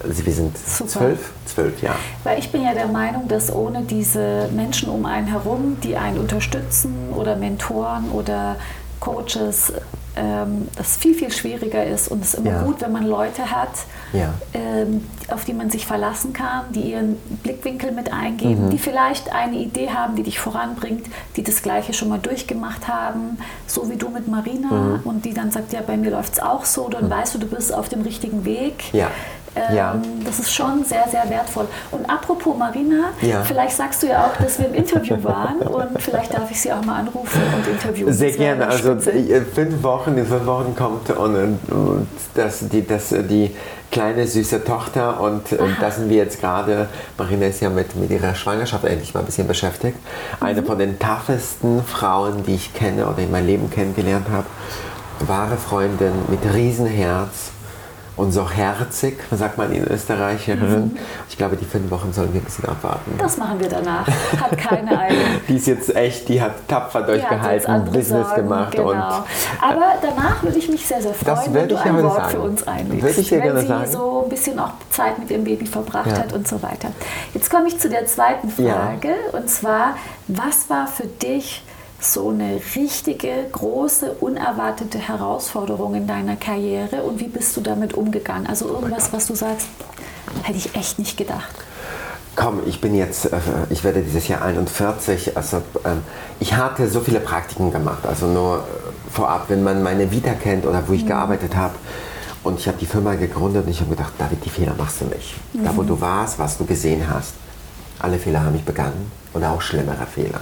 wir 0.08 0.32
sind 0.32 0.56
Super. 0.58 0.90
zwölf, 0.90 1.32
zwölf, 1.46 1.82
ja. 1.82 1.94
Weil 2.24 2.38
ich 2.38 2.50
bin 2.52 2.62
ja 2.62 2.74
der 2.74 2.86
Meinung, 2.86 3.28
dass 3.28 3.52
ohne 3.52 3.82
diese 3.82 4.48
Menschen 4.54 4.88
um 4.88 5.06
einen 5.06 5.26
herum, 5.26 5.78
die 5.82 5.96
einen 5.96 6.18
unterstützen 6.18 6.94
oder 7.14 7.36
Mentoren 7.36 8.10
oder 8.10 8.56
Coaches, 9.00 9.72
ähm, 10.16 10.68
das 10.76 10.96
viel, 10.96 11.14
viel 11.14 11.30
schwieriger 11.30 11.84
ist. 11.84 12.08
Und 12.08 12.22
es 12.22 12.34
ist 12.34 12.40
immer 12.40 12.50
ja. 12.50 12.62
gut, 12.62 12.80
wenn 12.80 12.92
man 12.92 13.06
Leute 13.06 13.50
hat, 13.50 13.70
ja. 14.12 14.32
ähm, 14.54 15.04
auf 15.28 15.44
die 15.44 15.52
man 15.52 15.70
sich 15.70 15.86
verlassen 15.86 16.32
kann, 16.32 16.64
die 16.74 16.92
ihren 16.92 17.16
Blickwinkel 17.42 17.92
mit 17.92 18.12
eingeben, 18.12 18.66
mhm. 18.66 18.70
die 18.70 18.78
vielleicht 18.78 19.32
eine 19.32 19.56
Idee 19.56 19.90
haben, 19.90 20.16
die 20.16 20.22
dich 20.22 20.38
voranbringt, 20.38 21.06
die 21.36 21.42
das 21.42 21.62
Gleiche 21.62 21.92
schon 21.92 22.08
mal 22.08 22.18
durchgemacht 22.18 22.88
haben, 22.88 23.38
so 23.66 23.90
wie 23.90 23.96
du 23.96 24.08
mit 24.08 24.26
Marina 24.26 24.70
mhm. 24.70 25.00
und 25.04 25.24
die 25.24 25.34
dann 25.34 25.50
sagt, 25.50 25.72
ja, 25.72 25.82
bei 25.86 25.96
mir 25.96 26.10
läuft 26.10 26.34
es 26.34 26.40
auch 26.40 26.64
so, 26.64 26.88
dann 26.88 27.06
mhm. 27.06 27.10
weißt 27.10 27.34
du, 27.34 27.38
du 27.38 27.46
bist 27.46 27.72
auf 27.74 27.88
dem 27.88 28.00
richtigen 28.00 28.44
Weg. 28.44 28.94
Ja. 28.94 29.10
Ähm, 29.56 29.74
ja. 29.74 29.96
Das 30.24 30.38
ist 30.38 30.54
schon 30.54 30.84
sehr, 30.84 31.08
sehr 31.10 31.28
wertvoll. 31.30 31.66
Und 31.90 32.08
apropos 32.08 32.56
Marina, 32.56 33.10
ja. 33.22 33.42
vielleicht 33.42 33.76
sagst 33.76 34.02
du 34.02 34.08
ja 34.08 34.26
auch, 34.26 34.42
dass 34.42 34.58
wir 34.58 34.66
im 34.66 34.74
Interview 34.74 35.16
waren 35.22 35.58
und 35.58 36.00
vielleicht 36.00 36.34
darf 36.34 36.50
ich 36.50 36.60
sie 36.60 36.72
auch 36.72 36.84
mal 36.84 37.00
anrufen 37.00 37.40
und 37.56 37.66
interviewen. 37.66 38.12
Sehr 38.12 38.32
gerne. 38.32 38.68
Also 38.68 38.92
äh, 38.92 39.40
fünf 39.40 39.82
Wochen, 39.82 40.16
in 40.18 40.26
fünf 40.26 40.46
Wochen 40.46 40.74
kommt 40.76 41.10
und, 41.10 41.58
und 41.70 42.08
das, 42.34 42.68
die, 42.68 42.86
das, 42.86 43.08
die 43.08 43.54
kleine 43.90 44.26
süße 44.26 44.64
Tochter 44.64 45.20
und, 45.20 45.52
und 45.52 45.76
da 45.80 45.90
sind 45.90 46.10
wir 46.10 46.16
jetzt 46.18 46.40
gerade, 46.40 46.88
Marina 47.16 47.46
ist 47.46 47.60
ja 47.60 47.70
mit, 47.70 47.96
mit 47.96 48.10
ihrer 48.10 48.34
Schwangerschaft 48.34 48.84
endlich 48.84 49.14
mal 49.14 49.20
ein 49.20 49.26
bisschen 49.26 49.46
beschäftigt. 49.46 49.96
Eine 50.40 50.60
mhm. 50.60 50.66
von 50.66 50.78
den 50.78 50.98
toughesten 50.98 51.82
Frauen, 51.82 52.42
die 52.42 52.56
ich 52.56 52.74
kenne 52.74 53.06
oder 53.06 53.18
in 53.18 53.30
meinem 53.30 53.46
Leben 53.46 53.70
kennengelernt 53.70 54.26
habe. 54.30 54.46
Wahre 55.20 55.56
Freundin 55.56 56.12
mit 56.28 56.40
Riesenherz 56.52 57.52
und 58.16 58.32
so 58.32 58.48
herzig, 58.50 59.18
sagt 59.30 59.58
man 59.58 59.72
in 59.72 59.86
Österreich. 59.86 60.48
Mhm. 60.48 60.96
Ich 61.28 61.36
glaube, 61.36 61.56
die 61.56 61.64
fünf 61.64 61.90
Wochen 61.90 62.12
sollen 62.12 62.32
wir 62.32 62.40
ein 62.40 62.44
bisschen 62.44 62.64
abwarten. 62.64 63.14
Das 63.18 63.36
machen 63.36 63.60
wir 63.60 63.68
danach. 63.68 64.06
Hat 64.06 64.56
keine 64.56 64.98
Eile. 64.98 65.16
die 65.48 65.56
ist 65.56 65.66
jetzt 65.66 65.94
echt, 65.94 66.28
die 66.28 66.40
hat 66.40 66.66
tapfer 66.66 67.02
durchgehalten, 67.02 67.84
Business 67.84 68.28
Sorgen, 68.28 68.42
gemacht. 68.42 68.72
Genau. 68.72 68.90
Und, 68.90 69.02
Aber 69.60 69.94
danach 70.00 70.42
würde 70.42 70.58
ich 70.58 70.68
mich 70.68 70.86
sehr, 70.86 71.02
sehr 71.02 71.12
freuen, 71.12 71.54
wenn 71.54 71.68
du 71.68 71.76
ein 71.76 72.02
Wort 72.02 72.16
sagen. 72.16 72.30
für 72.30 72.40
uns 72.40 72.66
einlegst. 72.66 73.02
Würde 73.02 73.20
ich 73.20 73.28
dir 73.28 73.42
wenn 73.42 73.58
sie 73.58 73.66
sagen. 73.66 73.90
so 73.92 74.22
ein 74.24 74.28
bisschen 74.30 74.58
auch 74.58 74.72
Zeit 74.90 75.18
mit 75.18 75.30
ihrem 75.30 75.44
Baby 75.44 75.66
verbracht 75.66 76.10
ja. 76.10 76.18
hat 76.18 76.32
und 76.32 76.48
so 76.48 76.62
weiter. 76.62 76.88
Jetzt 77.34 77.50
komme 77.50 77.68
ich 77.68 77.78
zu 77.78 77.88
der 77.88 78.06
zweiten 78.06 78.48
Frage. 78.48 79.08
Ja. 79.08 79.38
Und 79.38 79.50
zwar, 79.50 79.96
was 80.28 80.70
war 80.70 80.86
für 80.86 81.06
dich 81.06 81.62
so 82.00 82.28
eine 82.28 82.60
richtige, 82.74 83.46
große, 83.52 84.12
unerwartete 84.20 84.98
Herausforderung 84.98 85.94
in 85.94 86.06
deiner 86.06 86.36
Karriere 86.36 87.02
und 87.02 87.20
wie 87.20 87.28
bist 87.28 87.56
du 87.56 87.60
damit 87.60 87.94
umgegangen? 87.94 88.46
Also 88.46 88.68
irgendwas, 88.68 89.12
was 89.12 89.26
du 89.26 89.34
sagst, 89.34 89.68
hätte 90.42 90.58
ich 90.58 90.74
echt 90.74 90.98
nicht 90.98 91.16
gedacht. 91.16 91.54
Komm, 92.34 92.60
ich 92.66 92.82
bin 92.82 92.94
jetzt, 92.94 93.32
äh, 93.32 93.38
ich 93.70 93.82
werde 93.82 94.02
dieses 94.02 94.28
Jahr 94.28 94.42
41, 94.42 95.38
also 95.38 95.62
ähm, 95.86 96.02
ich 96.38 96.52
hatte 96.52 96.86
so 96.88 97.00
viele 97.00 97.20
Praktiken 97.20 97.72
gemacht, 97.72 98.04
also 98.06 98.26
nur 98.26 98.58
äh, 98.58 98.60
vorab, 99.10 99.46
wenn 99.48 99.64
man 99.64 99.82
meine 99.82 100.10
Vita 100.10 100.34
kennt 100.34 100.66
oder 100.66 100.82
wo 100.86 100.92
ich 100.92 101.04
mhm. 101.04 101.08
gearbeitet 101.08 101.56
habe, 101.56 101.74
und 102.46 102.60
ich 102.60 102.68
habe 102.68 102.78
die 102.78 102.86
Firma 102.86 103.14
gegründet 103.14 103.64
und 103.64 103.70
ich 103.70 103.80
habe 103.80 103.90
gedacht, 103.90 104.12
David, 104.18 104.44
die 104.44 104.50
Fehler 104.50 104.72
machst 104.78 105.00
du 105.00 105.06
nicht. 105.06 105.34
Mhm. 105.52 105.64
Da, 105.64 105.76
wo 105.76 105.82
mhm. 105.82 105.88
du 105.88 106.00
warst, 106.00 106.38
was 106.38 106.58
du 106.58 106.64
gesehen 106.64 107.02
hast, 107.10 107.32
alle 107.98 108.18
Fehler 108.18 108.44
habe 108.44 108.56
ich 108.56 108.64
begangen 108.64 109.10
oder 109.34 109.50
auch 109.50 109.62
schlimmere 109.62 110.06
Fehler. 110.06 110.40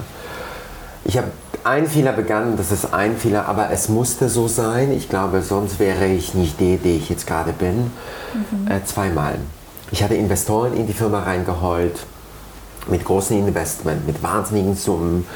Ich 1.05 1.16
habe 1.16 1.28
einen 1.65 1.87
Fehler 1.87 2.12
begangen, 2.12 2.57
das 2.57 2.71
ist 2.71 2.93
ein 2.93 3.17
Fehler, 3.17 3.49
aber 3.49 3.71
es 3.71 3.89
musste 3.89 4.29
so 4.29 4.49
sein. 4.49 4.93
Ich 4.93 5.09
glaube, 5.09 5.43
sonst 5.43 5.79
wäre 5.79 6.07
ich 6.07 6.35
nicht 6.35 6.61
die, 6.61 6.77
die 6.77 6.97
ich 6.97 7.09
jetzt 7.09 7.27
gerade 7.27 7.53
bin. 7.53 7.91
Mhm. 8.35 8.71
Äh, 8.71 8.85
zweimal. 8.85 9.39
Ich 9.91 10.03
hatte 10.03 10.15
Investoren 10.15 10.75
in 10.77 10.87
die 10.87 10.93
Firma 10.93 11.23
reingeholt, 11.23 12.07
mit 12.89 13.05
großen 13.05 13.39
Investment, 13.39 14.07
mit 14.07 14.23
wahnsinnigen 14.23 14.77
Summen. 14.77 15.27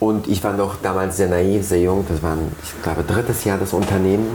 Und 0.00 0.26
ich 0.26 0.44
war 0.44 0.52
noch 0.52 0.76
damals 0.82 1.16
sehr 1.16 1.28
naiv, 1.28 1.66
sehr 1.66 1.80
jung. 1.80 2.04
Das 2.08 2.22
war, 2.22 2.36
ich 2.62 2.82
glaube, 2.82 3.02
drittes 3.02 3.44
Jahr 3.44 3.58
des 3.58 3.72
Unternehmens, 3.72 4.32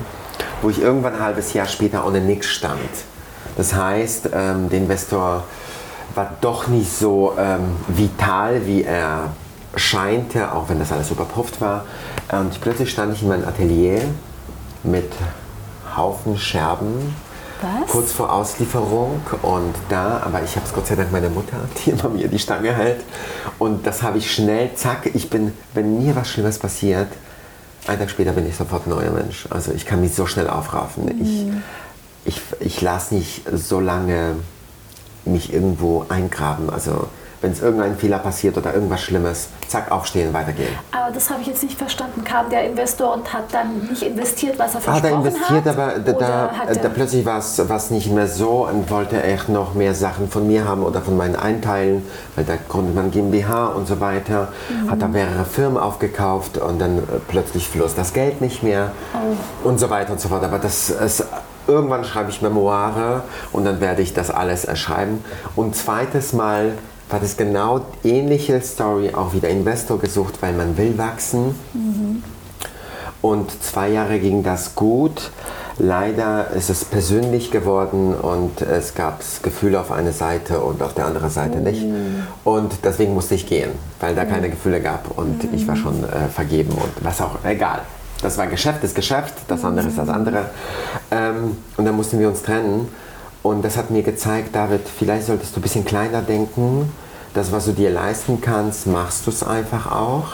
wo 0.61 0.69
ich 0.69 0.81
irgendwann 0.81 1.15
ein 1.15 1.19
halbes 1.19 1.53
Jahr 1.53 1.67
später 1.67 2.05
ohne 2.07 2.21
nichts 2.21 2.47
stand. 2.47 2.79
Das 3.55 3.73
heißt, 3.73 4.29
ähm, 4.33 4.69
der 4.69 4.79
Investor 4.79 5.43
war 6.15 6.37
doch 6.41 6.67
nicht 6.67 6.91
so 6.91 7.33
ähm, 7.37 7.75
vital, 7.87 8.65
wie 8.65 8.83
er 8.83 9.31
scheinte, 9.75 10.53
auch 10.53 10.69
wenn 10.69 10.79
das 10.79 10.91
alles 10.91 11.11
überprüft 11.11 11.61
war. 11.61 11.85
Und 12.31 12.59
plötzlich 12.61 12.91
stand 12.91 13.13
ich 13.13 13.21
in 13.21 13.29
meinem 13.29 13.47
Atelier 13.47 14.01
mit 14.83 15.11
Haufen 15.95 16.37
Scherben 16.37 17.13
Was? 17.61 17.91
kurz 17.91 18.11
vor 18.11 18.31
Auslieferung 18.31 19.21
und 19.41 19.75
da, 19.89 20.21
aber 20.23 20.41
ich 20.43 20.55
habe 20.55 20.65
es 20.65 20.73
Gott 20.73 20.87
sei 20.87 20.95
Dank 20.95 21.11
meiner 21.11 21.29
Mutter, 21.29 21.57
die 21.85 21.91
immer 21.91 22.09
mir 22.09 22.27
die 22.27 22.39
Stange 22.39 22.73
hält 22.73 23.01
und 23.57 23.85
das 23.85 24.01
habe 24.01 24.17
ich 24.19 24.33
schnell, 24.33 24.73
zack, 24.75 25.09
ich 25.13 25.29
bin, 25.29 25.53
wenn 25.73 26.01
mir 26.01 26.15
was 26.15 26.29
Schlimmes 26.29 26.57
passiert, 26.59 27.09
einen 27.87 27.99
Tag 27.99 28.09
später 28.09 28.33
bin 28.33 28.47
ich 28.47 28.55
sofort 28.55 28.85
ein 28.85 28.91
neuer 28.91 29.11
Mensch. 29.11 29.47
Also 29.49 29.71
ich 29.71 29.85
kann 29.85 30.01
mich 30.01 30.13
so 30.13 30.27
schnell 30.27 30.47
aufraffen. 30.47 31.05
Mhm. 31.05 31.63
Ich, 32.25 32.35
ich, 32.35 32.41
ich 32.59 32.81
lasse 32.81 33.15
nicht 33.15 33.43
so 33.51 33.79
lange 33.79 34.35
mich 35.25 35.53
irgendwo 35.53 36.05
eingraben. 36.07 36.69
Also 36.69 37.07
wenn 37.41 37.51
es 37.51 37.61
irgendein 37.61 37.95
Fehler 37.97 38.19
passiert 38.19 38.57
oder 38.57 38.73
irgendwas 38.73 39.01
Schlimmes, 39.01 39.47
zack, 39.67 39.91
aufstehen, 39.91 40.33
weitergehen. 40.33 40.73
Aber 40.91 41.11
das 41.13 41.29
habe 41.29 41.41
ich 41.41 41.47
jetzt 41.47 41.63
nicht 41.63 41.77
verstanden. 41.77 42.23
Kam 42.23 42.49
der 42.49 42.65
Investor 42.65 43.13
und 43.13 43.31
hat 43.31 43.45
dann 43.53 43.87
nicht 43.89 44.03
investiert, 44.03 44.59
was 44.59 44.71
er 44.75 44.75
Hat 44.75 44.83
versprochen 44.83 45.11
er 45.11 45.17
investiert, 45.31 45.65
hat? 45.65 45.77
aber 45.77 45.99
da, 45.99 46.11
da, 46.13 46.51
hat 46.51 46.83
da 46.83 46.89
plötzlich 46.89 47.25
war 47.25 47.37
es 47.39 47.89
nicht 47.91 48.11
mehr 48.11 48.27
so 48.27 48.67
und 48.67 48.89
wollte 48.89 49.21
echt 49.23 49.49
noch 49.49 49.73
mehr 49.73 49.93
Sachen 49.95 50.29
von 50.29 50.47
mir 50.47 50.65
haben 50.65 50.83
oder 50.83 51.01
von 51.01 51.15
meinen 51.15 51.35
Einteilen, 51.35 52.05
weil 52.35 52.45
da 52.45 52.53
gründet 52.67 52.95
man 52.95 53.11
GmbH 53.11 53.67
und 53.67 53.87
so 53.87 53.99
weiter. 53.99 54.49
Mhm. 54.69 54.91
Hat 54.91 55.01
da 55.01 55.07
mehrere 55.07 55.45
Firmen 55.45 55.77
aufgekauft 55.77 56.57
und 56.57 56.79
dann 56.79 56.97
äh, 56.99 57.01
plötzlich 57.27 57.67
floss 57.67 57.95
das 57.95 58.13
Geld 58.13 58.41
nicht 58.41 58.63
mehr 58.63 58.91
Oh. 59.13 59.67
und 59.67 59.79
so 59.79 59.89
weiter 59.89 60.11
und 60.11 60.19
so 60.19 60.29
fort. 60.29 60.43
Aber 60.43 60.59
das 60.59 60.89
ist, 60.89 61.23
irgendwann 61.67 62.03
schreibe 62.03 62.29
ich 62.29 62.41
Memoire 62.41 63.23
und 63.51 63.65
dann 63.65 63.79
werde 63.81 64.01
ich 64.01 64.13
das 64.13 64.29
alles 64.29 64.65
erschreiben. 64.65 65.23
Und 65.55 65.75
zweites 65.75 66.33
Mal 66.33 66.73
war 67.09 67.19
das 67.19 67.37
genau 67.37 67.81
ähnliche 68.03 68.61
Story, 68.61 69.13
auch 69.13 69.33
wieder 69.33 69.49
Investor 69.49 69.99
gesucht, 69.99 70.35
weil 70.41 70.53
man 70.53 70.77
will 70.77 70.97
wachsen. 70.97 71.55
Und 73.21 73.63
zwei 73.63 73.89
Jahre 73.89 74.19
ging 74.19 74.43
das 74.43 74.75
gut. 74.75 75.31
Leider 75.77 76.51
ist 76.51 76.69
es 76.69 76.83
persönlich 76.83 77.51
geworden 77.51 78.13
und 78.13 78.61
es 78.61 78.95
gab 78.95 79.21
Gefühle 79.41 79.79
auf 79.79 79.91
einer 79.91 80.11
Seite 80.11 80.59
und 80.59 80.83
auf 80.83 80.93
der 80.93 81.05
anderen 81.05 81.29
Seite 81.29 81.59
nicht. 81.59 81.85
Und 82.43 82.73
deswegen 82.83 83.13
musste 83.13 83.35
ich 83.35 83.47
gehen, 83.47 83.71
weil 83.99 84.13
da 84.13 84.25
keine 84.25 84.49
Gefühle 84.49 84.81
gab 84.81 85.17
und 85.17 85.45
ich 85.53 85.67
war 85.67 85.77
schon 85.77 86.03
äh, 86.03 86.27
vergeben 86.27 86.73
und 86.73 86.91
was 87.03 87.21
auch, 87.21 87.43
egal. 87.45 87.81
Das 88.21 88.37
war 88.37 88.47
Geschäft, 88.47 88.83
ist 88.83 88.95
Geschäft, 88.95 89.33
das 89.47 89.63
andere 89.63 89.87
ist 89.87 89.97
das 89.97 90.09
andere. 90.09 90.49
Ähm, 91.11 91.55
und 91.77 91.85
dann 91.85 91.95
mussten 91.95 92.19
wir 92.19 92.27
uns 92.27 92.41
trennen. 92.41 92.89
Und 93.49 93.65
das 93.65 93.77
hat 93.77 93.89
mir 93.89 94.03
gezeigt, 94.03 94.53
David, 94.53 94.81
vielleicht 94.87 95.25
solltest 95.25 95.55
du 95.55 95.59
ein 95.59 95.63
bisschen 95.63 95.83
kleiner 95.83 96.21
denken. 96.21 96.91
Das, 97.33 97.51
was 97.51 97.65
du 97.65 97.71
dir 97.71 97.89
leisten 97.89 98.41
kannst, 98.41 98.85
machst 98.85 99.25
du 99.25 99.31
es 99.31 99.41
einfach 99.41 99.91
auch. 99.91 100.33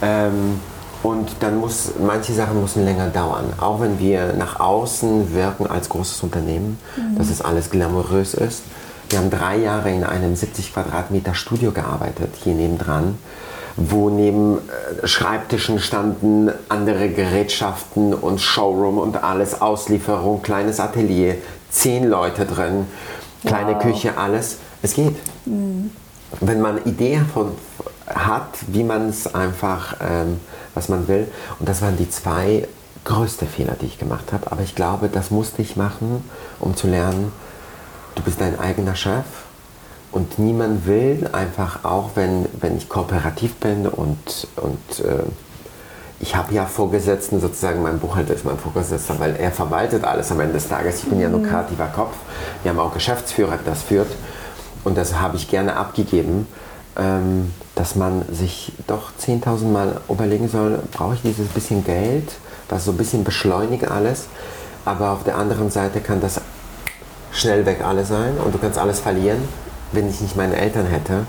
Ähm, 0.00 0.58
und 1.02 1.28
dann 1.40 1.58
muss, 1.58 1.92
manche 2.00 2.32
Sachen 2.32 2.62
müssen 2.62 2.86
länger 2.86 3.08
dauern. 3.08 3.52
Auch 3.60 3.82
wenn 3.82 3.98
wir 3.98 4.32
nach 4.32 4.58
außen 4.58 5.34
wirken 5.34 5.66
als 5.66 5.90
großes 5.90 6.22
Unternehmen, 6.22 6.78
dass 7.18 7.28
es 7.28 7.42
alles 7.42 7.68
glamourös 7.68 8.32
ist. 8.32 8.62
Wir 9.10 9.18
haben 9.18 9.28
drei 9.28 9.58
Jahre 9.58 9.90
in 9.90 10.02
einem 10.02 10.34
70 10.34 10.72
Quadratmeter 10.72 11.34
Studio 11.34 11.72
gearbeitet, 11.72 12.30
hier 12.42 12.54
nebendran, 12.54 13.18
wo 13.76 14.08
neben 14.08 14.56
äh, 14.56 15.06
Schreibtischen 15.06 15.78
standen 15.78 16.50
andere 16.70 17.10
Gerätschaften 17.10 18.14
und 18.14 18.40
Showroom 18.40 18.96
und 18.96 19.22
alles, 19.22 19.60
Auslieferung, 19.60 20.40
kleines 20.40 20.80
Atelier, 20.80 21.36
zehn 21.70 22.08
Leute 22.08 22.46
drin, 22.46 22.86
kleine 23.44 23.74
Wow. 23.74 23.82
Küche, 23.82 24.16
alles. 24.16 24.58
Es 24.82 24.94
geht 24.94 25.16
wenn 26.40 26.60
man 26.60 26.76
eine 26.78 26.86
Idee 26.86 27.20
von, 27.32 27.52
hat, 28.06 28.58
wie 28.68 28.82
man 28.84 29.08
es 29.08 29.32
einfach, 29.34 29.96
ähm, 30.00 30.40
was 30.74 30.88
man 30.88 31.08
will. 31.08 31.28
Und 31.58 31.68
das 31.68 31.82
waren 31.82 31.96
die 31.96 32.10
zwei 32.10 32.66
größte 33.04 33.46
Fehler, 33.46 33.76
die 33.80 33.86
ich 33.86 33.98
gemacht 33.98 34.32
habe. 34.32 34.50
Aber 34.50 34.62
ich 34.62 34.74
glaube, 34.74 35.08
das 35.08 35.30
musste 35.30 35.62
ich 35.62 35.76
machen, 35.76 36.24
um 36.58 36.76
zu 36.76 36.88
lernen, 36.88 37.32
du 38.16 38.22
bist 38.22 38.40
dein 38.40 38.58
eigener 38.58 38.96
Chef. 38.96 39.24
Und 40.12 40.38
niemand 40.38 40.86
will 40.86 41.28
einfach, 41.32 41.84
auch 41.84 42.10
wenn, 42.14 42.46
wenn 42.60 42.76
ich 42.76 42.88
kooperativ 42.88 43.54
bin 43.56 43.86
und, 43.86 44.48
und 44.56 45.04
äh, 45.04 45.24
ich 46.18 46.34
habe 46.34 46.54
ja 46.54 46.64
Vorgesetzten, 46.64 47.40
sozusagen 47.40 47.82
mein 47.82 47.98
Buchhalter 47.98 48.34
ist 48.34 48.44
mein 48.44 48.58
Vorgesetzter, 48.58 49.18
weil 49.18 49.36
er 49.36 49.52
verwaltet 49.52 50.04
alles 50.04 50.32
am 50.32 50.40
Ende 50.40 50.54
des 50.54 50.68
Tages. 50.68 51.00
Ich 51.00 51.08
bin 51.08 51.20
ja 51.20 51.28
nur 51.28 51.42
kreativer 51.42 51.86
Kopf. 51.86 52.14
Wir 52.62 52.70
haben 52.70 52.78
auch 52.78 52.94
Geschäftsführer, 52.94 53.58
der 53.58 53.72
das 53.72 53.82
führt. 53.82 54.08
Und 54.84 54.96
das 54.96 55.18
habe 55.18 55.36
ich 55.36 55.50
gerne 55.50 55.76
abgegeben, 55.76 56.46
ähm, 56.96 57.52
dass 57.74 57.96
man 57.96 58.24
sich 58.32 58.72
doch 58.86 59.10
10.000 59.20 59.64
Mal 59.64 60.00
überlegen 60.08 60.48
soll, 60.48 60.78
brauche 60.92 61.14
ich 61.14 61.22
dieses 61.22 61.48
bisschen 61.48 61.84
Geld, 61.84 62.32
was 62.70 62.86
so 62.86 62.92
ein 62.92 62.96
bisschen 62.96 63.22
beschleunigt 63.22 63.90
alles. 63.90 64.26
Aber 64.84 65.10
auf 65.10 65.24
der 65.24 65.36
anderen 65.36 65.70
Seite 65.70 66.00
kann 66.00 66.20
das 66.20 66.40
schnell 67.32 67.66
weg 67.66 67.84
alles 67.84 68.08
sein 68.08 68.38
und 68.42 68.54
du 68.54 68.58
kannst 68.58 68.78
alles 68.78 69.00
verlieren. 69.00 69.46
Wenn 69.92 70.08
ich 70.08 70.20
nicht 70.20 70.36
meine 70.36 70.56
Eltern 70.56 70.86
hätte, 70.86 71.26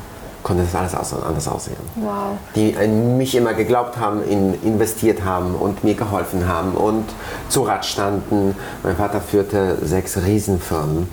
konnte 0.48 0.64
das 0.64 0.96
alles 0.96 1.14
anders 1.14 1.48
aussehen 1.48 1.76
Wow. 1.96 2.38
die 2.56 2.76
an 2.78 3.18
mich 3.18 3.36
immer 3.36 3.54
geglaubt 3.54 3.98
haben, 3.98 4.24
in, 4.24 4.54
investiert 4.64 5.26
haben 5.26 5.54
und 5.56 5.84
mir 5.84 5.94
geholfen 5.94 6.48
haben 6.48 6.72
und 6.72 7.06
zu 7.50 7.64
Rat 7.64 7.86
standen. 7.86 8.56
Mein 8.82 8.96
Vater 8.96 9.20
führte 9.20 9.78
sechs 9.86 10.18
Riesenfirmen 10.18 11.10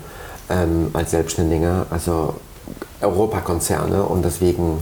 ähm, 0.50 0.90
als 0.92 1.10
Selbstständiger, 1.10 1.86
also 1.90 2.34
Europakonzerne 3.00 4.04
und 4.04 4.24
deswegen, 4.24 4.78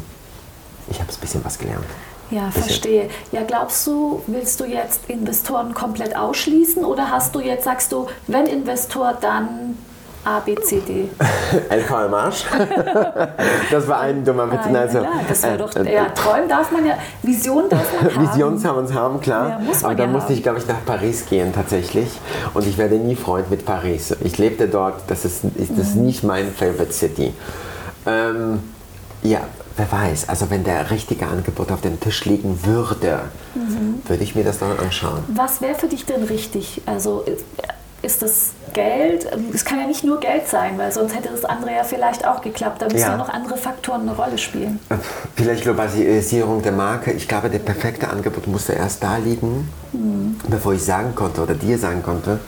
ich 0.90 1.00
habe 1.00 1.10
ein 1.10 1.20
bisschen 1.20 1.42
was 1.44 1.58
gelernt. 1.58 1.86
Ja, 2.30 2.50
verstehe. 2.50 3.08
Ja, 3.30 3.42
glaubst 3.46 3.86
du, 3.86 4.22
willst 4.26 4.60
du 4.60 4.64
jetzt 4.64 5.00
Investoren 5.08 5.72
komplett 5.74 6.14
ausschließen 6.14 6.84
oder 6.84 7.10
hast 7.10 7.34
du 7.34 7.40
jetzt, 7.40 7.64
sagst 7.64 7.92
du, 7.92 8.06
wenn 8.26 8.46
Investor, 8.46 9.14
dann 9.20 9.76
A, 10.24 10.38
B, 10.38 10.54
C, 10.54 10.80
D? 10.80 11.08
LK 11.70 12.06
im 12.06 12.14
Arsch. 12.14 12.44
das 13.72 13.88
war 13.88 14.00
ein 14.00 14.24
dummer 14.24 14.50
Witz. 14.52 14.60
Nein, 14.66 14.76
Also, 14.76 14.98
klar, 15.00 15.12
das 15.28 15.42
wäre 15.42 15.54
äh, 15.54 15.58
doch, 15.58 15.76
äh, 15.76 15.94
ja, 15.94 16.04
träumen 16.10 16.48
darf 16.48 16.70
man 16.70 16.86
ja, 16.86 16.94
Vision 17.22 17.68
darf 17.68 17.86
man 18.00 18.14
haben. 18.14 18.28
Visions 18.28 18.64
haben 18.64 18.78
uns 18.78 18.92
haben, 18.94 19.20
klar. 19.20 19.48
Ja, 19.48 19.58
man 19.58 19.74
Aber 19.82 19.94
dann 19.94 19.98
ja 19.98 20.06
musste 20.12 20.28
haben. 20.28 20.34
ich, 20.36 20.42
glaube 20.44 20.58
ich, 20.60 20.66
nach 20.68 20.84
Paris 20.86 21.26
gehen 21.28 21.52
tatsächlich. 21.52 22.08
Und 22.54 22.66
ich 22.68 22.78
werde 22.78 22.96
nie 22.96 23.16
Freund 23.16 23.50
mit 23.50 23.64
Paris. 23.66 24.14
Ich 24.22 24.38
lebte 24.38 24.68
dort, 24.68 24.94
das 25.08 25.24
ist, 25.24 25.42
ist 25.56 25.72
das 25.76 25.94
Mhm. 25.96 26.06
nicht 26.06 26.22
mein 26.22 26.52
Favorite 26.52 26.92
City. 26.92 27.32
Ähm, 28.06 28.60
ja, 29.24 29.40
wer 29.76 29.90
weiß. 29.90 30.28
Also 30.28 30.50
wenn 30.50 30.62
der 30.62 30.90
richtige 30.92 31.26
Angebot 31.26 31.72
auf 31.72 31.80
dem 31.80 31.98
Tisch 31.98 32.24
liegen 32.26 32.60
würde, 32.64 33.22
Mhm. 33.56 34.02
würde 34.06 34.22
ich 34.22 34.34
mir 34.36 34.44
das 34.44 34.58
dann 34.60 34.78
anschauen. 34.78 35.24
Was 35.34 35.60
wäre 35.60 35.74
für 35.74 35.88
dich 35.88 36.06
denn 36.06 36.22
richtig? 36.24 36.80
Also 36.86 37.24
ist 38.02 38.22
das 38.22 38.50
Geld? 38.72 39.26
Es 39.54 39.64
kann 39.64 39.80
ja 39.80 39.86
nicht 39.86 40.04
nur 40.04 40.20
Geld 40.20 40.48
sein, 40.48 40.78
weil 40.78 40.92
sonst 40.92 41.14
hätte 41.14 41.28
das 41.30 41.44
andere 41.44 41.72
ja 41.72 41.84
vielleicht 41.84 42.26
auch 42.26 42.40
geklappt. 42.40 42.82
Da 42.82 42.86
müssen 42.86 42.98
Ja. 42.98 43.08
ja 43.10 43.16
noch 43.16 43.28
andere 43.28 43.56
Faktoren 43.56 44.02
eine 44.02 44.14
Rolle 44.16 44.38
spielen. 44.38 44.78
Vielleicht 45.36 45.62
Globalisierung 45.62 46.62
der 46.62 46.72
Marke. 46.72 47.12
Ich 47.12 47.28
glaube, 47.28 47.50
der 47.50 47.58
perfekte 47.60 48.08
Angebot 48.08 48.46
musste 48.46 48.72
erst 48.72 49.02
da 49.02 49.16
liegen, 49.16 49.68
bevor 50.48 50.72
ich 50.74 50.84
sagen 50.84 51.14
konnte 51.14 51.42
oder 51.42 51.54
dir 51.54 51.78
sagen 51.78 52.02
konnte, 52.02 52.40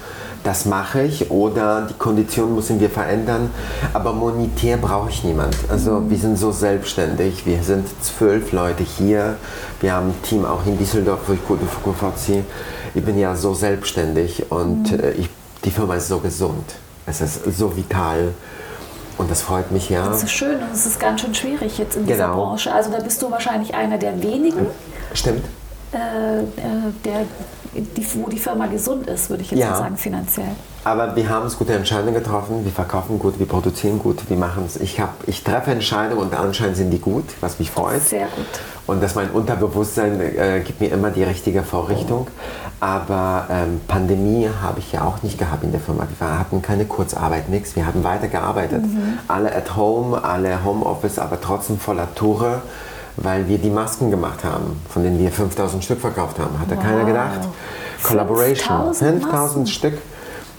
das 0.43 0.67
mache 0.67 1.03
ich 1.03 1.31
oder 1.31 1.87
die 1.89 1.95
Konditionen 1.95 2.55
müssen 2.55 2.79
wir 2.79 2.91
verändern. 2.91 3.51
Aber 3.95 4.13
monetär 4.13 4.77
brauche 4.77 5.09
ich 5.09 5.25
niemand. 5.25 5.57
Also 5.71 6.03
wir 6.11 6.19
sind 6.19 6.37
so 6.39 6.53
selbstständig. 6.53 7.47
Wir 7.47 7.63
sind 7.63 7.87
zwölf 8.03 8.53
Leute 8.53 8.83
hier. 8.83 9.37
Wir 9.81 9.95
haben 9.95 10.09
ein 10.09 10.23
Team 10.23 10.45
auch 10.45 10.67
in 10.67 10.77
Düsseldorf, 10.77 11.21
wo 11.27 11.33
ich 11.33 11.45
gut 11.47 11.61
vorziehe. 11.99 12.45
Ich 12.95 13.03
bin 13.03 13.19
ja 13.19 13.35
so 13.35 13.55
selbstständig 13.55 14.51
und 14.51 14.93
äh, 14.93 15.13
ich, 15.13 15.31
die 15.65 15.71
Firma 15.71 15.95
ist 15.97 16.09
so 16.09 16.19
gesund. 16.19 16.75
Es 17.07 17.21
ist 17.21 17.41
so 17.57 17.77
vital. 17.77 18.33
Und 19.17 19.31
das 19.31 19.43
freut 19.43 19.71
mich 19.71 19.91
ja. 19.91 20.09
Das 20.09 20.25
ist 20.25 20.33
schön 20.33 20.57
und 20.61 20.73
es 20.73 20.87
ist 20.87 20.99
ganz 20.99 21.21
schön 21.21 21.35
schwierig 21.35 21.79
jetzt 21.79 21.97
in 21.97 22.05
dieser 22.07 22.27
Genau. 22.27 22.47
Branche. 22.47 22.73
Also 22.73 22.91
da 22.91 22.99
bist 22.99 23.23
du 23.23 23.31
wahrscheinlich 23.31 23.73
einer 23.75 23.97
der 23.97 24.21
wenigen, 24.23 24.67
Stimmt. 25.13 25.45
Äh, 25.95 26.41
äh, 26.43 26.45
der, 27.05 27.21
die, 27.75 28.07
wo 28.15 28.29
die 28.29 28.39
Firma 28.39 28.67
gesund 28.67 29.07
ist, 29.07 29.31
würde 29.31 29.43
ich 29.43 29.51
jetzt 29.51 29.61
Ja. 29.61 29.77
sagen, 29.77 29.97
finanziell. 29.97 30.49
Aber 30.85 31.17
wir 31.17 31.29
haben 31.31 31.45
uns 31.45 31.57
gute 31.57 31.73
Entscheidungen 31.73 32.13
getroffen. 32.15 32.63
Wir 32.65 32.71
verkaufen 32.73 33.19
gut, 33.19 33.39
wir 33.39 33.47
produzieren 33.47 33.99
gut, 33.99 34.29
wir 34.29 34.37
machen 34.37 34.65
es. 34.67 34.77
Ich, 34.77 35.01
hab- 35.01 35.27
ich 35.27 35.43
treffe 35.43 35.71
Entscheidungen 35.71 36.21
und 36.21 36.35
anscheinend 36.35 36.77
sind 36.77 36.91
die 36.91 36.99
gut, 37.01 37.25
was 37.41 37.59
mich 37.59 37.71
freut. 37.71 38.03
Sehr 38.03 38.27
gut. 38.27 38.45
Und 38.87 39.03
dass 39.03 39.15
mein 39.15 39.31
Unterbewusstsein 39.31 40.21
äh, 40.21 40.61
gibt 40.61 40.81
mir 40.83 40.93
immer 40.93 41.11
die 41.11 41.23
richtige 41.23 41.63
Vorrichtung. 41.63 42.27
Aber 42.81 43.47
ähm, 43.51 43.81
Pandemie 43.89 44.47
habe 44.63 44.79
ich 44.81 44.93
ja 44.93 45.05
auch 45.05 45.23
nicht 45.23 45.39
gehabt 45.39 45.65
in 45.65 45.73
der 45.73 45.81
Firma. 45.81 46.07
Wir 46.19 46.39
hatten 46.39 46.61
keine 46.61 46.85
Kurzarbeit, 46.85 47.49
nichts. 47.49 47.77
Wir 47.77 47.87
haben 47.87 48.05
weiter 48.05 48.29
gearbeitet. 48.29 48.85
Alle 49.27 49.55
at 49.57 49.75
home, 49.75 50.23
alle 50.23 50.63
Homeoffice, 50.65 51.19
aber 51.19 51.41
trotzdem 51.41 51.79
voller 51.79 52.15
Tore, 52.15 52.61
weil 53.17 53.47
wir 53.49 53.59
die 53.59 53.71
Masken 53.71 54.11
gemacht 54.11 54.45
haben, 54.45 54.81
von 54.89 55.03
denen 55.03 55.19
wir 55.19 55.31
5000 55.31 55.85
Stück 55.85 56.01
verkauft 56.01 56.39
haben. 56.39 56.59
Hatte 56.59 56.77
keiner 56.77 57.01
Wow. 57.03 57.07
gedacht. 57.07 57.41
Collaboration. 58.03 58.93
5000 58.95 59.23
5000 59.23 59.69
Stück. 59.69 59.99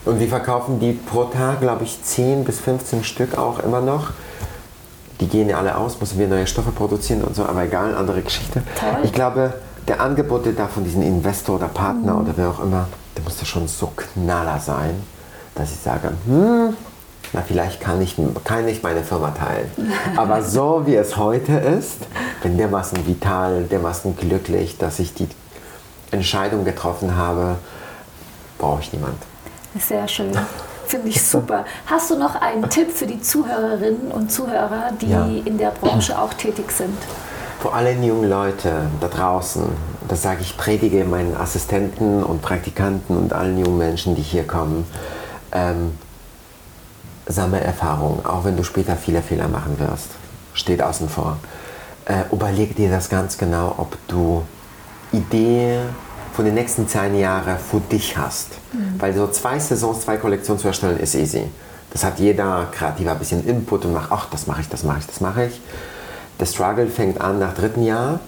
Und 0.06 0.20
wir 0.20 0.28
verkaufen 0.28 0.80
die 0.80 0.94
pro 0.94 1.26
Tag, 1.26 1.62
glaube 1.62 1.84
ich, 1.84 2.02
10 2.04 2.44
bis 2.44 2.60
15 2.60 3.04
Stück 3.04 3.38
auch 3.38 3.60
immer 3.60 3.82
noch. 3.82 4.12
Die 5.20 5.28
gehen 5.28 5.50
ja 5.50 5.58
alle 5.58 5.78
aus, 5.78 6.00
müssen 6.00 6.20
wir 6.20 6.28
neue 6.28 6.46
Stoffe 6.46 6.72
produzieren 6.72 7.24
und 7.24 7.36
so, 7.36 7.46
aber 7.46 7.64
egal, 7.64 7.96
andere 7.96 8.22
Geschichte. 8.22 8.62
Toll. 8.80 8.98
Ich 9.04 9.14
glaube, 9.14 9.54
der 9.88 10.02
Angebot 10.02 10.46
der 10.46 10.54
da 10.54 10.68
von 10.68 10.84
diesem 10.84 11.02
Investor 11.02 11.56
oder 11.56 11.68
Partner 11.68 12.20
oder 12.20 12.34
wer 12.36 12.50
auch 12.50 12.62
immer, 12.62 12.88
der 13.16 13.24
musste 13.24 13.46
schon 13.46 13.68
so 13.68 13.92
knaller 13.96 14.60
sein, 14.60 15.02
dass 15.56 15.72
ich 15.72 15.80
sage, 15.80 16.12
hm, 16.28 16.76
na 17.34 17.42
vielleicht 17.42 17.82
kann 17.82 18.02
ich, 18.02 18.16
kann 18.44 18.68
ich 18.68 18.84
meine 18.84 19.04
Firma 19.04 19.32
teilen. 19.32 19.72
Aber 20.16 20.42
so 20.42 20.84
wie 20.86 20.96
es 20.96 21.18
heute 21.18 21.54
ist, 21.54 21.98
bin 22.44 22.58
dermaßen 22.58 23.06
vital, 23.08 23.64
dermaßen 23.64 24.16
glücklich, 24.16 24.78
dass 24.78 25.00
ich 25.00 25.14
die 25.14 25.28
Entscheidung 26.12 26.66
getroffen 26.66 27.16
habe, 27.16 27.56
brauche 28.58 28.82
ich 28.82 28.94
niemand. 28.94 29.18
Sehr 29.80 30.08
schön. 30.08 30.32
Finde 30.88 31.10
ich 31.10 31.24
super. 31.24 31.66
Hast 31.88 32.12
du 32.12 32.18
noch 32.18 32.36
einen 32.36 32.70
Tipp 32.70 32.92
für 32.92 33.08
die 33.08 33.20
Zuhörerinnen 33.20 34.12
und 34.12 34.32
Zuhörer, 34.32 34.92
die 35.02 35.10
ja. 35.10 35.26
in 35.26 35.58
der 35.58 35.72
Branche 35.72 36.18
auch 36.18 36.34
tätig 36.34 36.72
sind? 36.72 36.98
Vor 37.60 37.74
allem 37.74 38.04
jungen 38.04 38.30
Leute 38.30 38.72
da 39.02 39.08
draußen, 39.08 39.64
das 40.08 40.22
sage 40.22 40.42
ich, 40.42 40.56
predige 40.56 41.04
meinen 41.04 41.36
Assistenten 41.36 42.24
und 42.24 42.42
Praktikanten 42.42 43.18
und 43.18 43.34
allen 43.34 43.58
jungen 43.58 43.80
Menschen, 43.80 44.16
die 44.16 44.22
hier 44.22 44.46
kommen, 44.46 44.86
ähm, 45.52 45.98
sammle 47.28 47.60
Erfahrung, 47.60 48.26
auch 48.26 48.46
wenn 48.46 48.56
du 48.58 48.64
später 48.64 48.96
viele 48.96 49.22
Fehler 49.22 49.48
machen 49.48 49.80
wirst. 49.80 50.10
Steht 50.54 50.82
außen 50.82 51.10
vor. 51.10 51.38
Äh, 52.06 52.24
überleg 52.32 52.76
dir 52.76 52.90
das 52.90 53.10
ganz 53.10 53.38
genau, 53.38 53.76
ob 53.78 53.98
du 54.08 54.44
Idee 55.12 55.80
von 56.34 56.46
den 56.46 56.54
nächsten 56.54 56.88
zehn 56.88 57.18
Jahren 57.18 57.58
für 57.58 57.80
dich 57.80 58.18
hast. 58.18 58.50
Mhm. 58.74 58.96
Weil 59.00 59.14
so 59.14 59.28
zwei 59.28 59.58
Saisons, 59.58 60.02
zwei 60.02 60.18
Kollektionen 60.18 60.60
zu 60.60 60.68
erstellen, 60.68 61.00
ist 61.00 61.16
easy. 61.16 61.46
Das 61.92 62.04
hat 62.04 62.20
jeder 62.20 62.68
Kreativer 62.72 63.14
ein 63.14 63.20
bisschen 63.20 63.48
Input 63.48 63.86
und 63.86 63.94
macht, 63.94 64.12
ach, 64.12 64.28
das 64.30 64.48
mache 64.48 64.62
ich, 64.62 64.70
das 64.70 64.84
mache 64.84 65.00
ich, 65.00 65.08
das 65.08 65.22
mache 65.22 65.46
ich. 65.46 65.62
Der 66.40 66.46
Struggle 66.46 66.88
fängt 66.88 67.22
an 67.22 67.40
nach 67.40 67.54
dritten 67.54 67.84
Jahr, 67.84 68.20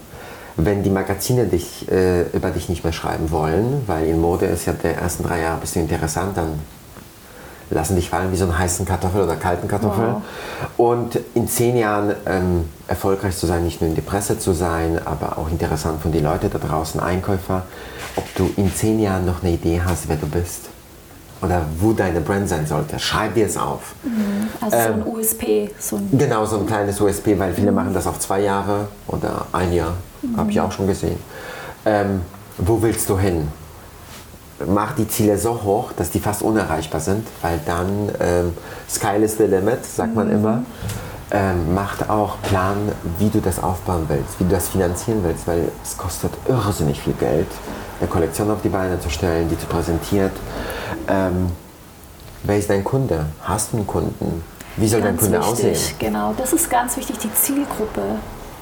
wenn 0.56 0.84
die 0.84 0.89
Magazine 0.89 1.45
dich, 1.45 1.91
äh, 1.91 2.22
über 2.30 2.50
dich 2.50 2.70
nicht 2.70 2.84
mehr 2.84 2.93
schreiben 2.93 3.30
wollen, 3.30 3.84
weil 3.86 4.08
in 4.08 4.22
Mode 4.22 4.45
ist 4.45 4.66
ja 4.66 4.74
der 4.74 4.98
ersten 4.98 5.24
drei 5.24 5.41
Jahre 5.41 5.56
ein 5.56 5.60
bisschen 5.60 5.84
interessant, 5.84 6.38
dann 6.38 6.60
lassen 7.70 7.95
dich 7.95 8.09
fallen 8.09 8.32
wie 8.32 8.38
so 8.38 8.45
einen 8.45 8.57
heißen 8.57 8.86
Kartoffel 8.86 9.24
oder 9.24 9.36
kalten 9.36 9.68
Kartoffel. 9.68 10.15
Wow. 10.15 10.22
Und 10.78 11.20
in 11.34 11.47
zehn 11.47 11.78
Jahren 11.78 12.13
ähm, 12.26 12.65
erfolgreich 12.88 13.36
zu 13.36 13.45
sein, 13.45 13.63
nicht 13.63 13.82
nur 13.82 13.89
in 13.89 13.95
der 13.95 14.03
Presse 14.03 14.39
zu 14.39 14.53
sein, 14.53 14.99
aber 15.03 15.38
auch 15.38 15.49
interessant 15.49 16.01
von 16.01 16.11
den 16.11 16.24
Leuten 16.24 16.49
da 16.49 16.59
draußen, 16.59 16.99
Einkäufer, 16.99 17.63
ob 18.15 18.36
du 18.36 18.49
in 18.57 18.74
zehn 18.74 18.99
Jahren 18.99 19.26
noch 19.26 19.43
eine 19.43 19.53
Idee 19.53 19.82
hast, 19.86 20.07
wer 20.07 20.18
du 20.18 20.28
bist 20.28 20.70
oder 21.41 21.61
wo 21.80 21.93
deine 21.93 22.22
Brand 22.22 22.49
sein 22.49 22.65
sollte. 22.65 22.97
Schreib 22.99 23.36
dir 23.36 23.45
es 23.45 23.57
auf. 23.57 23.95
Mhm. 24.03 24.47
Also 24.61 24.78
ähm, 24.78 24.84
so 24.84 24.93
ein 24.93 25.01
ähm, 25.01 25.07
USP. 25.07 25.70
So 25.80 25.95
ein 25.97 26.09
genau, 26.18 26.45
so 26.45 26.59
ein 26.59 26.65
kleines 26.65 26.99
USP, 26.99 27.38
weil 27.38 27.53
viele 27.53 27.72
mhm. 27.72 27.76
machen 27.76 27.93
das 27.93 28.07
auf 28.07 28.20
zwei 28.20 28.41
Jahre 28.41 28.88
oder 29.07 29.45
ein 29.51 29.74
Jahr. 29.74 29.93
Mhm. 30.22 30.38
Habe 30.38 30.51
ich 30.51 30.59
auch 30.59 30.72
schon 30.72 30.88
gesehen. 30.88 31.20
Ähm, 31.86 32.22
wo 32.57 32.82
willst 32.82 33.09
du 33.09 33.20
hin? 33.20 33.47
Mach 34.66 34.95
die 34.95 35.08
Ziele 35.08 35.38
so 35.38 35.62
hoch, 35.64 35.91
dass 35.95 36.10
die 36.10 36.20
fast 36.20 36.41
unerreichbar 36.41 36.99
sind, 36.99 37.28
weil 37.41 37.60
dann 37.66 38.12
ähm, 38.20 38.53
Sky 38.89 39.18
is 39.22 39.38
the 39.38 39.43
limit, 39.43 39.86
sagt 39.86 40.16
man 40.16 40.32
immer. 40.32 40.58
Mhm. 40.58 40.66
Ähm, 41.30 41.74
macht 41.74 42.10
auch 42.10 42.41
Plan, 42.41 42.78
wie 43.20 43.30
du 43.30 43.41
das 43.41 43.62
aufbauen 43.62 44.05
willst, 44.08 44.39
wie 44.39 44.45
du 44.45 44.51
das 44.51 44.70
finanzieren 44.70 45.20
willst, 45.24 45.45
weil 45.45 45.70
es 45.84 45.97
kostet 45.97 46.32
irrsinnig 46.47 47.01
viel 47.01 47.14
Geld, 47.14 47.47
eine 47.99 48.10
Kollektion 48.10 48.49
auf 48.49 48.62
die 48.64 48.70
Beine 48.70 48.97
zu 49.01 49.10
stellen, 49.10 49.49
die 49.49 49.58
zu 49.60 49.66
präsentieren 49.66 50.32
ähm, 51.08 51.51
wer 52.43 52.58
ist 52.58 52.70
dein 52.70 52.84
Kunde? 52.84 53.26
Hast 53.43 53.74
du 53.74 53.78
einen 53.78 53.88
Kunden? 53.88 54.43
Wie 54.76 54.88
soll 54.88 55.01
ganz 55.01 55.22
dein 55.22 55.32
Kunde 55.32 55.47
wichtig, 55.47 55.72
aussehen? 55.72 55.95
Genau, 55.99 56.34
das 56.38 56.53
ist 56.53 56.70
ganz 56.70 56.97
wichtig, 56.97 57.18
die 57.18 57.34
Zielgruppe. 57.34 58.01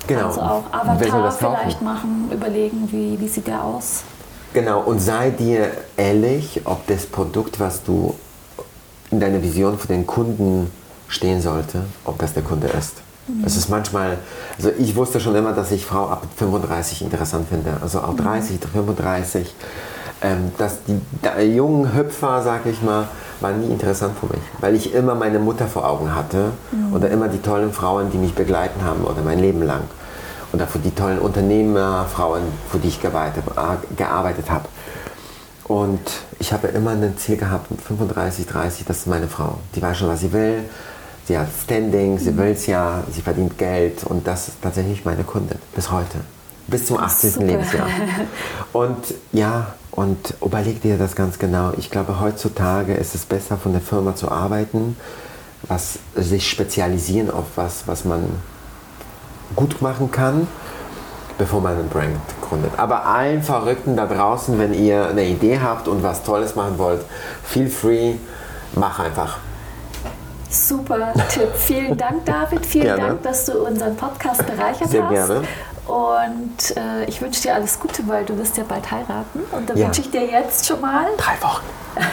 Genau. 0.07 0.27
Also 0.27 0.41
auch 0.41 0.63
Avatar 0.71 1.31
vielleicht 1.31 1.81
machen, 1.81 2.29
überlegen, 2.31 2.87
wie, 2.91 3.19
wie 3.19 3.27
sieht 3.27 3.47
der 3.47 3.63
aus. 3.63 4.03
Genau, 4.55 4.79
und 4.79 4.99
sei 4.99 5.31
dir 5.31 5.71
ehrlich, 5.97 6.61
ob 6.63 6.87
das 6.87 7.05
Produkt, 7.05 7.59
was 7.59 7.83
du 7.83 8.15
in 9.11 9.19
deiner 9.19 9.43
Vision 9.43 9.77
für 9.77 9.87
den 9.87 10.07
Kunden 10.07 10.71
stehen 11.09 11.41
sollte, 11.41 11.83
ob 12.05 12.17
das 12.19 12.33
der 12.33 12.43
Kunde 12.43 12.67
ist. 12.67 12.93
Mhm. 13.27 13.43
Es 13.45 13.57
ist 13.57 13.69
manchmal, 13.69 14.17
also 14.57 14.71
ich 14.79 14.95
wusste 14.95 15.19
schon 15.19 15.35
immer, 15.35 15.51
dass 15.51 15.71
ich 15.71 15.85
Frau 15.85 16.07
ab 16.07 16.25
35 16.37 17.01
interessant 17.01 17.49
finde. 17.49 17.77
Also 17.81 17.99
auch 17.99 18.15
30, 18.15 18.55
mhm. 18.55 18.67
35 18.69 19.53
ähm, 20.21 20.51
dass 20.57 20.77
die 20.87 21.01
jungen 21.53 21.93
Hüpfer, 21.93 22.41
sag 22.41 22.65
ich 22.65 22.81
mal, 22.81 23.07
waren 23.41 23.59
nie 23.59 23.67
interessant 23.67 24.17
für 24.17 24.27
mich, 24.27 24.41
weil 24.61 24.75
ich 24.75 24.93
immer 24.93 25.13
meine 25.13 25.39
Mutter 25.39 25.67
vor 25.67 25.87
Augen 25.87 26.15
hatte 26.15 26.51
mhm. 26.71 26.93
oder 26.93 27.09
immer 27.09 27.27
die 27.27 27.41
tollen 27.41 27.73
Frauen, 27.73 28.09
die 28.11 28.17
mich 28.17 28.33
begleiten 28.33 28.83
haben 28.83 29.03
oder 29.03 29.21
mein 29.23 29.39
Leben 29.39 29.61
lang. 29.61 29.81
Oder 30.55 30.67
für 30.67 30.79
die 30.79 30.91
tollen 30.91 31.19
Unternehmerfrauen, 31.19 32.43
für 32.71 32.79
die 32.79 32.87
ich 32.87 33.01
gearbeitet, 33.01 33.43
äh, 33.57 33.95
gearbeitet 33.95 34.49
habe. 34.49 34.69
Und 35.65 35.99
ich 36.39 36.53
habe 36.53 36.67
immer 36.69 36.91
ein 36.91 37.17
Ziel 37.17 37.35
gehabt, 37.35 37.67
35, 37.85 38.45
30, 38.45 38.85
das 38.85 38.99
ist 38.99 39.07
meine 39.07 39.27
Frau. 39.27 39.57
Die 39.75 39.81
weiß 39.81 39.97
schon, 39.97 40.07
was 40.07 40.21
sie 40.21 40.31
will. 40.31 40.63
Sie 41.25 41.37
hat 41.37 41.47
Standing, 41.63 42.19
sie 42.19 42.31
mhm. 42.31 42.37
will 42.37 42.51
es 42.51 42.67
ja, 42.67 43.03
sie 43.11 43.21
verdient 43.21 43.57
Geld 43.57 44.05
und 44.05 44.25
das 44.25 44.47
ist 44.47 44.61
tatsächlich 44.61 45.03
meine 45.03 45.25
Kundin 45.25 45.57
bis 45.75 45.91
heute. 45.91 46.19
Bis 46.67 46.85
zum 46.85 46.99
18. 46.99 47.31
Super. 47.31 47.45
Lebensjahr. 47.45 47.87
Und 48.73 49.13
ja, 49.31 49.75
und 49.91 50.33
überleg 50.43 50.81
dir 50.81 50.97
das 50.97 51.15
ganz 51.15 51.37
genau. 51.37 51.73
Ich 51.77 51.91
glaube, 51.91 52.19
heutzutage 52.19 52.95
ist 52.95 53.13
es 53.13 53.25
besser, 53.25 53.57
von 53.57 53.71
der 53.71 53.81
Firma 53.81 54.15
zu 54.15 54.31
arbeiten, 54.31 54.97
was 55.67 55.99
sich 56.15 56.49
spezialisieren 56.49 57.29
auf 57.29 57.45
was, 57.55 57.87
was 57.87 58.03
man 58.03 58.23
gut 59.55 59.81
machen 59.81 60.11
kann, 60.11 60.47
bevor 61.37 61.61
man 61.61 61.73
einen 61.73 61.89
Brand 61.89 62.17
gründet. 62.41 62.71
Aber 62.77 63.05
allen 63.05 63.43
Verrückten 63.43 63.95
da 63.95 64.05
draußen, 64.05 64.57
wenn 64.59 64.73
ihr 64.73 65.07
eine 65.07 65.25
Idee 65.25 65.59
habt 65.59 65.87
und 65.87 66.03
was 66.03 66.23
Tolles 66.23 66.55
machen 66.55 66.77
wollt, 66.77 67.01
feel 67.43 67.67
free, 67.67 68.13
mach 68.75 68.99
einfach. 68.99 69.37
Super 70.49 71.11
Tipp. 71.29 71.49
Vielen 71.55 71.97
Dank, 71.97 72.25
David. 72.25 72.65
Vielen 72.65 72.85
gerne. 72.85 73.01
Dank, 73.01 73.23
dass 73.23 73.45
du 73.45 73.65
unseren 73.65 73.95
Podcast 73.97 74.45
bereichert 74.45 74.89
Sehr 74.89 75.03
hast. 75.03 75.09
Sehr 75.15 75.27
gerne. 75.27 75.47
Und 75.87 76.75
äh, 76.77 77.05
ich 77.05 77.21
wünsche 77.21 77.41
dir 77.41 77.53
alles 77.53 77.79
Gute, 77.79 78.07
weil 78.07 78.25
du 78.25 78.37
wirst 78.37 78.57
ja 78.57 78.63
bald 78.67 78.89
heiraten. 78.89 79.41
Und 79.51 79.69
da 79.69 79.75
ja. 79.75 79.85
wünsche 79.85 80.01
ich 80.01 80.11
dir 80.11 80.25
jetzt 80.25 80.65
schon 80.65 80.81
mal 80.81 81.07
drei 81.17 81.41
Wochen. 81.41 81.63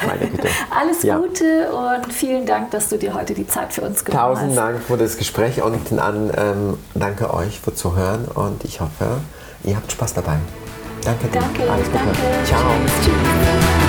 Meine 0.06 0.28
Güte. 0.28 0.48
alles 0.70 1.02
ja. 1.02 1.16
Gute 1.18 1.72
und 1.72 2.12
vielen 2.12 2.46
Dank, 2.46 2.70
dass 2.70 2.88
du 2.88 2.98
dir 2.98 3.14
heute 3.14 3.34
die 3.34 3.46
Zeit 3.46 3.72
für 3.72 3.82
uns 3.82 4.04
genommen 4.04 4.22
Tausend 4.22 4.50
hast. 4.50 4.56
Tausend 4.56 4.74
Dank 4.76 4.84
für 4.84 4.96
das 4.96 5.16
Gespräch 5.16 5.62
und 5.62 5.98
an, 5.98 6.30
ähm, 6.36 6.78
danke 6.94 7.32
euch 7.32 7.60
für 7.60 7.74
Zuhören 7.74 8.26
und 8.26 8.64
ich 8.64 8.80
hoffe, 8.80 9.20
ihr 9.64 9.76
habt 9.76 9.90
Spaß 9.90 10.14
dabei. 10.14 10.38
Danke 11.04 11.26
dir. 11.28 11.40
Danke, 11.40 11.70
alles 11.70 11.86
Gute. 11.86 12.04
Danke. 12.04 12.44
Ciao. 12.44 12.60
Tschüss. 12.84 13.06
Tschüss. 13.06 13.81